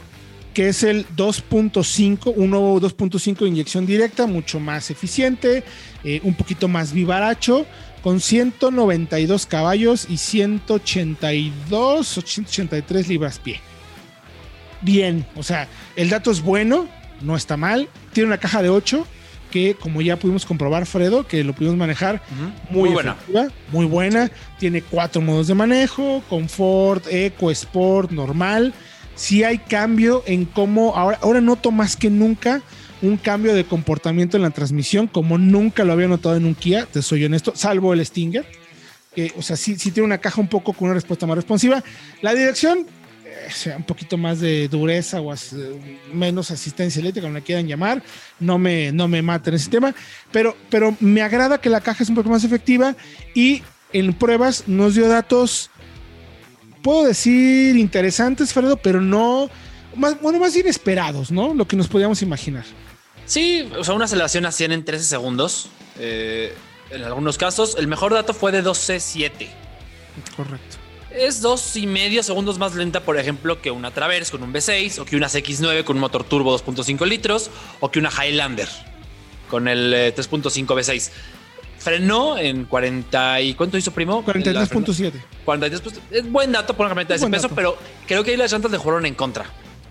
que 0.54 0.68
es 0.68 0.82
el 0.82 1.06
2.5, 1.10 2.32
un 2.34 2.50
nuevo 2.50 2.80
2.5 2.80 3.38
de 3.38 3.48
inyección 3.48 3.86
directa, 3.86 4.26
mucho 4.26 4.58
más 4.58 4.90
eficiente, 4.90 5.62
eh, 6.04 6.20
un 6.24 6.34
poquito 6.34 6.68
más 6.68 6.92
vivaracho, 6.92 7.66
con 8.02 8.20
192 8.20 9.46
caballos 9.46 10.06
y 10.08 10.16
182 10.16 12.18
o 12.18 12.20
183 12.20 13.08
libras 13.08 13.38
pie. 13.38 13.60
Bien, 14.82 15.26
o 15.36 15.42
sea, 15.42 15.68
el 15.96 16.10
dato 16.10 16.30
es 16.30 16.42
bueno, 16.42 16.88
no 17.20 17.36
está 17.36 17.56
mal. 17.56 17.88
Tiene 18.12 18.28
una 18.28 18.38
caja 18.38 18.62
de 18.62 18.68
8 18.68 19.06
que, 19.50 19.74
como 19.74 20.02
ya 20.02 20.18
pudimos 20.18 20.44
comprobar, 20.44 20.86
Fredo, 20.86 21.26
que 21.26 21.42
lo 21.42 21.54
pudimos 21.54 21.76
manejar 21.76 22.22
muy, 22.70 22.90
buena. 22.90 23.16
Muy 23.72 23.86
buena. 23.86 24.30
Tiene 24.58 24.82
cuatro 24.82 25.20
modos 25.20 25.46
de 25.48 25.54
manejo: 25.54 26.22
Confort, 26.28 27.06
Eco, 27.10 27.50
Sport, 27.50 28.10
normal. 28.10 28.74
Si 29.14 29.42
hay 29.44 29.58
cambio 29.58 30.22
en 30.26 30.44
cómo. 30.44 30.94
Ahora, 30.96 31.18
ahora 31.22 31.40
noto 31.40 31.70
más 31.70 31.96
que 31.96 32.10
nunca 32.10 32.62
un 33.02 33.16
cambio 33.16 33.54
de 33.54 33.64
comportamiento 33.64 34.36
en 34.36 34.42
la 34.42 34.50
transmisión, 34.50 35.06
como 35.06 35.38
nunca 35.38 35.84
lo 35.84 35.92
había 35.92 36.08
notado 36.08 36.36
en 36.36 36.44
un 36.44 36.54
Kia, 36.54 36.86
te 36.86 37.02
soy 37.02 37.24
honesto, 37.24 37.52
salvo 37.54 37.92
el 37.92 38.04
Stinger, 38.04 38.44
o 39.36 39.42
sea, 39.42 39.56
sí, 39.56 39.76
sí 39.78 39.90
tiene 39.90 40.06
una 40.06 40.18
caja 40.18 40.40
un 40.40 40.48
poco 40.48 40.72
con 40.72 40.86
una 40.86 40.94
respuesta 40.94 41.26
más 41.26 41.36
responsiva. 41.36 41.82
La 42.22 42.34
dirección, 42.34 42.86
sea 43.50 43.76
un 43.76 43.84
poquito 43.84 44.16
más 44.16 44.40
de 44.40 44.68
dureza 44.68 45.20
o 45.20 45.34
menos 46.12 46.50
asistencia 46.50 47.00
eléctrica, 47.00 47.26
como 47.26 47.38
la 47.38 47.44
quieran 47.44 47.66
llamar, 47.66 48.02
no 48.40 48.58
me, 48.58 48.92
no 48.92 49.08
me 49.08 49.22
maten 49.22 49.54
ese 49.54 49.70
tema, 49.70 49.94
pero, 50.32 50.56
pero 50.70 50.96
me 51.00 51.22
agrada 51.22 51.60
que 51.60 51.70
la 51.70 51.80
caja 51.80 52.02
es 52.02 52.08
un 52.08 52.14
poco 52.14 52.30
más 52.30 52.44
efectiva 52.44 52.94
y 53.34 53.62
en 53.92 54.12
pruebas 54.14 54.64
nos 54.66 54.94
dio 54.94 55.08
datos, 55.08 55.70
puedo 56.82 57.04
decir 57.04 57.76
interesantes, 57.76 58.52
Fredo, 58.52 58.76
pero 58.76 59.00
no, 59.00 59.50
más, 59.94 60.20
bueno, 60.20 60.38
más 60.38 60.56
inesperados, 60.56 61.30
¿no? 61.30 61.54
Lo 61.54 61.66
que 61.66 61.76
nos 61.76 61.88
podíamos 61.88 62.22
imaginar. 62.22 62.64
Sí, 63.26 63.70
o 63.78 63.84
sea, 63.84 63.94
una 63.94 64.06
aceleración 64.06 64.46
a 64.46 64.52
100 64.52 64.72
en 64.72 64.84
13 64.84 65.04
segundos. 65.04 65.68
Eh, 65.98 66.54
en 66.90 67.02
algunos 67.04 67.36
casos, 67.36 67.76
el 67.78 67.86
mejor 67.86 68.14
dato 68.14 68.32
fue 68.32 68.52
de 68.52 68.64
12.7. 68.64 69.48
Correcto. 70.36 70.87
Es 71.18 71.42
dos 71.42 71.76
y 71.76 71.86
medio 71.88 72.22
segundos 72.22 72.58
más 72.58 72.76
lenta, 72.76 73.00
por 73.00 73.18
ejemplo, 73.18 73.60
que 73.60 73.72
una 73.72 73.90
Traverse 73.90 74.30
con 74.30 74.42
un 74.44 74.52
V6 74.52 75.00
o 75.00 75.04
que 75.04 75.16
una 75.16 75.26
CX9 75.26 75.82
con 75.82 75.96
un 75.96 76.00
motor 76.00 76.22
turbo 76.22 76.56
2.5 76.56 77.04
litros 77.06 77.50
o 77.80 77.90
que 77.90 77.98
una 77.98 78.10
Highlander 78.10 78.68
con 79.50 79.66
el 79.66 79.92
3.5 80.14 80.58
eh, 80.58 80.64
V6. 80.64 81.10
Frenó 81.78 82.38
en 82.38 82.64
40 82.66 83.40
y 83.40 83.54
¿cuánto 83.54 83.76
hizo 83.76 83.90
primo? 83.90 84.24
43.7. 84.24 85.12
43. 85.44 86.00
Es 86.12 86.30
buen 86.30 86.52
dato 86.52 86.74
por 86.74 86.86
una 86.86 86.90
camioneta 86.90 87.14
de 87.14 87.18
ese 87.18 87.28
peso, 87.28 87.48
pero 87.48 87.76
creo 88.06 88.22
que 88.22 88.30
ahí 88.32 88.36
las 88.36 88.52
llantas 88.52 88.70
le 88.70 88.78
jugaron 88.78 89.04
en 89.04 89.14
contra. 89.14 89.46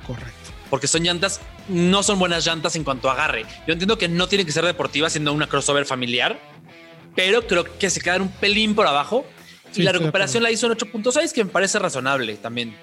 Correcto 0.05 0.47
porque 0.69 0.87
son 0.87 1.03
llantas, 1.03 1.39
no 1.69 2.03
son 2.03 2.19
buenas 2.19 2.45
llantas 2.45 2.75
en 2.75 2.83
cuanto 2.83 3.09
a 3.09 3.13
agarre. 3.13 3.45
Yo 3.65 3.73
entiendo 3.73 3.97
que 3.97 4.07
no 4.07 4.27
tiene 4.27 4.45
que 4.45 4.51
ser 4.51 4.65
deportiva 4.65 5.09
siendo 5.09 5.33
una 5.33 5.47
crossover 5.47 5.85
familiar, 5.85 6.39
pero 7.15 7.47
creo 7.47 7.77
que 7.77 7.89
se 7.89 8.01
quedan 8.01 8.23
un 8.23 8.29
pelín 8.29 8.75
por 8.75 8.85
abajo. 8.87 9.25
Y 9.75 9.83
la 9.83 9.91
recuperación 9.91 10.43
la 10.43 10.51
hizo 10.51 10.67
en 10.67 10.73
8.6, 10.73 11.31
que 11.31 11.43
me 11.43 11.51
parece 11.51 11.79
razonable 11.79 12.35
también. 12.35 12.75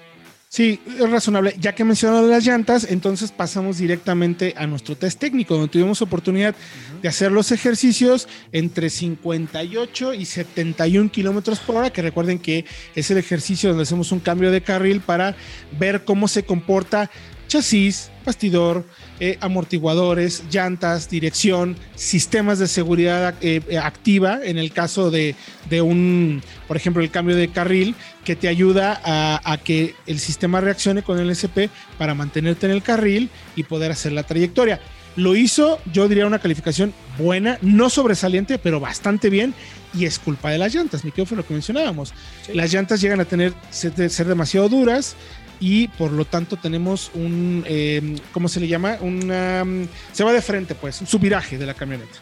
Sí, 0.55 0.79
es 0.87 1.09
razonable. 1.09 1.53
Ya 1.59 1.75
que 1.75 1.83
mencionado 1.83 2.25
las 2.27 2.45
llantas, 2.45 2.87
entonces 2.89 3.31
pasamos 3.31 3.77
directamente 3.77 4.53
a 4.55 4.65
nuestro 4.67 4.95
test 4.95 5.19
técnico, 5.19 5.55
donde 5.55 5.69
tuvimos 5.69 6.01
oportunidad 6.01 6.55
de 7.01 7.09
hacer 7.09 7.31
los 7.31 7.51
ejercicios 7.51 8.29
entre 8.53 8.89
58 8.89 10.13
y 10.13 10.23
71 10.23 11.11
kilómetros 11.11 11.59
por 11.59 11.75
hora, 11.75 11.89
que 11.89 12.01
recuerden 12.01 12.39
que 12.39 12.63
es 12.95 13.11
el 13.11 13.17
ejercicio 13.17 13.69
donde 13.69 13.83
hacemos 13.83 14.13
un 14.13 14.21
cambio 14.21 14.49
de 14.49 14.61
carril 14.61 15.01
para 15.01 15.35
ver 15.77 16.05
cómo 16.05 16.29
se 16.29 16.43
comporta 16.43 17.11
chasis, 17.47 18.11
bastidor, 18.25 18.85
eh, 19.19 19.37
amortiguadores, 19.39 20.43
llantas, 20.51 21.09
dirección, 21.09 21.77
sistemas 21.95 22.59
de 22.59 22.67
seguridad 22.67 23.35
eh, 23.41 23.61
eh, 23.69 23.77
activa 23.77 24.39
en 24.43 24.57
el 24.57 24.71
caso 24.71 25.11
de, 25.11 25.35
un, 25.81 26.41
por 26.67 26.75
ejemplo, 26.75 27.01
el 27.01 27.11
cambio 27.11 27.35
de 27.35 27.47
carril 27.49 27.95
que 28.23 28.35
te 28.35 28.47
ayuda 28.47 28.99
a, 29.03 29.57
que 29.63 29.95
el 30.05 30.19
sistema 30.19 30.59
reaccione 30.59 31.03
con 31.03 31.19
el 31.19 31.29
SP 31.31 31.69
para 31.97 32.13
mantenerte 32.13 32.65
en 32.65 32.71
el 32.73 32.81
carril 32.81 33.29
y 33.55 33.63
poder 33.63 33.91
hacer 33.91 34.11
la 34.11 34.23
trayectoria. 34.23 34.81
Lo 35.15 35.33
hizo, 35.35 35.79
yo 35.93 36.09
diría, 36.09 36.27
una 36.27 36.39
calificación 36.39 36.93
buena, 37.17 37.57
no 37.61 37.89
sobresaliente, 37.89 38.57
pero 38.57 38.81
bastante 38.81 39.29
bien. 39.29 39.53
Y 39.93 40.03
es 40.03 40.19
culpa 40.19 40.49
de 40.49 40.57
las 40.57 40.75
llantas, 40.75 41.05
mi 41.05 41.11
querido 41.11 41.27
fue 41.27 41.37
lo 41.37 41.47
que 41.47 41.53
mencionábamos. 41.53 42.13
Las 42.53 42.73
llantas 42.73 42.99
llegan 42.99 43.21
a 43.21 43.25
tener 43.25 43.53
ser 43.69 44.27
demasiado 44.27 44.67
duras, 44.67 45.15
y 45.59 45.87
por 45.89 46.11
lo 46.11 46.25
tanto 46.25 46.57
tenemos 46.57 47.11
un, 47.13 47.63
eh, 47.67 48.17
¿cómo 48.31 48.47
se 48.47 48.59
le 48.59 48.67
llama? 48.67 48.97
Una, 49.01 49.63
se 50.11 50.23
va 50.23 50.33
de 50.33 50.41
frente, 50.41 50.75
pues, 50.75 51.01
un 51.01 51.07
subviraje 51.07 51.57
de 51.57 51.65
la 51.65 51.73
camioneta. 51.73 52.17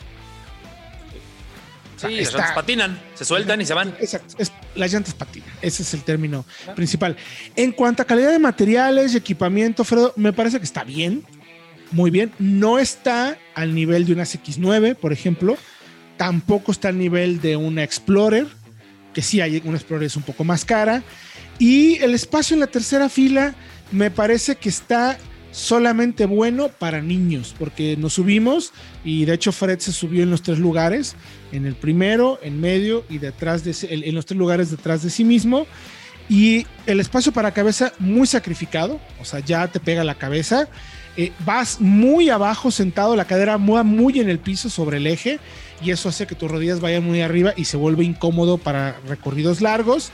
Sí, 1.97 2.15
las 2.17 2.33
llantas 2.33 2.51
patinan, 2.53 3.01
se 3.15 3.23
sueltan 3.23 3.61
y 3.61 3.65
se 3.65 3.73
van. 3.73 3.95
Exacto, 3.99 4.35
las 4.75 4.91
llantas 4.91 5.13
patinan, 5.13 5.49
ese 5.61 5.83
es 5.83 5.93
el 5.93 6.03
término 6.03 6.45
principal. 6.75 7.15
En 7.55 7.71
cuanto 7.71 8.01
a 8.01 8.05
calidad 8.05 8.31
de 8.31 8.39
materiales 8.39 9.13
y 9.13 9.17
equipamiento, 9.17 9.83
Fredo, 9.83 10.13
me 10.17 10.33
parece 10.33 10.57
que 10.57 10.65
está 10.65 10.83
bien, 10.83 11.23
muy 11.91 12.11
bien. 12.11 12.31
No 12.39 12.79
está 12.79 13.37
al 13.55 13.73
nivel 13.73 14.05
de 14.05 14.13
una 14.13 14.23
X9, 14.23 14.95
por 14.95 15.13
ejemplo, 15.13 15.57
tampoco 16.17 16.71
está 16.71 16.89
al 16.89 16.97
nivel 16.97 17.39
de 17.39 17.55
una 17.55 17.83
Explorer, 17.83 18.47
que 19.13 19.21
sí 19.21 19.39
hay 19.39 19.61
una 19.63 19.77
Explorer 19.77 20.05
es 20.05 20.15
un 20.15 20.23
poco 20.23 20.43
más 20.43 20.65
cara. 20.65 21.03
Y 21.59 21.97
el 21.97 22.13
espacio 22.13 22.55
en 22.55 22.61
la 22.61 22.67
tercera 22.67 23.09
fila 23.09 23.55
me 23.91 24.11
parece 24.11 24.55
que 24.55 24.69
está 24.69 25.17
solamente 25.51 26.25
bueno 26.25 26.69
para 26.69 27.01
niños, 27.01 27.55
porque 27.57 27.95
nos 27.95 28.13
subimos 28.13 28.73
y 29.05 29.25
de 29.25 29.35
hecho 29.35 29.51
Fred 29.51 29.79
se 29.79 29.93
subió 29.93 30.23
en 30.23 30.31
los 30.31 30.41
tres 30.41 30.57
lugares, 30.57 31.15
en 31.51 31.67
el 31.67 31.75
primero, 31.75 32.39
en 32.41 32.59
medio 32.59 33.05
y 33.07 33.19
detrás 33.19 33.63
de 33.63 33.75
en 33.89 34.15
los 34.15 34.25
tres 34.25 34.37
lugares 34.37 34.71
detrás 34.71 35.03
de 35.03 35.11
sí 35.11 35.23
mismo. 35.23 35.67
Y 36.27 36.65
el 36.85 36.99
espacio 36.99 37.31
para 37.31 37.51
cabeza 37.51 37.93
muy 37.99 38.25
sacrificado, 38.27 38.99
o 39.19 39.25
sea, 39.25 39.41
ya 39.41 39.67
te 39.67 39.79
pega 39.79 40.03
la 40.03 40.15
cabeza. 40.15 40.67
Eh, 41.17 41.31
vas 41.45 41.79
muy 41.79 42.29
abajo 42.29 42.71
sentado, 42.71 43.15
la 43.15 43.25
cadera 43.25 43.59
muy, 43.59 43.83
muy 43.83 44.19
en 44.19 44.29
el 44.29 44.39
piso 44.39 44.69
sobre 44.69 44.97
el 44.97 45.05
eje 45.05 45.39
y 45.83 45.91
eso 45.91 46.09
hace 46.09 46.25
que 46.25 46.33
tus 46.33 46.49
rodillas 46.49 46.79
vayan 46.79 47.03
muy 47.03 47.21
arriba 47.21 47.53
y 47.55 47.65
se 47.65 47.77
vuelve 47.77 48.03
incómodo 48.03 48.57
para 48.57 48.99
recorridos 49.07 49.61
largos 49.61 50.11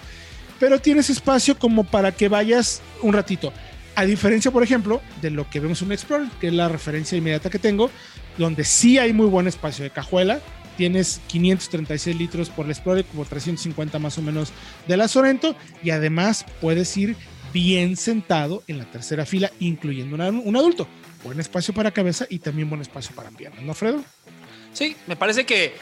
pero 0.60 0.80
tienes 0.80 1.10
espacio 1.10 1.58
como 1.58 1.84
para 1.84 2.12
que 2.12 2.28
vayas 2.28 2.82
un 3.02 3.14
ratito. 3.14 3.54
A 3.96 4.06
diferencia, 4.06 4.52
por 4.52 4.64
ejemplo, 4.64 5.02
de 5.22 5.30
lo 5.30 5.50
que 5.50 5.60
vemos 5.60 5.82
en 5.82 5.88
un 5.88 5.92
Explorer, 5.94 6.28
que 6.40 6.48
es 6.48 6.54
la 6.54 6.70
referencia 6.70 7.18
inmediata 7.18 7.50
que 7.50 7.60
tengo, 7.60 7.90
donde 8.38 8.64
sí 8.64 8.98
hay 8.98 9.14
muy 9.14 9.28
buen 9.28 9.48
espacio 9.48 9.84
de 9.84 9.90
cajuela. 9.90 10.40
Tienes 10.78 11.20
536 11.28 12.16
litros 12.16 12.50
por 12.50 12.66
el 12.66 12.72
Explorer, 12.72 13.04
como 13.06 13.26
350 13.26 14.00
más 14.00 14.18
o 14.18 14.22
menos 14.22 14.54
de 14.88 14.96
la 14.96 15.10
Sorento, 15.10 15.56
y 15.84 15.90
además 15.90 16.46
puedes 16.62 16.96
ir 16.96 17.18
bien 17.52 17.98
sentado 17.98 18.64
en 18.68 18.78
la 18.78 18.86
tercera 18.86 19.26
fila, 19.26 19.52
incluyendo 19.60 20.16
un 20.16 20.56
adulto. 20.56 20.88
Buen 21.24 21.40
espacio 21.42 21.74
para 21.74 21.92
cabeza 21.92 22.26
y 22.30 22.40
también 22.40 22.70
buen 22.70 22.82
espacio 22.82 23.14
para 23.14 23.32
piernas, 23.32 23.64
¿no, 23.64 23.74
Fredo? 23.74 24.02
Sí, 24.72 24.96
me 25.08 25.18
parece 25.18 25.46
que 25.46 25.74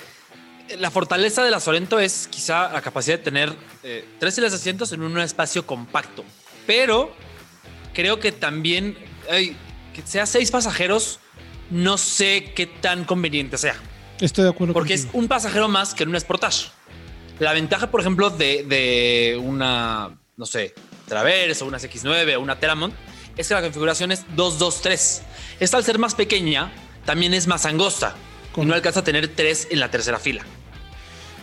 la 0.79 0.91
fortaleza 0.91 1.43
de 1.43 1.51
la 1.51 1.59
Sorento 1.59 1.99
es 1.99 2.27
quizá 2.27 2.71
la 2.71 2.81
capacidad 2.81 3.17
de 3.17 3.23
tener 3.23 3.53
eh, 3.83 4.07
tres 4.19 4.35
de 4.35 4.45
asientos 4.47 4.91
en 4.91 5.01
un 5.01 5.19
espacio 5.19 5.65
compacto. 5.65 6.23
Pero 6.65 7.13
creo 7.93 8.19
que 8.19 8.31
también 8.31 8.97
ay, 9.29 9.55
que 9.93 10.01
sea 10.03 10.25
seis 10.25 10.51
pasajeros, 10.51 11.19
no 11.69 11.97
sé 11.97 12.51
qué 12.55 12.67
tan 12.67 13.05
conveniente 13.05 13.57
sea. 13.57 13.75
Estoy 14.19 14.43
de 14.45 14.49
acuerdo. 14.49 14.73
Porque 14.73 14.95
contigo. 14.95 15.09
es 15.09 15.15
un 15.15 15.27
pasajero 15.27 15.67
más 15.67 15.93
que 15.93 16.03
en 16.03 16.09
un 16.09 16.19
Sportage. 16.19 16.69
La 17.39 17.53
ventaja, 17.53 17.91
por 17.91 18.01
ejemplo, 18.01 18.29
de, 18.29 18.63
de 18.63 19.39
una, 19.41 20.17
no 20.35 20.45
sé, 20.45 20.73
Traverse 21.07 21.63
o 21.63 21.67
una 21.67 21.77
X9 21.77 22.35
o 22.35 22.41
una 22.41 22.59
Teramont 22.59 22.93
es 23.37 23.47
que 23.47 23.53
la 23.53 23.61
configuración 23.61 24.11
es 24.11 24.25
223. 24.35 25.21
Esta 25.59 25.77
al 25.77 25.83
ser 25.83 25.99
más 25.99 26.15
pequeña, 26.15 26.71
también 27.05 27.33
es 27.33 27.47
más 27.47 27.65
angosta. 27.65 28.15
Y 28.55 28.65
no 28.65 28.73
alcanza 28.73 29.01
a 29.01 29.03
tener 29.03 29.27
tres 29.27 29.67
en 29.69 29.79
la 29.79 29.91
tercera 29.91 30.17
fila. 30.17 30.43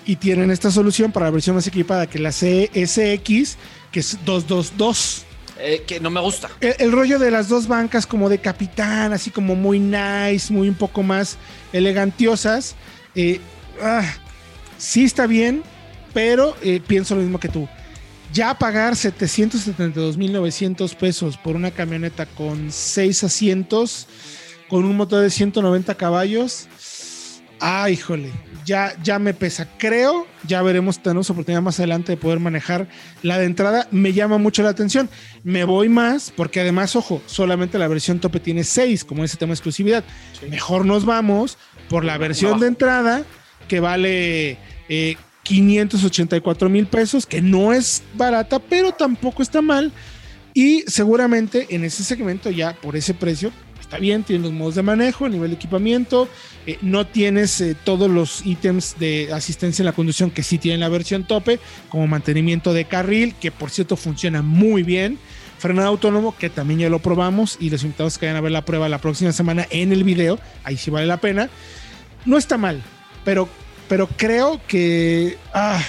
Y 0.06 0.16
tienen 0.16 0.50
esta 0.50 0.70
solución 0.70 1.12
para 1.12 1.26
la 1.26 1.32
versión 1.32 1.56
más 1.56 1.66
equipada 1.66 2.06
que 2.06 2.18
la 2.18 2.30
CSX, 2.30 3.56
que 3.90 4.00
es 4.00 4.18
222. 4.24 5.24
Eh, 5.58 5.84
que 5.86 6.00
no 6.00 6.10
me 6.10 6.20
gusta. 6.20 6.50
El, 6.60 6.74
el 6.78 6.92
rollo 6.92 7.18
de 7.18 7.30
las 7.30 7.48
dos 7.48 7.68
bancas 7.68 8.06
como 8.06 8.28
de 8.28 8.38
capitán, 8.38 9.12
así 9.12 9.30
como 9.30 9.54
muy 9.54 9.78
nice, 9.78 10.52
muy 10.52 10.68
un 10.68 10.74
poco 10.74 11.02
más 11.02 11.38
elegantiosas. 11.72 12.74
eh, 13.14 13.40
ah, 13.80 14.04
sí 14.78 15.04
está 15.04 15.26
bien, 15.26 15.62
pero 16.12 16.56
eh, 16.62 16.80
pienso 16.86 17.14
lo 17.14 17.22
mismo 17.22 17.38
que 17.38 17.48
tú. 17.48 17.68
Ya 18.32 18.58
pagar 18.58 18.94
772.900 18.94 20.94
pesos 20.96 21.36
por 21.36 21.54
una 21.56 21.70
camioneta 21.70 22.26
con 22.26 22.72
6 22.72 23.24
asientos, 23.24 24.08
con 24.68 24.84
un 24.84 24.96
motor 24.96 25.20
de 25.20 25.30
190 25.30 25.94
caballos. 25.94 26.66
Ah, 27.66 27.88
híjole, 27.88 28.30
ya, 28.66 28.94
ya 29.02 29.18
me 29.18 29.32
pesa. 29.32 29.66
Creo, 29.78 30.26
ya 30.46 30.60
veremos, 30.60 31.02
tenemos 31.02 31.30
oportunidad 31.30 31.62
más 31.62 31.78
adelante 31.78 32.12
de 32.12 32.18
poder 32.18 32.38
manejar 32.38 32.88
la 33.22 33.38
de 33.38 33.46
entrada. 33.46 33.88
Me 33.90 34.12
llama 34.12 34.36
mucho 34.36 34.62
la 34.62 34.68
atención. 34.68 35.08
Me 35.44 35.64
voy 35.64 35.88
más, 35.88 36.30
porque 36.36 36.60
además, 36.60 36.94
ojo, 36.94 37.22
solamente 37.24 37.78
la 37.78 37.88
versión 37.88 38.20
tope 38.20 38.38
tiene 38.38 38.64
6, 38.64 39.04
como 39.06 39.24
ese 39.24 39.38
tema 39.38 39.50
de 39.50 39.54
exclusividad. 39.54 40.04
Mejor 40.50 40.84
nos 40.84 41.06
vamos 41.06 41.56
por 41.88 42.04
la 42.04 42.18
versión 42.18 42.52
No. 42.52 42.58
de 42.58 42.66
entrada, 42.66 43.24
que 43.66 43.80
vale 43.80 44.58
eh, 44.90 45.16
584 45.44 46.68
mil 46.68 46.86
pesos, 46.86 47.24
que 47.24 47.40
no 47.40 47.72
es 47.72 48.02
barata, 48.14 48.58
pero 48.58 48.92
tampoco 48.92 49.42
está 49.42 49.62
mal. 49.62 49.90
Y 50.52 50.82
seguramente 50.82 51.66
en 51.70 51.82
ese 51.84 52.04
segmento, 52.04 52.50
ya 52.50 52.74
por 52.74 52.94
ese 52.94 53.14
precio, 53.14 53.52
está 53.84 53.98
bien, 53.98 54.24
tiene 54.24 54.42
los 54.42 54.52
modos 54.52 54.74
de 54.74 54.82
manejo, 54.82 55.28
nivel 55.28 55.50
de 55.50 55.56
equipamiento, 55.56 56.28
eh, 56.66 56.78
no 56.82 57.06
tienes 57.06 57.60
eh, 57.60 57.76
todos 57.84 58.10
los 58.10 58.44
ítems 58.44 58.96
de 58.98 59.30
asistencia 59.32 59.82
en 59.82 59.86
la 59.86 59.92
conducción 59.92 60.30
que 60.30 60.42
sí 60.42 60.58
tiene 60.58 60.78
la 60.78 60.88
versión 60.88 61.24
tope, 61.24 61.60
como 61.88 62.06
mantenimiento 62.06 62.72
de 62.72 62.86
carril, 62.86 63.34
que 63.40 63.50
por 63.50 63.70
cierto 63.70 63.96
funciona 63.96 64.42
muy 64.42 64.82
bien, 64.82 65.18
frenado 65.58 65.88
autónomo, 65.88 66.34
que 66.36 66.50
también 66.50 66.80
ya 66.80 66.88
lo 66.88 66.98
probamos, 66.98 67.56
y 67.60 67.70
los 67.70 67.82
invitados 67.84 68.18
que 68.18 68.26
vayan 68.26 68.38
a 68.38 68.40
ver 68.40 68.52
la 68.52 68.64
prueba 68.64 68.88
la 68.88 68.98
próxima 68.98 69.32
semana 69.32 69.66
en 69.70 69.92
el 69.92 70.02
video, 70.02 70.38
ahí 70.64 70.76
sí 70.76 70.90
vale 70.90 71.06
la 71.06 71.18
pena. 71.18 71.50
No 72.24 72.38
está 72.38 72.56
mal, 72.56 72.82
pero, 73.24 73.48
pero 73.88 74.08
creo 74.08 74.60
que 74.66 75.36
ah, 75.52 75.82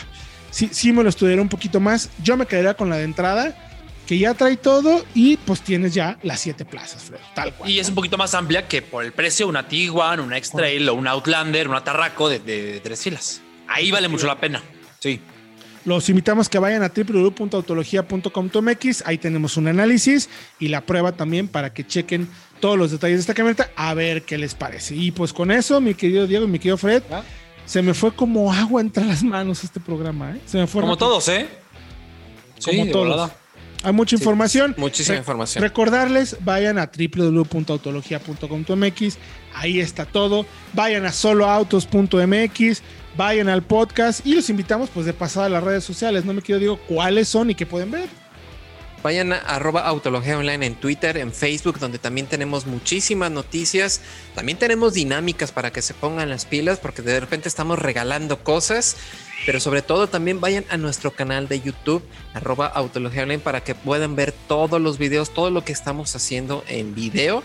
sí, 0.51 0.69
sí 0.71 0.91
me 0.91 1.01
lo 1.01 1.09
estudiaré 1.09 1.41
un 1.41 1.49
poquito 1.49 1.79
más. 1.79 2.09
Yo 2.21 2.35
me 2.35 2.45
quedaría 2.45 2.73
con 2.73 2.89
la 2.89 2.97
de 2.97 3.05
entrada, 3.05 3.64
que 4.05 4.17
ya 4.17 4.33
trae 4.33 4.57
todo, 4.57 5.03
y 5.15 5.37
pues 5.37 5.61
tienes 5.61 5.93
ya 5.93 6.17
las 6.23 6.39
siete 6.39 6.65
plazas, 6.65 7.03
Fredo, 7.03 7.23
tal 7.33 7.53
cual. 7.53 7.69
Y 7.69 7.79
es 7.79 7.89
un 7.89 7.95
poquito 7.95 8.17
más 8.17 8.33
amplia 8.35 8.67
que 8.67 8.81
por 8.81 9.03
el 9.03 9.11
precio 9.13 9.47
una 9.47 9.67
Tiguan, 9.67 10.19
una 10.19 10.37
X-Trail 10.37 10.87
o 10.89 10.93
un 10.93 11.07
Outlander, 11.07 11.67
una 11.67 11.83
Tarraco 11.83 12.29
de, 12.29 12.39
de- 12.39 12.73
de 12.73 12.79
tres 12.81 13.01
filas. 13.01 13.41
Ahí 13.67 13.89
vale 13.91 14.07
mucho 14.07 14.27
la 14.27 14.39
pena. 14.39 14.61
Sí. 14.99 15.19
Los 15.85 16.07
invitamos 16.09 16.49
que 16.49 16.59
vayan 16.59 16.83
a 16.83 16.91
www.autologia.com.mx. 16.95 19.03
Ahí 19.05 19.17
tenemos 19.17 19.57
un 19.57 19.67
análisis 19.67 20.29
y 20.59 20.67
la 20.69 20.81
prueba 20.81 21.11
también 21.11 21.47
para 21.47 21.73
que 21.73 21.85
chequen 21.85 22.27
todos 22.59 22.77
los 22.77 22.91
detalles 22.91 23.17
de 23.17 23.21
esta 23.21 23.33
camioneta 23.33 23.69
a 23.75 23.93
ver 23.93 24.23
qué 24.23 24.37
les 24.37 24.55
parece. 24.55 24.95
Y 24.95 25.11
pues 25.11 25.33
con 25.33 25.51
eso, 25.51 25.79
mi 25.81 25.93
querido 25.93 26.27
Diego 26.27 26.45
y 26.45 26.47
mi 26.47 26.59
querido 26.59 26.77
Fred, 26.77 27.03
¿Ah? 27.11 27.23
se 27.65 27.81
me 27.81 27.93
fue 27.93 28.13
como 28.15 28.51
agua 28.51 28.81
entre 28.81 29.05
las 29.05 29.23
manos 29.23 29.63
este 29.63 29.79
programa. 29.79 30.31
¿eh? 30.31 30.41
Se 30.45 30.57
me 30.57 30.67
fue 30.67 30.81
Como 30.81 30.93
rápido. 30.93 31.07
todos, 31.09 31.27
¿eh? 31.29 31.47
Como 32.63 32.85
de 32.85 32.91
todos. 32.91 33.31
Hay 33.85 33.93
mucha 33.93 34.15
información. 34.15 34.73
muchísima 34.77 35.13
Re- 35.13 35.19
información. 35.19 35.61
Recordarles, 35.63 36.37
vayan 36.41 36.77
a 36.79 36.87
www.autologia.com.mx. 36.87 39.17
Ahí 39.53 39.79
está 39.79 40.05
todo. 40.05 40.45
Vayan 40.73 41.05
a 41.05 41.11
soloautos.mx. 41.11 42.81
Vayan 43.17 43.47
al 43.47 43.63
podcast 43.63 44.25
y 44.25 44.35
los 44.35 44.49
invitamos 44.49 44.89
pues 44.89 45.05
de 45.05 45.13
pasada 45.13 45.45
a 45.45 45.49
las 45.49 45.63
redes 45.63 45.83
sociales. 45.85 46.25
No 46.25 46.33
me 46.33 46.41
quiero 46.41 46.59
digo 46.59 46.77
cuáles 46.87 47.29
son 47.29 47.49
y 47.49 47.55
qué 47.55 47.65
pueden 47.65 47.91
ver. 47.91 48.09
Vayan 49.03 49.33
a 49.33 49.37
arroba 49.37 49.85
autología 49.85 50.37
online 50.37 50.65
en 50.65 50.75
Twitter, 50.75 51.15
en 51.17 51.31
Facebook, 51.31 51.77
donde 51.79 51.99
también 51.99 52.25
tenemos 52.25 52.65
muchísimas 52.65 53.29
noticias. 53.29 54.01
También 54.33 54.57
tenemos 54.57 54.95
dinámicas 54.95 55.51
para 55.51 55.71
que 55.71 55.83
se 55.83 55.93
pongan 55.93 56.27
las 56.29 56.45
pilas, 56.45 56.79
porque 56.79 57.03
de 57.03 57.19
repente 57.19 57.47
estamos 57.47 57.77
regalando 57.77 58.43
cosas. 58.43 58.97
Pero 59.45 59.59
sobre 59.59 59.81
todo 59.81 60.07
también 60.07 60.41
vayan 60.41 60.65
a 60.69 60.77
nuestro 60.77 61.11
canal 61.11 61.47
de 61.47 61.61
YouTube, 61.61 62.03
arroba 62.33 62.67
autología 62.67 63.23
online, 63.23 63.39
para 63.39 63.63
que 63.63 63.75
puedan 63.75 64.15
ver 64.15 64.33
todos 64.47 64.81
los 64.81 64.97
videos, 64.97 65.33
todo 65.33 65.51
lo 65.51 65.63
que 65.63 65.71
estamos 65.71 66.15
haciendo 66.15 66.63
en 66.67 66.95
video. 66.95 67.43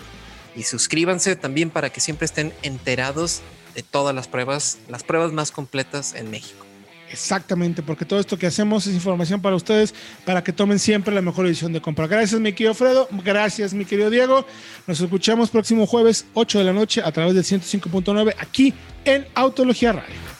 Y 0.56 0.64
suscríbanse 0.64 1.36
también 1.36 1.70
para 1.70 1.90
que 1.90 2.00
siempre 2.00 2.24
estén 2.24 2.52
enterados 2.62 3.42
de 3.74 3.82
todas 3.82 4.14
las 4.14 4.28
pruebas, 4.28 4.78
las 4.88 5.04
pruebas 5.04 5.32
más 5.32 5.50
completas 5.52 6.14
en 6.14 6.30
México. 6.30 6.64
Exactamente, 7.12 7.82
porque 7.82 8.04
todo 8.04 8.20
esto 8.20 8.38
que 8.38 8.46
hacemos 8.46 8.86
es 8.86 8.94
información 8.94 9.42
para 9.42 9.56
ustedes, 9.56 9.94
para 10.24 10.44
que 10.44 10.52
tomen 10.52 10.78
siempre 10.78 11.12
la 11.12 11.20
mejor 11.20 11.46
decisión 11.46 11.72
de 11.72 11.80
compra. 11.80 12.06
Gracias, 12.06 12.40
mi 12.40 12.52
querido 12.52 12.72
Fredo. 12.74 13.08
Gracias, 13.24 13.74
mi 13.74 13.84
querido 13.84 14.10
Diego. 14.10 14.46
Nos 14.86 15.00
escuchamos 15.00 15.50
próximo 15.50 15.86
jueves, 15.86 16.26
8 16.34 16.60
de 16.60 16.64
la 16.64 16.72
noche, 16.72 17.02
a 17.04 17.10
través 17.10 17.34
del 17.34 17.44
105.9, 17.44 18.34
aquí 18.38 18.74
en 19.04 19.26
Autología 19.34 19.92
Radio. 19.92 20.39